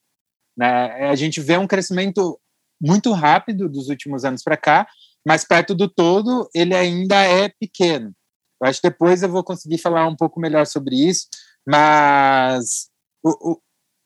Né? 0.57 1.09
A 1.09 1.15
gente 1.15 1.41
vê 1.41 1.57
um 1.57 1.67
crescimento 1.67 2.39
muito 2.81 3.13
rápido 3.13 3.69
dos 3.69 3.89
últimos 3.89 4.25
anos 4.25 4.43
para 4.43 4.57
cá, 4.57 4.89
mas 5.27 5.45
perto 5.45 5.75
do 5.75 5.89
todo 5.89 6.49
ele 6.55 6.75
ainda 6.75 7.17
é 7.23 7.49
pequeno. 7.49 8.13
Eu 8.61 8.69
acho 8.69 8.81
que 8.81 8.89
depois 8.89 9.23
eu 9.23 9.29
vou 9.29 9.45
conseguir 9.45 9.79
falar 9.79 10.07
um 10.07 10.17
pouco 10.17 10.41
melhor 10.41 10.67
sobre 10.67 10.97
isso, 10.97 11.27
mas 11.67 12.89
o, 13.23 13.53
o, 13.53 13.61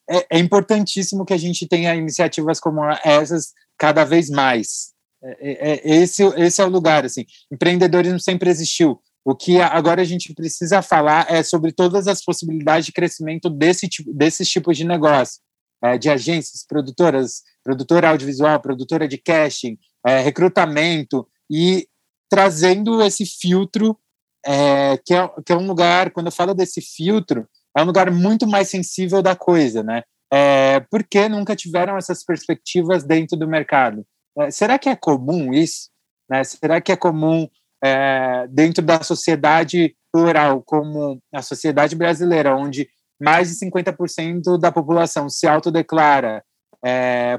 é, 0.08 0.36
é, 0.36 0.38
importantíssimo 0.38 1.24
que 1.24 1.32
a 1.32 1.38
gente 1.38 1.66
tenha 1.66 1.94
iniciativas 1.94 2.60
como 2.60 2.80
essas 3.04 3.52
cada 3.78 4.04
vez 4.04 4.28
mais. 4.28 4.92
É, 5.22 5.50
é, 5.50 5.72
é 5.72 5.96
esse, 5.96 6.22
esse 6.36 6.60
é 6.60 6.64
o 6.64 6.68
lugar. 6.68 7.04
Assim. 7.04 7.24
Empreendedorismo 7.50 8.20
sempre 8.20 8.50
existiu. 8.50 9.00
O 9.24 9.34
que 9.34 9.60
agora 9.60 10.02
a 10.02 10.04
gente 10.04 10.34
precisa 10.34 10.82
falar 10.82 11.26
é 11.30 11.42
sobre 11.42 11.72
todas 11.72 12.06
as 12.06 12.22
possibilidades 12.22 12.86
de 12.86 12.92
crescimento 12.92 13.48
desse 13.48 13.88
tipo, 13.88 14.12
desses 14.12 14.48
tipos 14.48 14.76
de 14.76 14.84
negócio 14.84 15.40
é, 15.84 15.98
de 15.98 16.08
agências, 16.08 16.64
produtoras, 16.66 17.42
produtora 17.62 18.08
audiovisual, 18.08 18.58
produtora 18.60 19.06
de 19.06 19.18
casting, 19.18 19.76
é, 20.06 20.20
recrutamento, 20.20 21.28
e 21.50 21.86
trazendo 22.30 23.02
esse 23.02 23.26
filtro 23.26 23.98
é, 24.44 24.98
que, 25.04 25.14
é, 25.14 25.28
que 25.44 25.52
é 25.52 25.56
um 25.56 25.66
lugar, 25.66 26.10
quando 26.10 26.26
eu 26.26 26.32
falo 26.32 26.54
desse 26.54 26.80
filtro, 26.80 27.46
é 27.76 27.82
um 27.82 27.86
lugar 27.86 28.10
muito 28.10 28.46
mais 28.46 28.68
sensível 28.68 29.20
da 29.20 29.36
coisa, 29.36 29.82
né? 29.82 30.02
É, 30.32 30.80
porque 30.90 31.28
nunca 31.28 31.54
tiveram 31.54 31.96
essas 31.96 32.24
perspectivas 32.24 33.04
dentro 33.04 33.36
do 33.36 33.46
mercado? 33.46 34.04
É, 34.38 34.50
será 34.50 34.78
que 34.78 34.88
é 34.88 34.96
comum 34.96 35.52
isso? 35.52 35.90
Né? 36.28 36.42
Será 36.44 36.80
que 36.80 36.92
é 36.92 36.96
comum 36.96 37.48
é, 37.82 38.46
dentro 38.48 38.82
da 38.82 39.02
sociedade 39.02 39.94
plural, 40.12 40.62
como 40.62 41.20
a 41.32 41.42
sociedade 41.42 41.94
brasileira, 41.94 42.56
onde 42.56 42.88
mais 43.20 43.48
de 43.48 43.66
50% 43.66 44.58
da 44.58 44.72
população 44.72 45.28
se 45.28 45.46
autodeclara 45.46 46.44
é, 46.84 47.38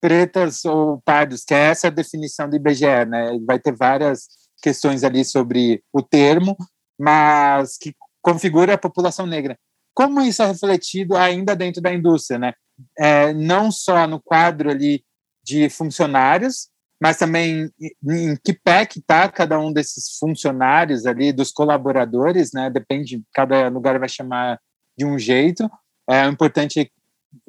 pretas 0.00 0.64
ou 0.64 1.00
pardos, 1.04 1.44
que 1.44 1.54
é 1.54 1.70
essa 1.70 1.88
a 1.88 1.90
definição 1.90 2.48
do 2.48 2.56
IBGE, 2.56 3.04
né? 3.06 3.38
Vai 3.46 3.58
ter 3.58 3.74
várias 3.74 4.28
questões 4.62 5.04
ali 5.04 5.24
sobre 5.24 5.82
o 5.92 6.02
termo, 6.02 6.56
mas 6.98 7.76
que 7.76 7.94
configura 8.22 8.74
a 8.74 8.78
população 8.78 9.26
negra. 9.26 9.58
Como 9.94 10.20
isso 10.20 10.42
é 10.42 10.46
refletido 10.46 11.16
ainda 11.16 11.54
dentro 11.56 11.80
da 11.80 11.92
indústria, 11.92 12.38
né? 12.38 12.52
É, 12.98 13.32
não 13.32 13.70
só 13.70 14.06
no 14.06 14.20
quadro 14.20 14.70
ali 14.70 15.02
de 15.42 15.70
funcionários, 15.70 16.68
mas 17.00 17.16
também 17.16 17.70
em 17.80 18.36
que 18.42 18.52
pé 18.52 18.86
que 18.86 18.98
está 18.98 19.28
cada 19.28 19.58
um 19.58 19.72
desses 19.72 20.18
funcionários 20.18 21.06
ali, 21.06 21.32
dos 21.32 21.50
colaboradores, 21.50 22.52
né? 22.52 22.70
Depende, 22.70 23.22
cada 23.32 23.68
lugar 23.68 23.98
vai 23.98 24.08
chamar 24.08 24.58
de 24.96 25.04
um 25.04 25.18
jeito. 25.18 25.68
É 26.08 26.24
importante 26.26 26.90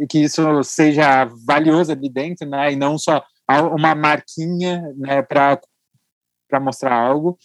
que 0.10 0.20
isso 0.20 0.64
seja 0.64 1.26
valioso 1.46 1.92
ali 1.92 2.10
dentro, 2.10 2.48
né? 2.48 2.74
E 2.74 2.76
não 2.76 2.98
só 2.98 3.24
uma 3.74 3.96
marquinha, 3.96 4.82
né? 4.98 5.22
Para 5.22 5.60
para 6.50 6.60
mostrar 6.62 6.94
algo. 6.94 7.38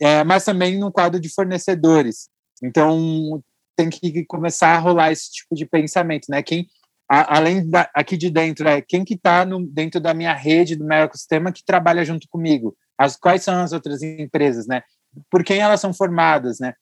É, 0.00 0.22
mas 0.24 0.44
também 0.44 0.78
no 0.78 0.92
quadro 0.92 1.18
de 1.18 1.32
fornecedores. 1.32 2.28
Então 2.62 3.42
tem 3.76 3.88
que 3.88 4.24
começar 4.26 4.74
a 4.74 4.78
rolar 4.78 5.10
esse 5.10 5.32
tipo 5.32 5.54
de 5.54 5.64
pensamento, 5.64 6.26
né? 6.28 6.42
Quem 6.42 6.66
a, 7.12 7.36
além 7.36 7.68
da, 7.68 7.90
aqui 7.94 8.16
de 8.16 8.30
dentro, 8.30 8.66
é 8.66 8.80
quem 8.80 9.04
que 9.04 9.14
está 9.14 9.44
dentro 9.70 10.00
da 10.00 10.14
minha 10.14 10.32
rede, 10.32 10.76
do 10.76 10.84
meu 10.84 10.96
ecossistema, 10.96 11.52
que 11.52 11.62
trabalha 11.62 12.04
junto 12.06 12.26
comigo? 12.26 12.74
As, 12.96 13.16
quais 13.16 13.42
são 13.42 13.62
as 13.62 13.72
outras 13.72 14.02
empresas, 14.02 14.66
né? 14.66 14.82
Por 15.30 15.44
quem 15.44 15.58
elas 15.58 15.78
são 15.78 15.92
formadas, 15.92 16.58
né? 16.58 16.74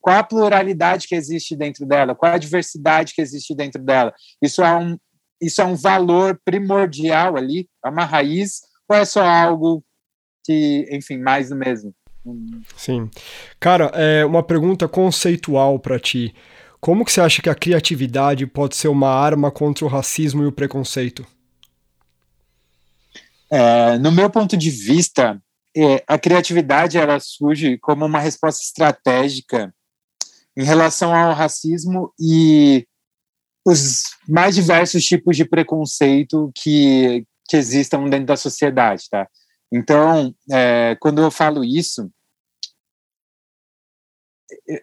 Qual 0.00 0.16
a 0.16 0.22
pluralidade 0.22 1.06
que 1.08 1.14
existe 1.14 1.56
dentro 1.56 1.86
dela? 1.86 2.14
Qual 2.14 2.32
a 2.32 2.38
diversidade 2.38 3.14
que 3.14 3.22
existe 3.22 3.54
dentro 3.54 3.82
dela? 3.82 4.12
Isso 4.42 4.62
é 4.62 4.76
um, 4.76 4.96
isso 5.40 5.60
é 5.60 5.64
um 5.64 5.74
valor 5.74 6.40
primordial 6.44 7.36
ali? 7.36 7.68
É 7.84 7.88
uma 7.88 8.04
raiz? 8.04 8.60
Ou 8.88 8.96
é 8.96 9.04
só 9.04 9.24
algo 9.26 9.84
que, 10.44 10.88
enfim, 10.90 11.18
mais 11.18 11.48
do 11.48 11.56
mesmo? 11.56 11.94
Sim. 12.76 13.10
Cara, 13.60 13.86
é 13.94 14.24
uma 14.24 14.42
pergunta 14.42 14.88
conceitual 14.88 15.78
para 15.78 15.98
ti. 15.98 16.34
Como 16.80 17.04
que 17.04 17.12
você 17.12 17.20
acha 17.20 17.42
que 17.42 17.50
a 17.50 17.54
criatividade 17.54 18.46
pode 18.46 18.76
ser 18.76 18.88
uma 18.88 19.08
arma 19.08 19.50
contra 19.50 19.84
o 19.84 19.88
racismo 19.88 20.42
e 20.42 20.46
o 20.46 20.52
preconceito? 20.52 21.26
É, 23.50 23.98
no 23.98 24.10
meu 24.10 24.28
ponto 24.28 24.56
de 24.56 24.70
vista, 24.70 25.40
é, 25.76 26.02
a 26.06 26.18
criatividade 26.18 26.98
ela 26.98 27.20
surge 27.20 27.78
como 27.78 28.04
uma 28.04 28.18
resposta 28.18 28.62
estratégica 28.62 29.72
em 30.56 30.64
relação 30.64 31.14
ao 31.14 31.34
racismo 31.34 32.12
e 32.18 32.86
os 33.66 34.04
mais 34.28 34.54
diversos 34.54 35.04
tipos 35.04 35.36
de 35.36 35.44
preconceito 35.44 36.50
que, 36.54 37.24
que 37.48 37.56
existam 37.56 38.08
dentro 38.08 38.26
da 38.26 38.36
sociedade, 38.36 39.04
tá? 39.10 39.28
Então, 39.72 40.32
é, 40.50 40.96
quando 41.00 41.20
eu 41.20 41.30
falo 41.30 41.64
isso, 41.64 42.08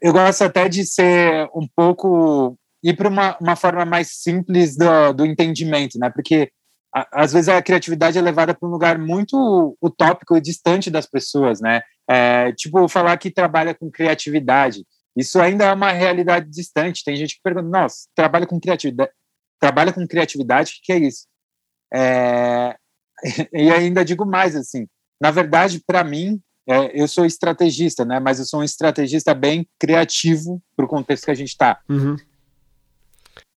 eu 0.01 0.11
gosto 0.11 0.43
até 0.43 0.67
de 0.67 0.85
ser 0.85 1.49
um 1.55 1.67
pouco 1.73 2.57
ir 2.83 2.95
para 2.95 3.07
uma, 3.07 3.37
uma 3.39 3.55
forma 3.55 3.85
mais 3.85 4.09
simples 4.21 4.75
do, 4.75 5.13
do 5.13 5.25
entendimento, 5.25 5.97
né? 5.97 6.09
Porque 6.09 6.51
a, 6.93 7.23
às 7.23 7.31
vezes 7.31 7.47
a 7.47 7.61
criatividade 7.61 8.17
é 8.17 8.21
levada 8.21 8.53
para 8.53 8.67
um 8.67 8.71
lugar 8.71 8.99
muito 8.99 9.77
utópico 9.81 10.35
e 10.35 10.41
distante 10.41 10.91
das 10.91 11.07
pessoas, 11.07 11.61
né? 11.61 11.81
É, 12.09 12.51
tipo, 12.51 12.87
falar 12.89 13.17
que 13.17 13.31
trabalha 13.31 13.73
com 13.73 13.89
criatividade, 13.89 14.85
isso 15.15 15.39
ainda 15.39 15.65
é 15.65 15.73
uma 15.73 15.91
realidade 15.91 16.49
distante. 16.49 17.03
Tem 17.03 17.15
gente 17.15 17.35
que 17.35 17.41
pergunta, 17.43 17.67
nossa, 17.67 18.07
trabalha 18.15 18.47
com 18.47 18.59
criatividade, 18.59 19.11
trabalha 19.59 19.93
com 19.93 20.07
criatividade, 20.07 20.71
o 20.71 20.85
que 20.85 20.93
é 20.93 20.97
isso? 20.97 21.27
É, 21.93 22.75
e 23.53 23.71
ainda 23.71 24.03
digo 24.03 24.25
mais, 24.25 24.55
assim, 24.55 24.87
na 25.21 25.31
verdade, 25.31 25.81
para 25.85 26.03
mim, 26.03 26.41
é, 26.67 26.99
eu 26.99 27.07
sou 27.07 27.25
estrategista, 27.25 28.03
né? 28.03 28.19
Mas 28.19 28.39
eu 28.39 28.45
sou 28.45 28.61
um 28.61 28.63
estrategista 28.63 29.33
bem 29.33 29.67
criativo 29.79 30.61
para 30.75 30.85
o 30.85 30.89
contexto 30.89 31.25
que 31.25 31.31
a 31.31 31.35
gente 31.35 31.49
está. 31.49 31.79
Uhum. 31.89 32.15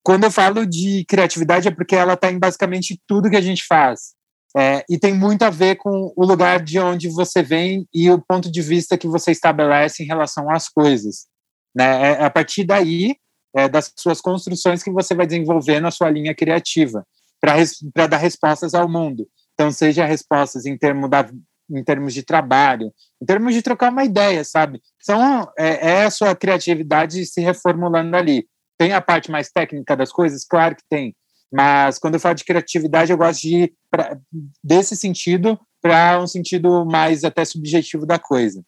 Quando 0.02 0.24
eu 0.24 0.30
falo 0.30 0.66
de 0.66 1.04
criatividade 1.06 1.68
é 1.68 1.70
porque 1.70 1.96
ela 1.96 2.12
está 2.12 2.30
em 2.30 2.38
basicamente 2.38 3.00
tudo 3.06 3.30
que 3.30 3.36
a 3.36 3.40
gente 3.40 3.64
faz. 3.64 4.14
É, 4.56 4.84
e 4.88 4.98
tem 4.98 5.12
muito 5.12 5.42
a 5.42 5.50
ver 5.50 5.76
com 5.76 6.12
o 6.14 6.24
lugar 6.24 6.62
de 6.62 6.78
onde 6.78 7.08
você 7.08 7.42
vem 7.42 7.88
e 7.92 8.08
o 8.10 8.20
ponto 8.20 8.52
de 8.52 8.62
vista 8.62 8.96
que 8.96 9.08
você 9.08 9.32
estabelece 9.32 10.02
em 10.02 10.06
relação 10.06 10.48
às 10.50 10.68
coisas. 10.68 11.26
Né? 11.74 12.12
É 12.12 12.24
a 12.24 12.30
partir 12.30 12.64
daí, 12.64 13.16
é, 13.54 13.68
das 13.68 13.92
suas 13.96 14.20
construções, 14.20 14.82
que 14.82 14.90
você 14.90 15.14
vai 15.14 15.26
desenvolvendo 15.26 15.86
a 15.86 15.90
sua 15.90 16.10
linha 16.10 16.34
criativa 16.34 17.06
para 17.40 18.06
dar 18.06 18.16
respostas 18.16 18.74
ao 18.74 18.88
mundo. 18.88 19.26
Então, 19.54 19.70
seja 19.70 20.04
respostas 20.04 20.66
em 20.66 20.76
termos 20.76 21.08
da 21.10 21.28
em 21.70 21.82
termos 21.82 22.12
de 22.12 22.22
trabalho, 22.22 22.92
em 23.20 23.24
termos 23.24 23.54
de 23.54 23.62
trocar 23.62 23.90
uma 23.90 24.04
ideia, 24.04 24.44
sabe? 24.44 24.82
São, 25.00 25.50
é, 25.58 25.92
é 25.92 26.04
a 26.04 26.10
sua 26.10 26.36
criatividade 26.36 27.24
se 27.24 27.40
reformulando 27.40 28.14
ali. 28.16 28.46
Tem 28.76 28.92
a 28.92 29.00
parte 29.00 29.30
mais 29.30 29.50
técnica 29.50 29.96
das 29.96 30.12
coisas? 30.12 30.44
Claro 30.44 30.76
que 30.76 30.82
tem. 30.90 31.16
Mas 31.52 31.98
quando 31.98 32.14
eu 32.14 32.20
falo 32.20 32.34
de 32.34 32.44
criatividade, 32.44 33.12
eu 33.12 33.16
gosto 33.16 33.40
de 33.42 33.56
ir 33.56 33.74
pra, 33.90 34.18
desse 34.62 34.96
sentido 34.96 35.58
para 35.80 36.20
um 36.20 36.26
sentido 36.26 36.84
mais 36.84 37.24
até 37.24 37.44
subjetivo 37.44 38.04
da 38.04 38.18
coisa. 38.18 38.62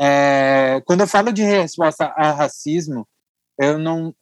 É, 0.00 0.80
quando 0.86 1.02
eu 1.02 1.06
falo 1.06 1.32
de 1.32 1.42
resposta 1.42 2.12
ao 2.16 2.34
racismo, 2.34 3.06
eu 3.58 3.78
não 3.78 4.14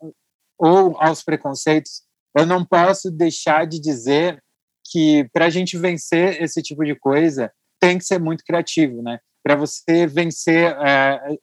ou 0.58 0.96
aos 1.00 1.22
preconceitos, 1.24 2.02
eu 2.36 2.46
não 2.46 2.64
posso 2.64 3.10
deixar 3.10 3.66
de 3.66 3.80
dizer 3.80 4.42
que 4.90 5.28
para 5.32 5.46
a 5.46 5.50
gente 5.50 5.76
vencer 5.76 6.40
esse 6.42 6.62
tipo 6.62 6.84
de 6.84 6.94
coisa 6.94 7.52
tem 7.80 7.98
que 7.98 8.04
ser 8.04 8.20
muito 8.20 8.44
criativo, 8.44 9.02
né? 9.02 9.18
Para 9.42 9.56
você 9.56 10.06
vencer, 10.06 10.76
é, 10.86 11.36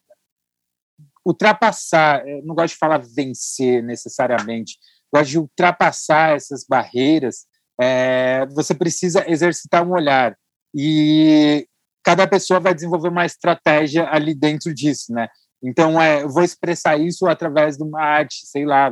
ultrapassar, 1.26 2.24
não 2.44 2.56
gosto 2.56 2.74
de 2.74 2.80
falar 2.80 3.00
vencer 3.00 3.84
necessariamente, 3.84 4.78
gosto 5.14 5.32
de 5.32 5.40
ultrapassar 5.40 6.36
essas 6.36 6.66
barreiras. 6.66 7.46
É, 7.82 8.46
você 8.48 8.74
precisa 8.74 9.30
exercitar 9.30 9.86
um 9.86 9.92
olhar 9.92 10.38
e 10.74 11.68
cada 12.10 12.26
pessoa 12.26 12.60
vai 12.60 12.74
desenvolver 12.74 13.10
uma 13.10 13.24
estratégia 13.24 14.10
ali 14.10 14.34
dentro 14.34 14.74
disso, 14.74 15.14
né? 15.14 15.28
Então, 15.62 16.02
é, 16.02 16.24
eu 16.24 16.30
vou 16.30 16.42
expressar 16.42 16.98
isso 16.98 17.28
através 17.28 17.78
de 17.78 17.84
uma 17.84 18.02
arte, 18.02 18.48
sei 18.48 18.66
lá. 18.66 18.92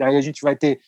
Aí 0.00 0.16
a 0.16 0.20
gente 0.22 0.40
vai 0.40 0.56
ter, 0.56 0.80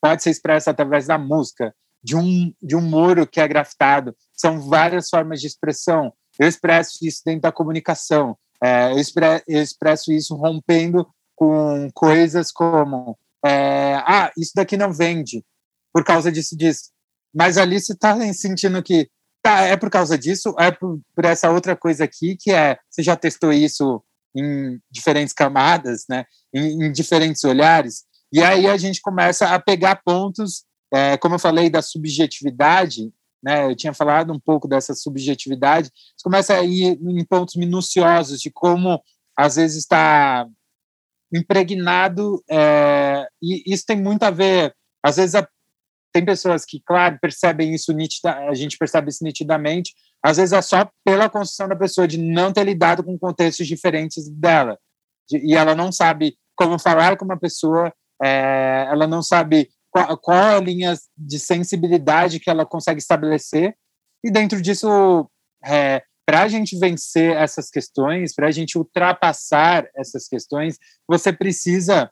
pode 0.00 0.20
ser 0.20 0.30
expressa 0.30 0.72
através 0.72 1.06
da 1.06 1.16
música, 1.16 1.72
de 2.02 2.16
um, 2.16 2.52
de 2.60 2.74
um 2.74 2.80
muro 2.80 3.24
que 3.24 3.40
é 3.40 3.46
grafitado. 3.46 4.16
São 4.32 4.60
várias 4.68 5.08
formas 5.08 5.40
de 5.40 5.46
expressão. 5.46 6.12
Eu 6.36 6.48
expresso 6.48 6.98
isso 7.02 7.22
dentro 7.24 7.42
da 7.42 7.52
comunicação. 7.52 8.36
É, 8.60 8.90
eu, 8.90 8.98
expre, 8.98 9.44
eu, 9.46 9.62
expresso 9.62 10.10
isso 10.10 10.34
rompendo 10.34 11.06
com 11.36 11.88
coisas 11.94 12.50
como: 12.50 13.16
é, 13.46 13.94
ah, 14.04 14.32
isso 14.36 14.50
daqui 14.56 14.76
não 14.76 14.92
vende 14.92 15.44
por 15.92 16.02
causa 16.02 16.32
disso, 16.32 16.56
disso. 16.56 16.90
Mas 17.32 17.56
ali 17.56 17.78
você 17.78 17.92
está 17.92 18.16
sentindo 18.32 18.82
que 18.82 19.08
é 19.44 19.76
por 19.76 19.90
causa 19.90 20.18
disso, 20.18 20.54
é 20.58 20.70
por, 20.70 21.00
por 21.14 21.24
essa 21.24 21.50
outra 21.50 21.76
coisa 21.76 22.04
aqui, 22.04 22.36
que 22.36 22.50
é: 22.50 22.78
você 22.88 23.02
já 23.02 23.16
testou 23.16 23.52
isso 23.52 24.02
em 24.36 24.78
diferentes 24.90 25.34
camadas, 25.34 26.04
né, 26.08 26.24
em, 26.54 26.84
em 26.84 26.92
diferentes 26.92 27.42
olhares. 27.44 28.04
E 28.32 28.42
aí 28.42 28.66
a 28.66 28.76
gente 28.76 29.00
começa 29.00 29.48
a 29.48 29.58
pegar 29.58 30.02
pontos 30.04 30.64
é, 30.92 31.16
como 31.16 31.36
eu 31.36 31.38
falei 31.38 31.70
da 31.70 31.80
subjetividade, 31.80 33.12
né, 33.42 33.66
eu 33.66 33.76
tinha 33.76 33.94
falado 33.94 34.32
um 34.32 34.40
pouco 34.40 34.66
dessa 34.68 34.94
subjetividade, 34.94 35.90
você 36.16 36.22
começa 36.22 36.54
a 36.54 36.64
ir 36.64 36.98
em 37.00 37.24
pontos 37.24 37.54
minuciosos 37.54 38.40
de 38.40 38.50
como, 38.50 39.00
às 39.36 39.56
vezes, 39.56 39.78
está 39.78 40.46
impregnado, 41.32 42.42
é, 42.50 43.26
e 43.40 43.72
isso 43.72 43.86
tem 43.86 43.96
muito 43.96 44.24
a 44.24 44.30
ver, 44.30 44.74
às 45.02 45.16
vezes, 45.16 45.34
a, 45.36 45.48
tem 46.12 46.24
pessoas 46.24 46.64
que, 46.64 46.80
claro, 46.80 47.18
percebem 47.20 47.74
isso 47.74 47.92
nitida, 47.92 48.34
a 48.48 48.54
gente 48.54 48.76
percebe 48.76 49.10
isso 49.10 49.24
nitidamente, 49.24 49.94
às 50.24 50.36
vezes 50.36 50.52
é 50.52 50.60
só 50.62 50.90
pela 51.04 51.28
construção 51.28 51.68
da 51.68 51.76
pessoa 51.76 52.06
de 52.06 52.18
não 52.18 52.52
ter 52.52 52.64
lidado 52.64 53.02
com 53.02 53.18
contextos 53.18 53.66
diferentes 53.66 54.28
dela, 54.28 54.78
de, 55.28 55.38
e 55.38 55.54
ela 55.54 55.74
não 55.74 55.90
sabe 55.92 56.36
como 56.56 56.78
falar 56.78 57.16
com 57.16 57.24
uma 57.24 57.38
pessoa, 57.38 57.92
é, 58.22 58.86
ela 58.90 59.06
não 59.06 59.22
sabe 59.22 59.70
qual, 59.90 60.18
qual 60.18 60.56
a 60.56 60.60
linha 60.60 60.94
de 61.16 61.38
sensibilidade 61.38 62.40
que 62.40 62.50
ela 62.50 62.66
consegue 62.66 63.00
estabelecer, 63.00 63.74
e 64.22 64.30
dentro 64.30 64.60
disso, 64.60 65.30
é, 65.64 66.02
para 66.26 66.42
a 66.42 66.48
gente 66.48 66.78
vencer 66.78 67.36
essas 67.36 67.70
questões, 67.70 68.34
para 68.34 68.48
a 68.48 68.50
gente 68.50 68.76
ultrapassar 68.76 69.88
essas 69.96 70.28
questões, 70.28 70.78
você 71.08 71.32
precisa 71.32 72.10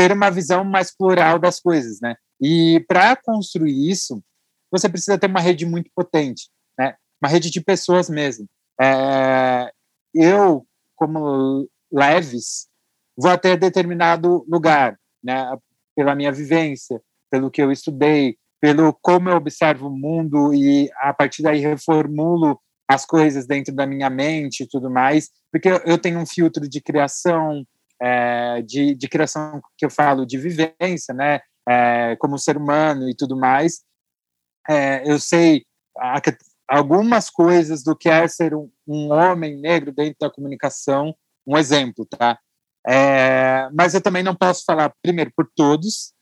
ter 0.00 0.12
uma 0.12 0.30
visão 0.30 0.64
mais 0.64 0.96
plural 0.96 1.38
das 1.38 1.60
coisas, 1.60 2.00
né? 2.00 2.16
E 2.40 2.82
para 2.88 3.14
construir 3.16 3.90
isso, 3.90 4.22
você 4.72 4.88
precisa 4.88 5.18
ter 5.18 5.26
uma 5.26 5.40
rede 5.40 5.66
muito 5.66 5.90
potente, 5.94 6.48
né? 6.78 6.94
Uma 7.22 7.30
rede 7.30 7.50
de 7.50 7.60
pessoas 7.60 8.08
mesmo. 8.08 8.46
É, 8.80 9.70
eu, 10.14 10.66
como 10.96 11.68
Leves, 11.92 12.66
vou 13.14 13.30
até 13.30 13.58
determinado 13.58 14.42
lugar, 14.48 14.98
né? 15.22 15.54
Pela 15.94 16.14
minha 16.14 16.32
vivência, 16.32 16.98
pelo 17.30 17.50
que 17.50 17.60
eu 17.60 17.70
estudei, 17.70 18.38
pelo 18.58 18.94
como 19.02 19.28
eu 19.28 19.36
observo 19.36 19.88
o 19.88 19.94
mundo 19.94 20.54
e 20.54 20.90
a 20.96 21.12
partir 21.12 21.42
daí 21.42 21.60
reformulo 21.60 22.58
as 22.88 23.04
coisas 23.04 23.46
dentro 23.46 23.74
da 23.74 23.86
minha 23.86 24.08
mente 24.08 24.62
e 24.62 24.66
tudo 24.66 24.90
mais, 24.90 25.28
porque 25.52 25.68
eu 25.84 25.98
tenho 25.98 26.18
um 26.18 26.26
filtro 26.26 26.66
de 26.66 26.80
criação, 26.80 27.66
é, 28.00 28.62
de, 28.62 28.94
de 28.94 29.08
criação 29.08 29.60
que 29.76 29.84
eu 29.84 29.90
falo 29.90 30.26
de 30.26 30.38
vivência, 30.38 31.14
né? 31.14 31.40
É, 31.68 32.16
como 32.16 32.38
ser 32.38 32.56
humano 32.56 33.08
e 33.08 33.14
tudo 33.14 33.36
mais. 33.36 33.82
É, 34.68 35.02
eu 35.10 35.18
sei 35.18 35.64
algumas 36.68 37.28
coisas 37.28 37.82
do 37.82 37.96
que 37.96 38.08
é 38.08 38.26
ser 38.28 38.54
um, 38.54 38.70
um, 38.86 39.10
homem 39.12 39.56
negro 39.56 39.92
dentro 39.92 40.16
da 40.20 40.30
comunicação, 40.30 41.14
um 41.46 41.58
exemplo, 41.58 42.06
tá? 42.06 42.38
É, 42.86 43.68
mas 43.72 43.92
eu 43.92 44.00
também 44.00 44.22
não 44.22 44.34
posso 44.34 44.64
falar, 44.64 44.94
primeiro, 45.02 45.32
por 45.36 45.50
todos, 45.54 46.14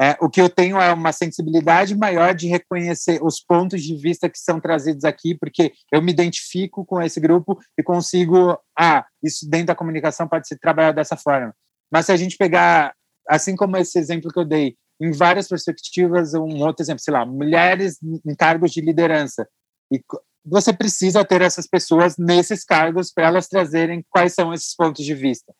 é, 0.00 0.16
o 0.20 0.28
que 0.28 0.40
eu 0.40 0.50
tenho 0.50 0.80
é 0.80 0.92
uma 0.92 1.12
sensibilidade 1.12 1.96
maior 1.96 2.34
de 2.34 2.48
reconhecer 2.48 3.22
os 3.22 3.40
pontos 3.40 3.82
de 3.82 3.96
vista 3.96 4.28
que 4.28 4.38
são 4.38 4.60
trazidos 4.60 5.04
aqui, 5.04 5.36
porque 5.36 5.72
eu 5.92 6.02
me 6.02 6.10
identifico 6.10 6.84
com 6.84 7.00
esse 7.00 7.20
grupo 7.20 7.58
e 7.78 7.82
consigo, 7.82 8.58
ah, 8.76 9.06
isso 9.22 9.48
dentro 9.48 9.68
da 9.68 9.74
comunicação 9.74 10.26
pode 10.26 10.48
ser 10.48 10.58
trabalhado 10.58 10.96
dessa 10.96 11.16
forma. 11.16 11.54
Mas 11.92 12.06
se 12.06 12.12
a 12.12 12.16
gente 12.16 12.36
pegar, 12.36 12.92
assim 13.28 13.54
como 13.54 13.76
esse 13.76 13.96
exemplo 13.98 14.32
que 14.32 14.38
eu 14.38 14.44
dei, 14.44 14.76
em 15.00 15.12
várias 15.12 15.48
perspectivas, 15.48 16.34
um 16.34 16.62
outro 16.62 16.82
exemplo, 16.82 17.02
sei 17.02 17.12
lá, 17.12 17.24
mulheres 17.24 17.98
em 18.02 18.34
cargos 18.34 18.72
de 18.72 18.80
liderança. 18.80 19.46
E 19.92 20.02
você 20.44 20.72
precisa 20.72 21.24
ter 21.24 21.40
essas 21.40 21.66
pessoas 21.66 22.16
nesses 22.18 22.64
cargos 22.64 23.12
para 23.12 23.26
elas 23.26 23.48
trazerem 23.48 24.04
quais 24.10 24.34
são 24.34 24.52
esses 24.52 24.74
pontos 24.74 25.04
de 25.04 25.14
vista, 25.14 25.52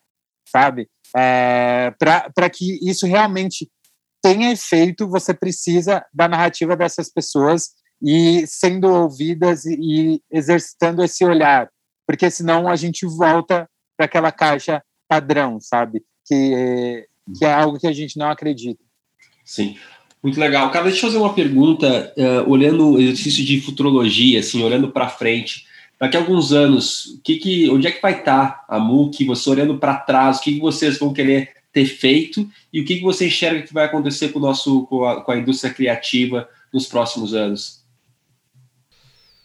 sabe? 0.48 0.88
É, 1.16 1.92
para 1.98 2.50
que 2.50 2.78
isso 2.88 3.06
realmente 3.06 3.70
tenha 4.24 4.50
efeito, 4.50 5.06
você 5.06 5.34
precisa 5.34 6.02
da 6.10 6.26
narrativa 6.26 6.74
dessas 6.74 7.12
pessoas 7.12 7.72
e 8.02 8.46
sendo 8.46 8.88
ouvidas 8.88 9.66
e, 9.66 9.76
e 9.78 10.20
exercitando 10.32 11.04
esse 11.04 11.22
olhar, 11.26 11.68
porque 12.06 12.30
senão 12.30 12.66
a 12.66 12.74
gente 12.74 13.04
volta 13.04 13.68
para 13.94 14.06
aquela 14.06 14.32
caixa 14.32 14.82
padrão, 15.06 15.60
sabe? 15.60 16.02
Que, 16.26 17.06
que 17.38 17.44
é 17.44 17.52
algo 17.52 17.78
que 17.78 17.86
a 17.86 17.92
gente 17.92 18.18
não 18.18 18.30
acredita. 18.30 18.82
Sim. 19.44 19.76
Muito 20.22 20.40
legal. 20.40 20.70
Cara, 20.70 20.86
deixa 20.86 21.04
eu 21.04 21.10
fazer 21.10 21.22
uma 21.22 21.34
pergunta, 21.34 22.10
uh, 22.16 22.50
olhando 22.50 22.92
o 22.92 22.98
exercício 22.98 23.44
de 23.44 23.60
futurologia, 23.60 24.40
assim, 24.40 24.62
olhando 24.62 24.90
para 24.90 25.10
frente. 25.10 25.66
Daqui 26.00 26.16
a 26.16 26.20
alguns 26.20 26.50
anos, 26.50 27.20
que 27.22 27.36
que, 27.36 27.68
onde 27.68 27.88
é 27.88 27.90
que 27.90 28.00
vai 28.00 28.20
estar 28.20 28.64
a 28.66 28.78
MUC? 28.78 29.26
Você 29.26 29.50
olhando 29.50 29.76
para 29.76 29.96
trás, 29.96 30.38
o 30.38 30.40
que, 30.40 30.54
que 30.54 30.60
vocês 30.60 30.98
vão 30.98 31.12
querer 31.12 31.52
ter 31.74 31.86
feito 31.86 32.48
e 32.72 32.80
o 32.80 32.84
que, 32.84 32.96
que 32.96 33.02
você 33.02 33.26
enxerga 33.26 33.62
que 33.62 33.74
vai 33.74 33.84
acontecer 33.84 34.28
com, 34.28 34.38
o 34.38 34.42
nosso, 34.42 34.86
com, 34.86 35.04
a, 35.04 35.22
com 35.22 35.32
a 35.32 35.36
indústria 35.36 35.74
criativa 35.74 36.48
nos 36.72 36.86
próximos 36.86 37.34
anos? 37.34 37.82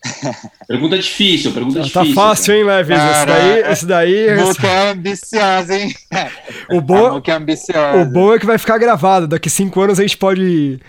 pergunta 0.67 0.97
difícil, 0.97 1.51
pergunta 1.51 1.79
tá, 1.79 1.85
difícil. 1.85 2.15
Tá 2.15 2.21
fácil, 2.21 2.53
hein, 2.53 2.63
Leves? 2.63 2.97
Esse 2.97 3.25
daí, 3.25 3.71
esse 3.71 3.85
daí. 3.85 4.37
Boca 4.37 4.67
é 4.67 4.91
ambiciosa, 4.91 5.75
hein? 5.75 5.93
O 6.71 6.79
bom, 6.79 7.19
é 7.25 7.31
ambiciosa. 7.31 8.01
o 8.01 8.05
bom 8.05 8.33
é 8.33 8.39
que 8.39 8.45
vai 8.45 8.59
ficar 8.59 8.77
gravado. 8.77 9.27
Daqui 9.27 9.49
cinco 9.49 9.81
anos 9.81 9.99
a 9.99 10.03
gente 10.03 10.17
pode 10.17 10.79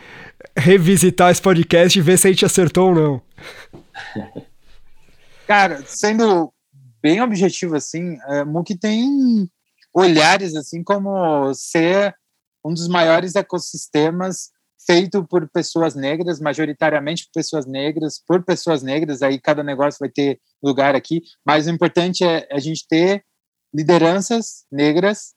revisitar 0.55 1.31
esse 1.31 1.41
podcast 1.41 1.99
e 1.99 2.03
ver 2.03 2.19
se 2.19 2.29
a 2.29 2.31
gente 2.31 2.45
acertou 2.45 2.91
ou 2.91 2.95
não. 2.95 3.23
Cara, 5.47 5.83
sendo 5.87 6.53
bem 7.03 7.21
objetivo 7.23 7.75
assim, 7.75 8.19
é, 8.29 8.45
Mook 8.45 8.77
tem 8.79 9.49
olhares 9.95 10.55
assim 10.55 10.83
como 10.83 11.53
ser 11.55 12.15
um 12.65 12.73
dos 12.73 12.89
maiores 12.89 13.35
ecossistemas 13.35 14.51
feito 14.87 15.25
por 15.27 15.49
pessoas 15.51 15.95
negras, 15.95 16.41
majoritariamente 16.41 17.27
por 17.27 17.41
pessoas 17.41 17.67
negras, 17.67 18.23
por 18.27 18.45
pessoas 18.45 18.83
negras, 18.83 19.23
aí 19.23 19.39
cada 19.39 19.63
negócio 19.63 19.99
vai 20.01 20.09
ter 20.09 20.41
lugar 20.63 20.95
aqui, 20.95 21.23
mas 21.45 21.67
o 21.67 21.71
importante 21.71 22.25
é 22.25 22.49
a 22.51 22.59
gente 22.59 22.87
ter 22.89 23.25
lideranças 23.75 24.65
negras 24.71 25.35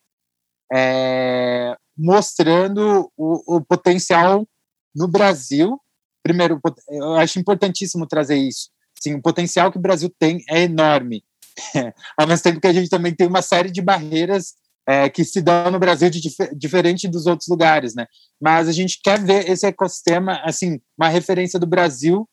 é, 0.73 1.75
mostrando 1.97 3.11
o, 3.15 3.57
o 3.57 3.61
potencial 3.61 4.47
no 4.95 5.07
Brasil. 5.07 5.79
Primeiro, 6.23 6.59
eu 6.89 7.15
acho 7.15 7.39
importantíssimo 7.39 8.07
trazer 8.07 8.37
isso. 8.37 8.69
Sim, 8.99 9.15
o 9.15 9.21
potencial 9.21 9.71
que 9.71 9.77
o 9.77 9.81
Brasil 9.81 10.11
tem 10.17 10.43
é 10.49 10.63
enorme. 10.63 11.23
Ao 12.17 12.27
mesmo 12.27 12.43
tempo 12.43 12.59
que 12.59 12.67
a 12.67 12.73
gente 12.73 12.89
também 12.89 13.13
tem 13.13 13.27
uma 13.27 13.41
série 13.41 13.71
de 13.71 13.81
barreiras 13.81 14.55
é, 14.87 15.09
que 15.09 15.23
se 15.23 15.41
dão 15.41 15.71
no 15.71 15.79
Brasil 15.79 16.09
de 16.09 16.19
dif 16.19 16.55
diferente 16.55 17.07
dos 17.07 17.25
outros 17.25 17.47
lugares, 17.47 17.95
né? 17.95 18.05
Mas 18.39 18.67
a 18.67 18.71
gente 18.71 18.99
quer 19.01 19.19
ver 19.19 19.49
esse 19.49 19.65
ecossistema, 19.65 20.41
assim, 20.43 20.81
uma 20.97 21.09
referência 21.09 21.59
do 21.59 21.67
Brasil 21.67 22.27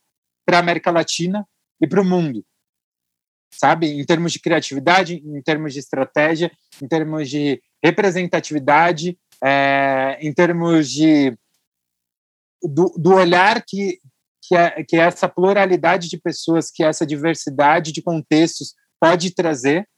para 0.44 0.56
a 0.56 0.60
América 0.60 0.90
Latina 0.90 1.46
e 1.80 1.86
para 1.86 2.00
o 2.00 2.04
mundo, 2.04 2.44
sabe? 3.52 3.88
Em 3.88 4.04
termos 4.04 4.32
de 4.32 4.40
criatividade, 4.40 5.14
em 5.14 5.42
termos 5.42 5.72
de 5.72 5.78
estratégia, 5.78 6.50
em 6.82 6.88
termos 6.88 7.30
de 7.30 7.62
representatividade, 7.82 9.16
é, 9.42 10.18
em 10.20 10.32
termos 10.34 10.90
de 10.90 11.36
do, 12.62 12.92
do 12.98 13.14
olhar 13.14 13.62
que 13.66 13.98
que, 14.42 14.56
é, 14.56 14.82
que 14.82 14.96
essa 14.96 15.28
pluralidade 15.28 16.08
de 16.08 16.18
pessoas, 16.18 16.72
que 16.72 16.82
essa 16.82 17.06
diversidade 17.06 17.92
de 17.92 18.02
contextos 18.02 18.74
pode 19.00 19.34
trazer. 19.34 19.88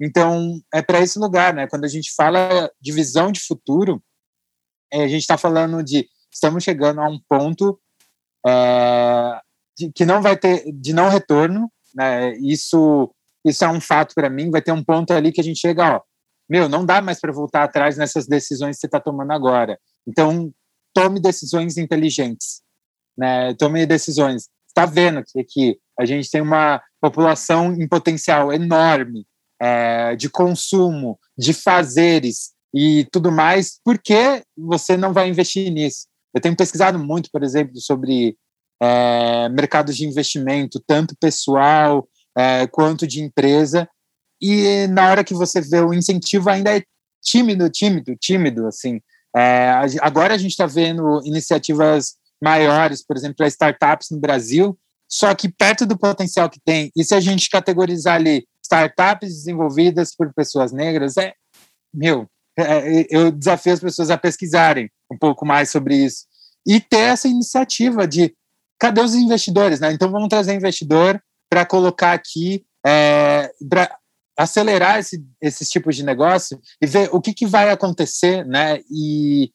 Então, 0.00 0.60
é 0.72 0.82
para 0.82 1.00
esse 1.00 1.18
lugar, 1.18 1.54
né? 1.54 1.66
Quando 1.68 1.84
a 1.84 1.88
gente 1.88 2.12
fala 2.14 2.70
de 2.80 2.92
visão 2.92 3.30
de 3.30 3.40
futuro, 3.40 4.02
é, 4.92 5.04
a 5.04 5.08
gente 5.08 5.20
está 5.20 5.38
falando 5.38 5.82
de 5.82 6.08
estamos 6.32 6.64
chegando 6.64 7.00
a 7.00 7.08
um 7.08 7.20
ponto 7.28 7.78
é, 8.46 9.40
de, 9.76 9.92
que 9.92 10.04
não 10.04 10.22
vai 10.22 10.36
ter 10.36 10.64
de 10.72 10.92
não 10.92 11.08
retorno, 11.08 11.70
né? 11.94 12.34
Isso 12.38 13.14
isso 13.44 13.64
é 13.64 13.68
um 13.68 13.80
fato 13.80 14.14
para 14.14 14.28
mim. 14.28 14.50
Vai 14.50 14.62
ter 14.62 14.72
um 14.72 14.84
ponto 14.84 15.12
ali 15.12 15.32
que 15.32 15.40
a 15.40 15.44
gente 15.44 15.60
chega, 15.60 15.96
ó, 15.96 16.00
meu, 16.48 16.68
não 16.68 16.84
dá 16.84 17.00
mais 17.00 17.20
para 17.20 17.32
voltar 17.32 17.62
atrás 17.62 17.96
nessas 17.96 18.26
decisões 18.26 18.76
que 18.76 18.80
você 18.80 18.86
está 18.86 19.00
tomando 19.00 19.32
agora. 19.32 19.78
Então, 20.06 20.52
tome 20.92 21.20
decisões 21.20 21.76
inteligentes, 21.76 22.62
né? 23.16 23.54
Tome 23.54 23.86
decisões. 23.86 24.48
Está 24.66 24.86
vendo 24.86 25.22
que 25.48 25.78
a 26.00 26.06
gente 26.06 26.30
tem 26.30 26.40
uma 26.40 26.82
população 27.00 27.72
em 27.74 27.86
potencial 27.86 28.52
enorme 28.52 29.26
é, 29.60 30.16
de 30.16 30.30
consumo, 30.30 31.18
de 31.36 31.52
fazeres 31.52 32.52
e 32.74 33.06
tudo 33.12 33.30
mais, 33.30 33.80
por 33.84 33.98
que 33.98 34.42
você 34.56 34.96
não 34.96 35.12
vai 35.12 35.28
investir 35.28 35.70
nisso? 35.70 36.06
Eu 36.32 36.40
tenho 36.40 36.56
pesquisado 36.56 36.98
muito, 36.98 37.28
por 37.32 37.42
exemplo, 37.42 37.78
sobre 37.80 38.36
é, 38.80 39.48
mercados 39.50 39.96
de 39.96 40.06
investimento, 40.06 40.82
tanto 40.86 41.16
pessoal 41.20 42.08
é, 42.36 42.66
quanto 42.68 43.06
de 43.06 43.22
empresa, 43.22 43.88
e 44.40 44.86
na 44.86 45.10
hora 45.10 45.24
que 45.24 45.34
você 45.34 45.60
vê 45.60 45.80
o 45.80 45.92
incentivo 45.92 46.48
ainda 46.48 46.74
é 46.74 46.82
tímido, 47.22 47.68
tímido, 47.68 48.16
tímido, 48.16 48.66
assim. 48.66 49.00
É, 49.36 49.70
agora 50.00 50.34
a 50.34 50.38
gente 50.38 50.52
está 50.52 50.66
vendo 50.66 51.20
iniciativas 51.24 52.14
maiores, 52.42 53.04
por 53.04 53.16
exemplo, 53.16 53.36
para 53.36 53.48
startups 53.48 54.08
no 54.10 54.18
Brasil, 54.18 54.78
só 55.10 55.34
que 55.34 55.48
perto 55.48 55.84
do 55.84 55.98
potencial 55.98 56.48
que 56.48 56.60
tem, 56.64 56.90
e 56.96 57.04
se 57.04 57.14
a 57.14 57.20
gente 57.20 57.50
categorizar 57.50 58.14
ali 58.14 58.46
startups 58.64 59.28
desenvolvidas 59.28 60.14
por 60.14 60.32
pessoas 60.32 60.72
negras, 60.72 61.16
é, 61.16 61.32
meu, 61.92 62.26
é, 62.56 62.62
é, 63.00 63.06
eu 63.10 63.30
desafio 63.30 63.72
as 63.72 63.80
pessoas 63.80 64.10
a 64.10 64.18
pesquisarem 64.18 64.90
um 65.10 65.18
pouco 65.18 65.44
mais 65.44 65.70
sobre 65.70 65.96
isso 65.96 66.24
e 66.66 66.80
ter 66.80 66.98
essa 66.98 67.26
iniciativa 67.26 68.06
de 68.06 68.34
cadê 68.78 69.00
os 69.00 69.14
investidores, 69.14 69.80
né? 69.80 69.92
Então 69.92 70.10
vamos 70.10 70.28
trazer 70.28 70.54
investidor 70.54 71.20
para 71.50 71.66
colocar 71.66 72.12
aqui, 72.12 72.64
é, 72.86 73.50
para 73.68 73.98
acelerar 74.38 74.98
esse, 74.98 75.22
esses 75.40 75.68
tipos 75.68 75.96
de 75.96 76.04
negócio 76.04 76.60
e 76.80 76.86
ver 76.86 77.10
o 77.12 77.20
que, 77.20 77.34
que 77.34 77.46
vai 77.46 77.70
acontecer, 77.70 78.46
né? 78.46 78.80
E 78.90 79.50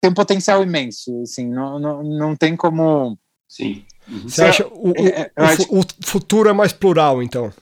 tem 0.00 0.10
um 0.10 0.14
potencial 0.14 0.62
imenso, 0.62 1.22
assim, 1.22 1.48
não, 1.48 1.78
não, 1.78 2.02
não 2.02 2.36
tem 2.36 2.56
como. 2.56 3.18
Sim. 3.48 3.84
Uhum. 4.06 4.28
Você 4.28 4.42
acha 4.44 4.66
o, 4.66 4.92
é, 4.96 5.30
o, 5.36 5.42
acho... 5.42 5.62
o 5.70 5.82
futuro 6.04 6.48
é 6.48 6.52
mais 6.52 6.72
plural, 6.72 7.22
então? 7.22 7.52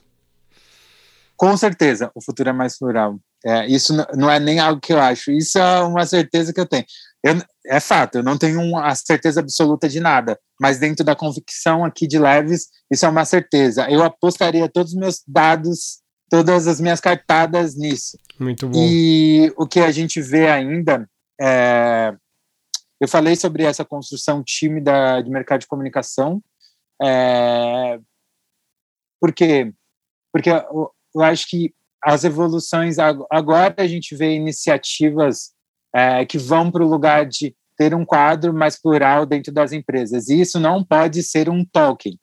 Com 1.35 1.55
certeza, 1.55 2.11
o 2.15 2.21
futuro 2.21 2.49
é 2.49 2.53
mais 2.53 2.77
plural. 2.77 3.19
É, 3.45 3.67
isso 3.67 3.93
não 4.15 4.29
é 4.29 4.39
nem 4.39 4.59
algo 4.59 4.81
que 4.81 4.91
eu 4.91 4.99
acho, 4.99 5.31
isso 5.31 5.59
é 5.59 5.81
uma 5.81 6.05
certeza 6.05 6.51
que 6.51 6.59
eu 6.59 6.65
tenho. 6.65 6.85
eu, 7.23 7.39
é 7.67 7.79
fato, 7.79 8.15
eu 8.17 8.23
não 8.23 8.37
tenho 8.37 8.75
a 8.77 8.95
certeza 8.95 9.39
absoluta 9.39 9.87
de 9.87 9.99
nada, 9.99 10.39
mas 10.59 10.79
dentro 10.79 11.05
da 11.05 11.15
convicção 11.15 11.85
aqui 11.85 12.07
de 12.07 12.17
Leves, 12.17 12.67
isso 12.91 13.05
é 13.05 13.09
uma 13.09 13.25
certeza. 13.25 13.87
Eu 13.89 14.03
apostaria 14.03 14.67
todos 14.67 14.93
os 14.93 14.97
meus 14.97 15.21
dados, 15.27 15.99
todas 16.29 16.67
as 16.67 16.81
minhas 16.81 16.99
cartadas 16.99 17.75
nisso. 17.75 18.17
Muito 18.39 18.67
bom. 18.67 18.79
E 18.83 19.53
o 19.55 19.67
que 19.67 19.79
a 19.79 19.91
gente 19.91 20.19
vê 20.19 20.49
ainda 20.49 21.07
é, 21.39 22.13
eu 22.99 23.07
falei 23.07 23.35
sobre 23.35 23.63
essa 23.63 23.85
construção 23.85 24.43
tímida 24.43 25.21
de 25.21 25.29
mercado 25.29 25.61
de 25.61 25.67
comunicação, 25.67 26.41
é, 27.01 27.99
porque 29.19 29.71
porque 30.31 30.49
eu, 30.49 30.91
eu 31.15 31.21
acho 31.23 31.47
que 31.47 31.73
as 32.03 32.23
evoluções 32.23 32.97
agora 32.99 33.75
a 33.77 33.87
gente 33.87 34.15
vê 34.15 34.35
iniciativas 34.35 35.53
é, 35.95 36.25
que 36.25 36.37
vão 36.37 36.71
para 36.71 36.83
o 36.83 36.87
lugar 36.87 37.25
de 37.25 37.55
ter 37.75 37.93
um 37.93 38.05
quadro 38.05 38.53
mais 38.53 38.79
plural 38.79 39.25
dentro 39.25 39.53
das 39.53 39.71
empresas. 39.71 40.29
E 40.29 40.41
isso 40.41 40.59
não 40.59 40.83
pode 40.83 41.21
ser 41.23 41.49
um 41.49 41.63
token. 41.65 42.19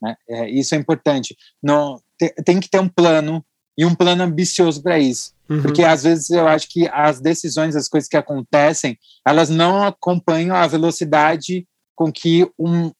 Né? 0.00 0.16
É, 0.28 0.50
isso 0.50 0.74
é 0.74 0.78
importante. 0.78 1.36
Não, 1.62 2.00
te, 2.18 2.30
tem 2.44 2.60
que 2.60 2.68
ter 2.68 2.80
um 2.80 2.88
plano 2.88 3.44
e 3.78 3.84
um 3.84 3.94
plano 3.94 4.24
ambicioso 4.24 4.82
para 4.82 4.98
isso. 4.98 5.32
Uhum. 5.52 5.62
Porque 5.62 5.82
às 5.82 6.02
vezes 6.02 6.30
eu 6.30 6.48
acho 6.48 6.68
que 6.68 6.88
as 6.88 7.20
decisões, 7.20 7.76
as 7.76 7.88
coisas 7.88 8.08
que 8.08 8.16
acontecem, 8.16 8.98
elas 9.26 9.50
não 9.50 9.84
acompanham 9.84 10.56
a 10.56 10.66
velocidade 10.66 11.66
com 11.94 12.10
que 12.10 12.50
um, 12.58 12.90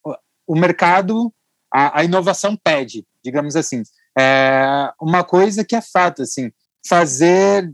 o 0.46 0.54
mercado, 0.54 1.32
a, 1.72 2.00
a 2.00 2.04
inovação 2.04 2.56
pede, 2.62 3.06
digamos 3.24 3.56
assim. 3.56 3.82
É 4.18 4.92
uma 5.00 5.24
coisa 5.24 5.64
que 5.64 5.74
é 5.74 5.80
fato, 5.80 6.22
assim, 6.22 6.50
fazer 6.86 7.72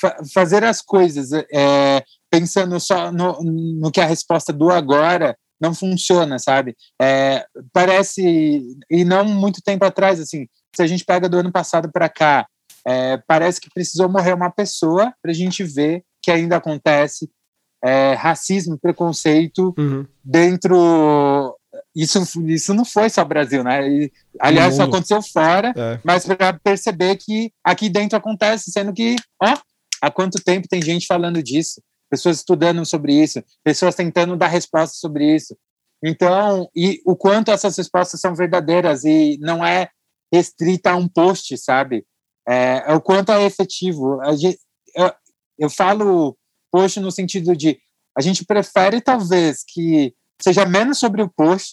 fa 0.00 0.16
fazer 0.32 0.62
as 0.62 0.80
coisas 0.80 1.32
é, 1.52 2.04
pensando 2.30 2.78
só 2.78 3.10
no, 3.10 3.42
no 3.42 3.90
que 3.90 4.00
a 4.00 4.06
resposta 4.06 4.52
do 4.52 4.70
agora 4.70 5.36
não 5.60 5.74
funciona, 5.74 6.38
sabe? 6.38 6.76
É, 7.02 7.44
parece 7.72 8.62
e 8.88 9.04
não 9.04 9.24
muito 9.24 9.60
tempo 9.60 9.84
atrás, 9.84 10.20
assim, 10.20 10.46
se 10.74 10.82
a 10.82 10.86
gente 10.86 11.04
pega 11.04 11.28
do 11.28 11.38
ano 11.38 11.50
passado 11.50 11.90
para 11.92 12.08
cá, 12.08 12.46
é, 12.86 13.16
parece 13.26 13.60
que 13.60 13.70
precisou 13.72 14.08
morrer 14.08 14.34
uma 14.34 14.50
pessoa 14.50 15.12
para 15.22 15.30
a 15.30 15.34
gente 15.34 15.62
ver 15.64 16.02
que 16.22 16.30
ainda 16.30 16.56
acontece 16.56 17.30
é, 17.82 18.14
racismo, 18.14 18.78
preconceito 18.78 19.74
uhum. 19.78 20.06
dentro 20.22 21.56
isso, 21.94 22.20
isso 22.46 22.74
não 22.74 22.84
foi 22.84 23.08
só 23.08 23.24
Brasil, 23.24 23.64
né? 23.64 23.88
E, 23.88 24.12
aliás, 24.38 24.74
isso 24.74 24.82
aconteceu 24.82 25.22
fora, 25.22 25.72
é. 25.76 26.00
mas 26.04 26.24
para 26.24 26.52
perceber 26.52 27.16
que 27.16 27.52
aqui 27.64 27.88
dentro 27.88 28.16
acontece, 28.16 28.70
sendo 28.70 28.92
que, 28.92 29.16
ó, 29.42 29.56
há 30.00 30.10
quanto 30.10 30.42
tempo 30.42 30.68
tem 30.68 30.82
gente 30.82 31.06
falando 31.06 31.42
disso, 31.42 31.82
pessoas 32.08 32.38
estudando 32.38 32.84
sobre 32.84 33.14
isso, 33.14 33.42
pessoas 33.64 33.94
tentando 33.94 34.36
dar 34.36 34.48
respostas 34.48 34.98
sobre 34.98 35.34
isso. 35.34 35.56
Então, 36.02 36.68
e 36.74 37.00
o 37.04 37.14
quanto 37.14 37.50
essas 37.50 37.76
respostas 37.76 38.20
são 38.20 38.34
verdadeiras 38.34 39.04
e 39.04 39.36
não 39.40 39.64
é 39.64 39.88
restrita 40.32 40.92
a 40.92 40.96
um 40.96 41.08
post, 41.08 41.56
sabe? 41.58 42.04
É, 42.50 42.84
é 42.86 42.94
o 42.94 43.00
quanto 43.00 43.30
é 43.30 43.44
efetivo. 43.44 44.18
Gente, 44.36 44.58
eu, 44.96 45.12
eu 45.58 45.70
falo 45.70 46.36
post 46.70 46.98
no 46.98 47.12
sentido 47.12 47.54
de 47.54 47.78
a 48.16 48.20
gente 48.20 48.44
prefere 48.44 49.00
talvez 49.00 49.62
que 49.66 50.14
seja 50.42 50.64
menos 50.66 50.98
sobre 50.98 51.22
o 51.22 51.28
post 51.28 51.72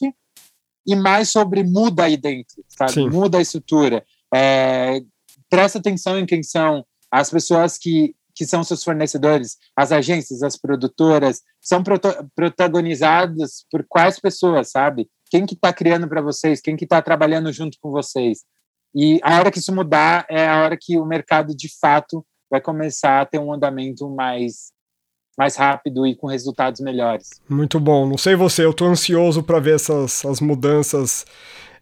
e 0.86 0.96
mais 0.96 1.30
sobre 1.30 1.64
muda 1.64 2.04
aí 2.04 2.16
dentro, 2.16 2.64
sabe? 2.70 2.94
Sim. 2.94 3.10
Muda 3.10 3.40
a 3.40 3.42
estrutura. 3.42 4.06
É, 4.34 5.02
presta 5.50 5.80
atenção 5.80 6.20
em 6.20 6.26
quem 6.26 6.44
são 6.44 6.86
as 7.12 7.30
pessoas 7.30 7.78
que, 7.78 8.16
que 8.36 8.46
são 8.46 8.64
seus 8.64 8.84
fornecedores, 8.84 9.58
as 9.76 9.92
agências, 9.92 10.44
as 10.44 10.58
produtoras, 10.58 11.42
são 11.60 11.84
protagonizadas 12.36 13.66
por 13.72 13.86
quais 13.88 14.20
pessoas, 14.20 14.70
sabe? 14.70 15.10
Quem 15.30 15.46
que 15.46 15.56
está 15.56 15.74
criando 15.74 16.08
para 16.08 16.22
vocês? 16.22 16.62
Quem 16.62 16.76
que 16.76 16.86
está 16.86 17.02
trabalhando 17.02 17.52
junto 17.52 17.78
com 17.82 17.92
vocês? 17.92 18.40
E 18.96 19.20
a 19.24 19.38
hora 19.38 19.52
que 19.52 19.60
isso 19.60 19.74
mudar 19.74 20.26
é 20.30 20.48
a 20.48 20.64
hora 20.64 20.78
que 20.80 20.98
o 20.98 21.06
mercado, 21.06 21.56
de 21.56 21.70
fato, 21.80 22.26
vai 22.50 22.62
começar 22.62 23.22
a 23.22 23.26
ter 23.26 23.40
um 23.40 23.54
andamento 23.54 24.10
mais 24.10 24.72
mais 25.38 25.56
rápido 25.56 26.08
e 26.08 26.16
com 26.16 26.26
resultados 26.26 26.82
melhores. 26.82 27.40
Muito 27.48 27.80
bom. 27.80 28.08
Não 28.08 28.18
sei 28.18 28.36
você, 28.36 28.66
eu 28.66 28.72
estou 28.72 28.88
ansioso 28.88 29.44
para 29.44 29.60
ver 29.60 29.76
essas 29.76 30.26
as 30.26 30.42
mudanças 30.42 31.26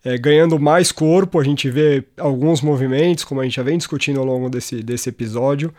é, 0.04 0.18
ganhando 0.18 0.60
mais 0.60 0.92
corpo. 0.92 1.40
A 1.40 1.44
gente 1.44 1.70
vê 1.70 2.04
alguns 2.18 2.62
movimentos, 2.62 3.24
como 3.24 3.40
a 3.40 3.44
gente 3.46 3.56
já 3.56 3.64
vem 3.64 3.78
discutindo 3.78 4.20
ao 4.20 4.26
longo 4.26 4.50
desse, 4.50 4.84
desse 4.84 5.08
episódio, 5.08 5.74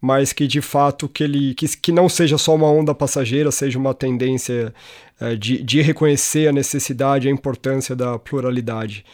mas 0.00 0.34
que 0.34 0.46
de 0.46 0.60
fato 0.60 1.08
que 1.08 1.24
ele 1.24 1.54
que, 1.54 1.66
que 1.78 1.90
não 1.90 2.10
seja 2.10 2.36
só 2.36 2.54
uma 2.54 2.70
onda 2.70 2.94
passageira, 2.94 3.50
seja 3.50 3.78
uma 3.78 3.94
tendência 3.94 4.74
é, 5.18 5.34
de, 5.34 5.62
de 5.62 5.80
reconhecer 5.80 6.46
a 6.46 6.52
necessidade 6.52 7.26
a 7.26 7.30
importância 7.30 7.96
da 7.96 8.18
pluralidade. 8.18 9.04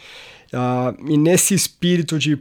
Uh, 0.52 1.10
e 1.10 1.16
nesse 1.16 1.54
espírito 1.54 2.18
de 2.18 2.36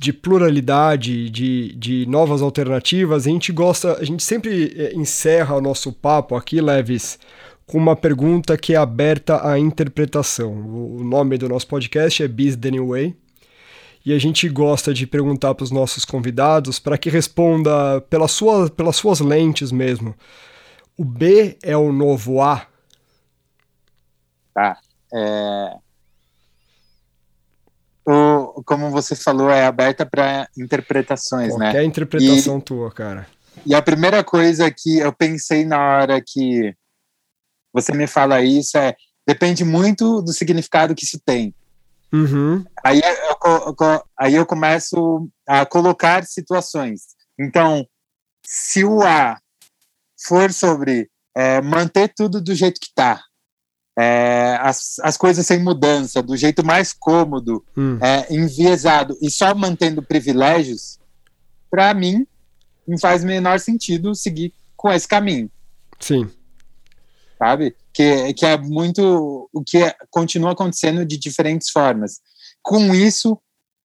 de 0.00 0.14
pluralidade, 0.14 1.28
de, 1.28 1.74
de 1.74 2.06
novas 2.06 2.40
alternativas, 2.40 3.26
a 3.26 3.30
gente 3.30 3.52
gosta, 3.52 3.98
a 3.98 4.04
gente 4.04 4.22
sempre 4.22 4.72
eh, 4.74 4.92
encerra 4.94 5.54
o 5.54 5.60
nosso 5.60 5.92
papo 5.92 6.34
aqui, 6.34 6.58
Leves, 6.58 7.18
com 7.66 7.76
uma 7.76 7.94
pergunta 7.94 8.56
que 8.56 8.72
é 8.72 8.78
aberta 8.78 9.46
à 9.46 9.58
interpretação. 9.58 10.52
O 10.52 11.04
nome 11.04 11.36
do 11.36 11.50
nosso 11.50 11.66
podcast 11.66 12.22
é 12.22 12.26
Biz 12.26 12.56
the 12.56 12.70
New 12.70 12.88
Way. 12.88 13.14
E 14.02 14.14
a 14.14 14.18
gente 14.18 14.48
gosta 14.48 14.94
de 14.94 15.06
perguntar 15.06 15.54
para 15.54 15.64
os 15.64 15.70
nossos 15.70 16.06
convidados 16.06 16.78
para 16.78 16.96
que 16.96 17.10
responda 17.10 18.00
pela 18.08 18.26
sua, 18.26 18.70
pelas 18.70 18.96
suas 18.96 19.20
lentes 19.20 19.70
mesmo. 19.70 20.14
O 20.96 21.04
B 21.04 21.58
é 21.62 21.76
o 21.76 21.92
novo 21.92 22.40
A? 22.40 22.66
Tá. 24.54 24.78
É, 25.12 25.74
o, 28.10 28.62
como 28.64 28.90
você 28.90 29.14
falou, 29.14 29.50
é 29.50 29.64
aberta 29.64 30.04
para 30.04 30.48
interpretações, 30.56 31.50
Qualquer 31.50 31.64
né? 31.64 31.70
Qualquer 31.72 31.84
interpretação 31.84 32.58
e, 32.58 32.62
tua, 32.62 32.90
cara. 32.90 33.26
E 33.64 33.74
a 33.74 33.82
primeira 33.82 34.24
coisa 34.24 34.70
que 34.70 34.98
eu 34.98 35.12
pensei 35.12 35.64
na 35.64 35.78
hora 35.78 36.20
que 36.20 36.74
você 37.72 37.92
me 37.92 38.06
fala 38.06 38.42
isso 38.42 38.76
é 38.76 38.94
depende 39.26 39.64
muito 39.64 40.22
do 40.22 40.32
significado 40.32 40.94
que 40.94 41.04
isso 41.04 41.20
tem. 41.24 41.54
Uhum. 42.12 42.64
Aí, 42.84 43.00
eu, 43.00 44.02
aí 44.18 44.34
eu 44.34 44.44
começo 44.44 45.28
a 45.46 45.64
colocar 45.64 46.24
situações. 46.24 47.02
Então, 47.38 47.86
se 48.44 48.84
o 48.84 49.02
A 49.02 49.38
for 50.26 50.52
sobre 50.52 51.08
é, 51.36 51.60
manter 51.60 52.12
tudo 52.14 52.40
do 52.40 52.54
jeito 52.54 52.80
que 52.80 52.88
está, 52.88 53.22
é, 54.00 54.56
as, 54.62 54.98
as 55.00 55.18
coisas 55.18 55.46
sem 55.46 55.62
mudança, 55.62 56.22
do 56.22 56.34
jeito 56.34 56.64
mais 56.64 56.90
cômodo, 56.90 57.62
hum. 57.76 57.98
é, 58.00 58.34
enviesado 58.34 59.14
e 59.20 59.30
só 59.30 59.54
mantendo 59.54 60.02
privilégios, 60.02 60.98
para 61.70 61.92
mim, 61.92 62.26
não 62.88 62.98
faz 62.98 63.22
menor 63.22 63.60
sentido 63.60 64.14
seguir 64.14 64.54
com 64.74 64.90
esse 64.90 65.06
caminho. 65.06 65.50
Sim. 66.00 66.30
Sabe? 67.38 67.76
Que, 67.92 68.32
que 68.32 68.46
é 68.46 68.56
muito 68.56 69.50
o 69.52 69.62
que 69.62 69.76
é, 69.76 69.94
continua 70.08 70.52
acontecendo 70.52 71.04
de 71.04 71.18
diferentes 71.18 71.68
formas. 71.68 72.20
Com 72.62 72.94
isso, 72.94 73.38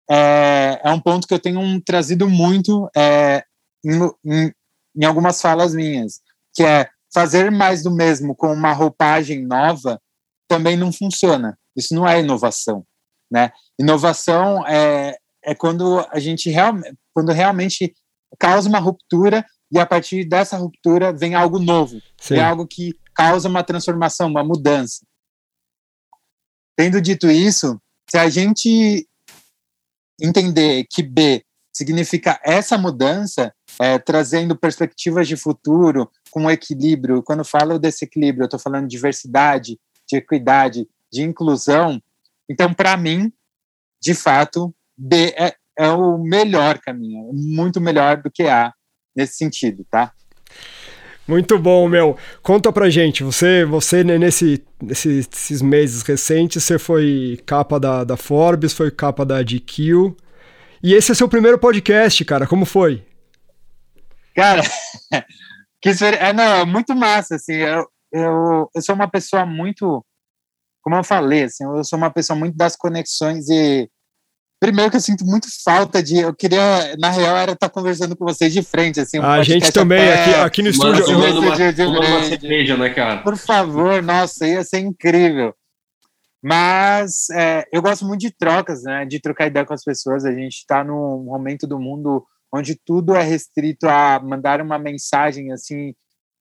é, 0.07 0.79
é 0.83 0.91
um 0.91 0.99
ponto 0.99 1.27
que 1.27 1.33
eu 1.33 1.39
tenho 1.39 1.81
trazido 1.81 2.29
muito 2.29 2.87
é, 2.95 3.43
em, 3.83 3.99
em, 4.23 4.53
em 4.95 5.05
algumas 5.05 5.41
falas 5.41 5.73
minhas, 5.73 6.21
que 6.53 6.63
é 6.63 6.87
fazer 7.13 7.51
mais 7.51 7.83
do 7.83 7.91
mesmo 7.91 8.35
com 8.35 8.51
uma 8.51 8.73
roupagem 8.73 9.45
nova 9.45 10.01
também 10.47 10.75
não 10.75 10.91
funciona. 10.91 11.57
Isso 11.75 11.93
não 11.93 12.07
é 12.07 12.19
inovação, 12.19 12.85
né? 13.31 13.51
Inovação 13.79 14.65
é, 14.67 15.17
é 15.43 15.55
quando 15.55 16.05
a 16.11 16.19
gente 16.19 16.49
real, 16.49 16.73
quando 17.13 17.31
realmente 17.31 17.93
causa 18.39 18.67
uma 18.67 18.79
ruptura 18.79 19.45
e 19.71 19.79
a 19.79 19.85
partir 19.85 20.25
dessa 20.25 20.57
ruptura 20.57 21.11
vem 21.11 21.35
algo 21.35 21.59
novo, 21.59 21.99
Sim. 22.19 22.35
vem 22.35 22.43
algo 22.43 22.67
que 22.67 22.93
causa 23.15 23.47
uma 23.47 23.63
transformação, 23.63 24.27
uma 24.27 24.43
mudança. 24.43 25.05
Tendo 26.75 27.01
dito 27.01 27.29
isso, 27.29 27.79
se 28.09 28.17
a 28.17 28.29
gente 28.29 29.07
entender 30.21 30.85
que 30.89 31.03
B 31.03 31.43
significa 31.75 32.39
essa 32.43 32.77
mudança, 32.77 33.53
é, 33.79 33.97
trazendo 33.97 34.55
perspectivas 34.55 35.27
de 35.27 35.35
futuro 35.35 36.09
com 36.33 36.49
equilíbrio. 36.49 37.21
Quando 37.21 37.45
falo 37.45 37.77
desse 37.77 38.05
equilíbrio, 38.05 38.45
eu 38.45 38.45
estou 38.45 38.59
falando 38.59 38.87
de 38.87 38.95
diversidade, 38.95 39.79
de 40.09 40.17
equidade, 40.17 40.87
de 41.11 41.21
inclusão. 41.21 42.01
Então, 42.49 42.73
para 42.73 42.97
mim, 42.97 43.31
de 44.01 44.15
fato, 44.15 44.73
B 44.97 45.31
é, 45.37 45.53
é 45.77 45.89
o 45.89 46.17
melhor 46.17 46.79
caminho, 46.79 47.31
muito 47.31 47.79
melhor 47.79 48.17
do 48.17 48.31
que 48.31 48.43
A 48.43 48.73
nesse 49.15 49.35
sentido, 49.35 49.85
tá? 49.91 50.11
Muito 51.27 51.59
bom, 51.59 51.87
meu. 51.87 52.17
Conta 52.41 52.73
pra 52.73 52.89
gente, 52.89 53.23
você, 53.23 53.63
você 53.63 54.03
nesse, 54.03 54.65
nesses 54.81 55.61
meses 55.61 56.01
recentes, 56.01 56.63
você 56.63 56.79
foi 56.79 57.39
capa 57.45 57.79
da, 57.79 58.03
da 58.03 58.17
Forbes, 58.17 58.73
foi 58.73 58.89
capa 58.89 59.23
da 59.23 59.41
GQ, 59.43 60.15
e 60.81 60.95
esse 60.95 61.11
é 61.11 61.15
seu 61.15 61.29
primeiro 61.29 61.59
podcast, 61.59 62.25
cara, 62.25 62.47
como 62.47 62.65
foi? 62.65 63.05
Cara, 64.35 64.63
que 65.83 65.89
é, 65.89 66.33
não, 66.33 66.43
é 66.43 66.65
muito 66.65 66.95
massa, 66.95 67.35
assim, 67.35 67.53
eu, 67.53 67.85
eu, 68.11 68.69
eu 68.73 68.81
sou 68.81 68.95
uma 68.95 69.09
pessoa 69.09 69.45
muito, 69.45 70.03
como 70.81 70.95
eu 70.95 71.03
falei, 71.03 71.43
assim, 71.43 71.65
eu 71.65 71.83
sou 71.83 71.97
uma 71.97 72.09
pessoa 72.09 72.39
muito 72.39 72.55
das 72.55 72.75
conexões 72.75 73.49
e 73.49 73.87
Primeiro 74.63 74.89
que 74.89 74.95
eu 74.95 75.01
sinto 75.01 75.25
muito 75.25 75.45
falta 75.61 76.01
de. 76.01 76.19
Eu 76.19 76.33
queria, 76.33 76.95
na 76.97 77.09
real, 77.09 77.35
era 77.35 77.51
estar 77.51 77.67
conversando 77.67 78.15
com 78.15 78.23
vocês 78.23 78.53
de 78.53 78.63
frente, 78.63 78.97
assim. 78.97 79.19
Um 79.19 79.25
a 79.25 79.43
gente 79.43 79.69
também, 79.73 80.09
aqui, 80.09 80.33
aqui 80.35 80.61
no 80.61 80.69
estúdio. 80.69 81.05
Uma, 81.17 81.53
de, 81.53 81.73
de 81.73 81.81
uma 81.81 82.23
cerveja, 82.23 82.77
né, 82.77 82.89
cara? 82.91 83.21
Por 83.23 83.35
favor, 83.35 84.01
nossa, 84.01 84.47
ia 84.47 84.63
ser 84.63 84.79
incrível. 84.79 85.53
Mas 86.41 87.29
é, 87.31 87.65
eu 87.73 87.81
gosto 87.81 88.05
muito 88.05 88.21
de 88.21 88.31
trocas, 88.31 88.83
né? 88.83 89.05
De 89.05 89.19
trocar 89.19 89.47
ideia 89.47 89.65
com 89.65 89.73
as 89.73 89.83
pessoas. 89.83 90.23
A 90.23 90.31
gente 90.31 90.59
está 90.59 90.81
num 90.81 91.25
momento 91.25 91.67
do 91.67 91.77
mundo 91.77 92.25
onde 92.53 92.75
tudo 92.75 93.15
é 93.15 93.23
restrito 93.23 93.87
a 93.87 94.19
mandar 94.19 94.61
uma 94.61 94.77
mensagem, 94.77 95.51
assim, 95.51 95.95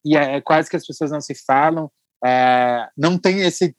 e 0.04 0.16
é, 0.16 0.36
é 0.36 0.40
quase 0.40 0.68
que 0.68 0.76
as 0.76 0.86
pessoas 0.86 1.10
não 1.10 1.20
se 1.20 1.34
falam. 1.34 1.90
É, 2.24 2.88
não 2.96 3.18
tem 3.18 3.40
esse. 3.40 3.74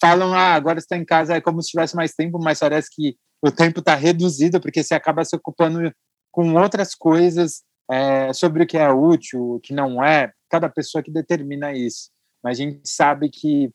Falam, 0.00 0.32
ah, 0.34 0.54
agora 0.54 0.78
está 0.78 0.96
em 0.96 1.04
casa, 1.04 1.34
é 1.34 1.40
como 1.40 1.60
se 1.60 1.70
tivesse 1.70 1.96
mais 1.96 2.14
tempo, 2.14 2.38
mas 2.38 2.60
parece 2.60 2.88
que 2.92 3.16
o 3.44 3.50
tempo 3.50 3.80
está 3.80 3.94
reduzido 3.94 4.60
porque 4.60 4.82
você 4.82 4.94
acaba 4.94 5.24
se 5.24 5.34
ocupando 5.34 5.92
com 6.30 6.54
outras 6.54 6.94
coisas 6.94 7.62
é, 7.90 8.32
sobre 8.32 8.62
o 8.62 8.66
que 8.66 8.78
é 8.78 8.90
útil, 8.90 9.54
o 9.54 9.60
que 9.60 9.74
não 9.74 10.02
é. 10.02 10.32
Cada 10.48 10.68
pessoa 10.68 11.02
que 11.02 11.10
determina 11.10 11.72
isso. 11.72 12.10
Mas 12.42 12.58
a 12.58 12.62
gente 12.62 12.88
sabe 12.88 13.28
que 13.28 13.70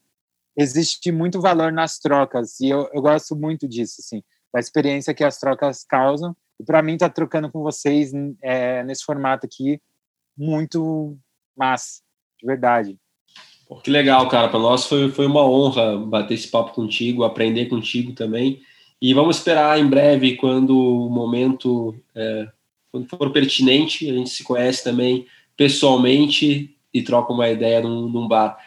existe 0.57 1.11
muito 1.11 1.39
valor 1.41 1.71
nas 1.71 1.99
trocas 1.99 2.59
e 2.59 2.69
eu, 2.69 2.89
eu 2.93 3.01
gosto 3.01 3.35
muito 3.35 3.67
disso, 3.67 3.97
assim, 3.99 4.23
da 4.53 4.59
experiência 4.59 5.13
que 5.13 5.23
as 5.23 5.39
trocas 5.39 5.83
causam. 5.83 6.35
E 6.59 6.63
para 6.63 6.81
mim, 6.81 6.93
estar 6.93 7.09
tá 7.09 7.13
trocando 7.13 7.51
com 7.51 7.61
vocês 7.61 8.11
é, 8.41 8.83
nesse 8.83 9.03
formato 9.03 9.45
aqui, 9.45 9.79
muito 10.37 11.17
massa, 11.55 12.01
de 12.39 12.45
verdade. 12.45 12.97
Que 13.83 13.91
legal, 13.91 14.27
cara. 14.29 14.47
Para 14.47 14.59
nós 14.59 14.85
foi, 14.85 15.11
foi 15.11 15.25
uma 15.25 15.43
honra 15.43 15.97
bater 15.97 16.35
esse 16.35 16.47
papo 16.47 16.73
contigo, 16.73 17.23
aprender 17.23 17.65
contigo 17.65 18.13
também. 18.13 18.61
E 19.01 19.13
vamos 19.13 19.37
esperar 19.37 19.77
em 19.79 19.87
breve, 19.87 20.37
quando 20.37 20.75
o 20.77 21.09
momento 21.09 21.95
é, 22.15 22.47
quando 22.91 23.07
for 23.07 23.31
pertinente, 23.31 24.09
a 24.09 24.13
gente 24.13 24.29
se 24.29 24.43
conhece 24.43 24.83
também 24.83 25.27
pessoalmente 25.55 26.75
e 26.93 27.01
troca 27.01 27.33
uma 27.33 27.49
ideia 27.49 27.81
num, 27.81 28.07
num 28.09 28.27
bar. 28.27 28.57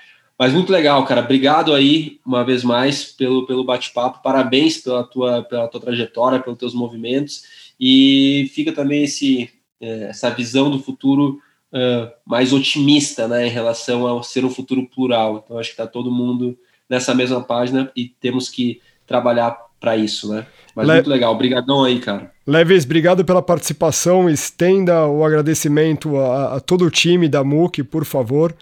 Mas 0.41 0.55
muito 0.55 0.73
legal, 0.73 1.05
cara. 1.05 1.21
Obrigado 1.21 1.75
aí 1.75 2.19
uma 2.25 2.43
vez 2.43 2.65
mais 2.65 3.05
pelo, 3.05 3.47
pelo 3.47 3.63
bate-papo. 3.63 4.23
Parabéns 4.23 4.79
pela 4.79 5.05
tua, 5.05 5.43
pela 5.43 5.69
tua 5.69 5.79
trajetória, 5.79 6.41
pelos 6.41 6.59
teus 6.59 6.73
movimentos. 6.73 7.43
E 7.79 8.51
fica 8.55 8.73
também 8.73 9.05
esse, 9.05 9.51
é, 9.79 10.05
essa 10.05 10.31
visão 10.31 10.71
do 10.71 10.79
futuro 10.79 11.39
uh, 11.75 12.11
mais 12.27 12.55
otimista 12.55 13.29
né, 13.29 13.49
em 13.49 13.51
relação 13.51 14.07
ao 14.07 14.23
ser 14.23 14.43
um 14.43 14.49
futuro 14.49 14.89
plural. 14.89 15.43
Então, 15.45 15.59
acho 15.59 15.69
que 15.69 15.75
está 15.75 15.87
todo 15.87 16.11
mundo 16.11 16.57
nessa 16.89 17.15
mesma 17.15 17.43
página 17.43 17.93
e 17.95 18.09
temos 18.09 18.49
que 18.49 18.81
trabalhar 19.07 19.59
para 19.79 19.95
isso, 19.95 20.33
né? 20.33 20.47
Mas 20.75 20.87
Le... 20.87 20.95
muito 20.95 21.11
legal, 21.11 21.35
obrigadão 21.35 21.85
aí, 21.85 22.01
cara. 22.01 22.33
Leves, 22.47 22.87
obrigado 22.87 23.27
pela 23.27 23.43
participação. 23.43 24.31
Estenda 24.31 25.07
o 25.07 25.23
agradecimento 25.23 26.17
a, 26.17 26.57
a 26.57 26.61
todo 26.61 26.87
o 26.87 26.91
time 26.91 27.29
da 27.29 27.45
MUC, 27.45 27.83
por 27.83 28.07
favor. 28.07 28.55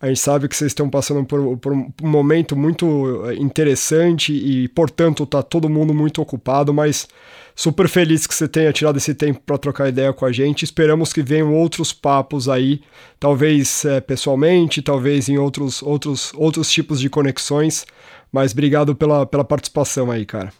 A 0.00 0.06
gente 0.06 0.20
sabe 0.20 0.48
que 0.48 0.56
vocês 0.56 0.70
estão 0.70 0.88
passando 0.88 1.26
por, 1.26 1.58
por, 1.58 1.72
um 1.74 1.92
momento 2.00 2.56
muito 2.56 3.22
eh, 3.26 3.34
interessante 3.34 4.32
e, 4.32 4.66
portanto, 4.68 5.26
tá 5.26 5.42
todo 5.42 5.68
mundo 5.68 5.92
muito 5.92 6.22
ocupado, 6.22 6.72
mas 6.72 7.06
super 7.54 7.86
feliz 7.86 8.26
que 8.26 8.34
você 8.34 8.48
tenha 8.48 8.72
tirado 8.72 8.96
esse 8.96 9.14
tempo 9.14 9.40
para 9.44 9.58
trocar 9.58 9.90
ideia 9.90 10.10
com 10.14 10.24
a 10.24 10.32
gente. 10.32 10.64
Esperamos 10.64 11.12
que 11.12 11.22
venham 11.22 11.54
outros 11.54 11.92
papos 11.92 12.48
aí, 12.48 12.80
talvez 13.18 13.84
é, 13.84 14.00
pessoalmente, 14.00 14.80
talvez 14.80 15.28
em 15.28 15.36
outros, 15.36 15.82
outros, 15.82 16.32
outros 16.34 16.70
tipos 16.72 16.98
de 16.98 17.10
conexões, 17.10 17.84
mas 18.32 18.52
obrigado 18.52 18.96
pela, 18.96 19.26
pela 19.26 19.44
participação 19.44 20.10
aí, 20.10 20.24
cara. 20.24 20.50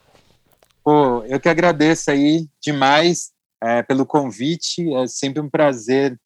Pô, 0.84 1.24
eu 1.24 1.41
que 1.41 1.49
agradeço 1.49 2.11
aí 2.11 2.47
demais 2.61 3.30
é, 3.62 3.82
pelo 3.82 4.05
convite. 4.05 4.86
É 4.97 5.07
sempre 5.07 5.41
um 5.41 5.49
prazer 5.49 6.20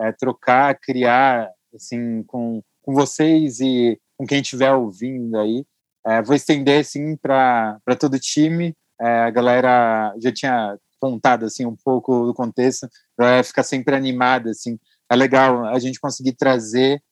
é, 0.00 0.10
trocar, 0.10 0.76
criar 0.80 1.48
assim 1.74 2.22
com, 2.24 2.62
com 2.82 2.94
vocês 2.94 3.60
e 3.60 4.00
com 4.16 4.26
quem 4.26 4.40
estiver 4.40 4.72
ouvindo 4.72 5.38
aí. 5.38 5.64
É, 6.06 6.22
vou 6.22 6.34
estender 6.34 6.80
assim 6.80 7.16
para 7.16 7.78
todo 7.98 8.18
time. 8.18 8.74
É, 9.00 9.24
a 9.24 9.30
galera 9.30 10.14
já 10.18 10.32
tinha 10.32 10.76
contado 11.00 11.44
assim 11.44 11.64
um 11.64 11.76
pouco 11.76 12.26
do 12.26 12.34
contexto, 12.34 12.88
vai 13.16 13.42
ficar 13.42 13.62
sempre 13.62 13.94
animada 13.94 14.50
assim. 14.50 14.78
É 15.10 15.16
legal 15.16 15.64
a 15.66 15.78
gente 15.78 16.00
conseguir 16.00 16.32
trazer 16.32 17.02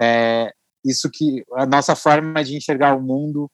é, 0.00 0.52
isso 0.84 1.10
que 1.10 1.44
a 1.54 1.66
nossa 1.66 1.94
forma 1.96 2.42
de 2.44 2.56
enxergar 2.56 2.96
o 2.96 3.02
mundo 3.02 3.50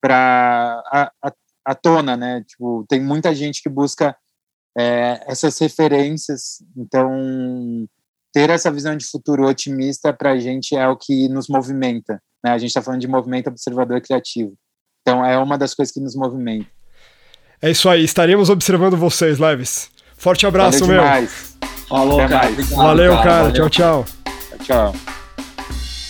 para 0.00 0.82
a, 0.86 1.12
a, 1.22 1.32
a, 1.64 1.74
tona, 1.74 2.16
né? 2.16 2.44
Tipo, 2.46 2.84
tem 2.88 3.00
muita 3.00 3.34
gente 3.34 3.62
que 3.62 3.68
busca 3.68 4.16
é, 4.76 5.24
essas 5.26 5.58
referências, 5.58 6.62
então 6.76 7.88
ter 8.38 8.50
essa 8.50 8.70
visão 8.70 8.96
de 8.96 9.04
futuro 9.04 9.48
otimista 9.48 10.12
para 10.12 10.30
a 10.30 10.38
gente 10.38 10.76
é 10.76 10.86
o 10.86 10.96
que 10.96 11.28
nos 11.28 11.48
movimenta. 11.48 12.22
Né? 12.44 12.52
A 12.52 12.58
gente 12.58 12.68
está 12.68 12.80
falando 12.80 13.00
de 13.00 13.08
movimento 13.08 13.48
observador 13.48 14.00
criativo. 14.00 14.52
Então 15.02 15.26
é 15.26 15.36
uma 15.36 15.58
das 15.58 15.74
coisas 15.74 15.92
que 15.92 15.98
nos 15.98 16.14
movimenta. 16.14 16.68
É 17.60 17.68
isso 17.72 17.88
aí, 17.88 18.04
estaremos 18.04 18.48
observando 18.48 18.96
vocês, 18.96 19.40
Leves. 19.40 19.90
Forte 20.16 20.46
abraço, 20.46 20.86
Valeu 20.86 21.02
meu. 21.02 21.28
Falou, 21.88 22.20
Até 22.20 22.28
cara. 22.32 22.48
Obrigado, 22.48 22.76
Valeu, 22.76 23.12
cara. 23.14 23.24
cara. 23.24 23.42
Valeu. 23.48 23.70
Tchau, 23.70 24.04
tchau. 24.04 24.06
Tchau. 24.62 24.94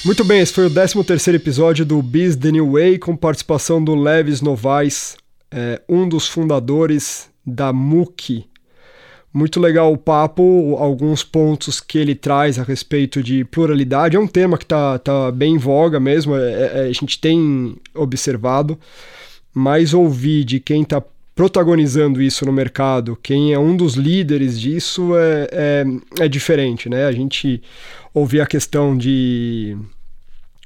Muito 0.04 0.22
bem, 0.22 0.40
esse 0.40 0.52
foi 0.52 0.66
o 0.66 0.70
13 0.70 1.02
terceiro 1.04 1.38
episódio 1.38 1.86
do 1.86 2.02
Biz 2.02 2.36
The 2.36 2.52
New 2.52 2.72
Way, 2.72 2.98
com 2.98 3.16
participação 3.16 3.82
do 3.82 3.94
Leves 3.94 4.42
Novaes, 4.42 5.16
é, 5.50 5.80
um 5.88 6.06
dos 6.06 6.28
fundadores 6.28 7.30
da 7.46 7.72
MUC, 7.72 8.46
muito 9.32 9.60
legal 9.60 9.92
o 9.92 9.98
papo, 9.98 10.76
alguns 10.78 11.22
pontos 11.22 11.80
que 11.80 11.98
ele 11.98 12.14
traz 12.14 12.58
a 12.58 12.62
respeito 12.62 13.22
de 13.22 13.44
pluralidade. 13.44 14.16
É 14.16 14.20
um 14.20 14.26
tema 14.26 14.56
que 14.56 14.64
está 14.64 14.98
tá 14.98 15.30
bem 15.30 15.54
em 15.54 15.58
voga 15.58 16.00
mesmo, 16.00 16.34
é, 16.36 16.50
é, 16.50 16.80
a 16.88 16.92
gente 16.92 17.20
tem 17.20 17.76
observado, 17.94 18.78
mas 19.52 19.92
ouvir 19.92 20.44
de 20.44 20.60
quem 20.60 20.82
está 20.82 21.02
protagonizando 21.34 22.20
isso 22.20 22.44
no 22.44 22.52
mercado, 22.52 23.16
quem 23.22 23.52
é 23.52 23.58
um 23.58 23.76
dos 23.76 23.94
líderes 23.94 24.58
disso 24.58 25.16
é, 25.16 25.48
é, 25.52 26.24
é 26.24 26.28
diferente, 26.28 26.88
né? 26.88 27.06
A 27.06 27.12
gente 27.12 27.62
ouvir 28.12 28.40
a 28.40 28.46
questão 28.46 28.96
de 28.96 29.76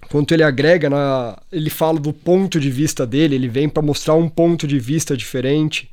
quanto 0.09 0.33
ele 0.33 0.43
agrega 0.43 0.89
na, 0.89 1.39
ele 1.53 1.69
fala 1.69 2.01
do 2.01 2.13
ponto 2.13 2.59
de 2.59 2.71
vista 2.71 3.07
dele, 3.07 3.35
ele 3.35 3.49
vem 3.49 3.69
para 3.69 3.83
mostrar 3.83 4.15
um 4.15 4.31
ponto 4.31 4.67
de 4.67 4.79
vista 4.79 5.15
diferente 5.15 5.91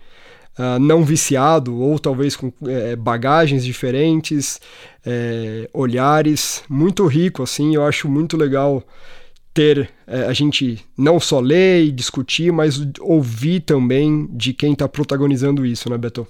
uh, 0.59 0.77
não 0.77 1.03
viciado, 1.03 1.79
ou 1.79 1.97
talvez 1.97 2.35
com 2.35 2.51
é, 2.67 2.95
bagagens 2.95 3.63
diferentes, 3.63 4.59
é, 5.05 5.69
olhares, 5.73 6.61
muito 6.69 7.07
rico, 7.07 7.41
assim, 7.41 7.73
eu 7.73 7.85
acho 7.85 8.09
muito 8.09 8.35
legal 8.35 8.83
ter 9.53 9.89
é, 10.05 10.23
a 10.23 10.33
gente 10.33 10.79
não 10.97 11.19
só 11.19 11.39
ler 11.39 11.85
e 11.85 11.91
discutir, 11.91 12.51
mas 12.51 12.79
ouvir 12.99 13.61
também 13.61 14.27
de 14.31 14.53
quem 14.53 14.73
está 14.73 14.87
protagonizando 14.87 15.65
isso, 15.65 15.89
né, 15.89 15.97
Beto? 15.97 16.27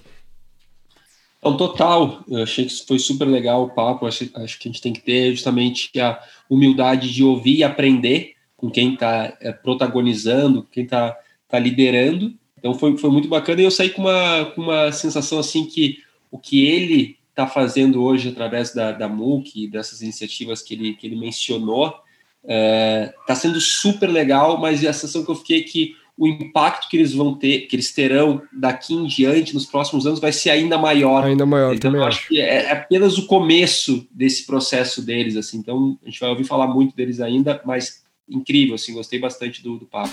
Não, 1.42 1.56
total. 1.56 2.22
Eu 2.28 2.42
achei 2.42 2.66
que 2.66 2.86
foi 2.86 2.98
super 2.98 3.26
legal 3.26 3.64
o 3.64 3.70
papo. 3.70 4.06
Acho, 4.06 4.28
acho 4.34 4.58
que 4.58 4.68
a 4.68 4.72
gente 4.72 4.82
tem 4.82 4.92
que 4.92 5.00
ter 5.00 5.30
justamente 5.30 5.98
a 5.98 6.20
humildade 6.50 7.12
de 7.12 7.24
ouvir 7.24 7.58
e 7.58 7.64
aprender 7.64 8.34
com 8.56 8.70
quem 8.70 8.92
está 8.92 9.36
é, 9.40 9.50
protagonizando, 9.52 10.66
quem 10.70 10.84
está 10.84 11.16
tá 11.48 11.58
liderando, 11.58 12.34
então 12.60 12.74
foi, 12.74 12.96
foi 12.96 13.10
muito 13.10 13.26
bacana 13.26 13.60
e 13.60 13.64
eu 13.64 13.70
saí 13.70 13.88
com 13.90 14.02
uma, 14.02 14.44
com 14.54 14.60
uma 14.60 14.92
sensação 14.92 15.38
assim 15.38 15.64
que 15.64 15.98
o 16.30 16.38
que 16.38 16.66
ele 16.66 17.18
está 17.30 17.46
fazendo 17.46 18.02
hoje 18.02 18.28
através 18.28 18.74
da, 18.74 18.92
da 18.92 19.08
MOOC, 19.08 19.66
dessas 19.68 20.02
iniciativas 20.02 20.62
que 20.62 20.74
ele, 20.74 20.94
que 20.94 21.06
ele 21.06 21.16
mencionou, 21.16 21.86
está 21.86 22.54
é, 22.54 23.14
tá 23.26 23.34
sendo 23.34 23.60
super 23.60 24.08
legal, 24.08 24.58
mas 24.60 24.84
a 24.84 24.92
sensação 24.92 25.24
que 25.24 25.30
eu 25.30 25.34
fiquei 25.34 25.60
é 25.60 25.62
que 25.62 25.96
o 26.18 26.26
impacto 26.26 26.90
que 26.90 26.98
eles 26.98 27.14
vão 27.14 27.34
ter, 27.34 27.60
que 27.60 27.74
eles 27.74 27.94
terão 27.94 28.42
daqui 28.52 28.92
em 28.92 29.06
diante, 29.06 29.54
nos 29.54 29.64
próximos 29.64 30.06
anos, 30.06 30.20
vai 30.20 30.32
ser 30.32 30.50
ainda 30.50 30.76
maior. 30.76 31.24
Ainda 31.24 31.46
maior, 31.46 31.74
então, 31.74 31.90
também 31.90 32.02
eu 32.02 32.06
acho. 32.06 32.28
que 32.28 32.38
é, 32.38 32.66
é 32.66 32.72
apenas 32.72 33.16
o 33.16 33.26
começo 33.26 34.06
desse 34.10 34.44
processo 34.44 35.00
deles, 35.00 35.34
assim. 35.34 35.56
Então, 35.56 35.98
a 36.02 36.06
gente 36.06 36.20
vai 36.20 36.28
ouvir 36.28 36.44
falar 36.44 36.66
muito 36.66 36.94
deles 36.94 37.20
ainda, 37.20 37.62
mas 37.64 38.02
incrível, 38.28 38.74
assim, 38.74 38.92
gostei 38.92 39.18
bastante 39.18 39.62
do, 39.62 39.78
do 39.78 39.86
papo. 39.86 40.12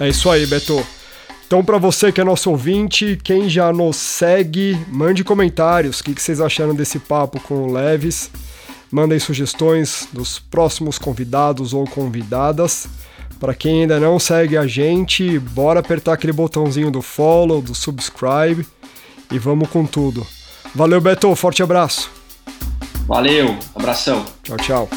É 0.00 0.08
isso 0.08 0.28
aí, 0.28 0.44
Beto. 0.46 0.84
Então, 1.52 1.62
para 1.62 1.76
você 1.76 2.10
que 2.10 2.18
é 2.18 2.24
nosso 2.24 2.50
ouvinte, 2.50 3.20
quem 3.22 3.46
já 3.46 3.70
nos 3.74 3.96
segue, 3.96 4.74
mande 4.88 5.22
comentários. 5.22 6.00
O 6.00 6.04
que, 6.04 6.18
vocês 6.18 6.40
acharam 6.40 6.74
desse 6.74 6.98
papo 6.98 7.38
com 7.40 7.64
o 7.64 7.70
Leves? 7.70 8.30
Mandem 8.90 9.18
sugestões 9.18 10.08
dos 10.14 10.38
próximos 10.38 10.98
convidados 10.98 11.74
ou 11.74 11.84
convidadas. 11.84 12.88
Para 13.38 13.54
quem 13.54 13.82
ainda 13.82 14.00
não 14.00 14.18
segue 14.18 14.56
a 14.56 14.66
gente, 14.66 15.38
bora 15.38 15.80
apertar 15.80 16.14
aquele 16.14 16.32
botãozinho 16.32 16.90
do 16.90 17.02
follow, 17.02 17.60
do 17.60 17.74
subscribe 17.74 18.66
e 19.30 19.38
vamos 19.38 19.68
com 19.68 19.84
tudo. 19.84 20.26
Valeu, 20.74 21.02
Beto. 21.02 21.36
Forte 21.36 21.62
abraço. 21.62 22.10
Valeu, 23.06 23.58
abração. 23.74 24.24
Tchau, 24.42 24.56
tchau. 24.56 24.88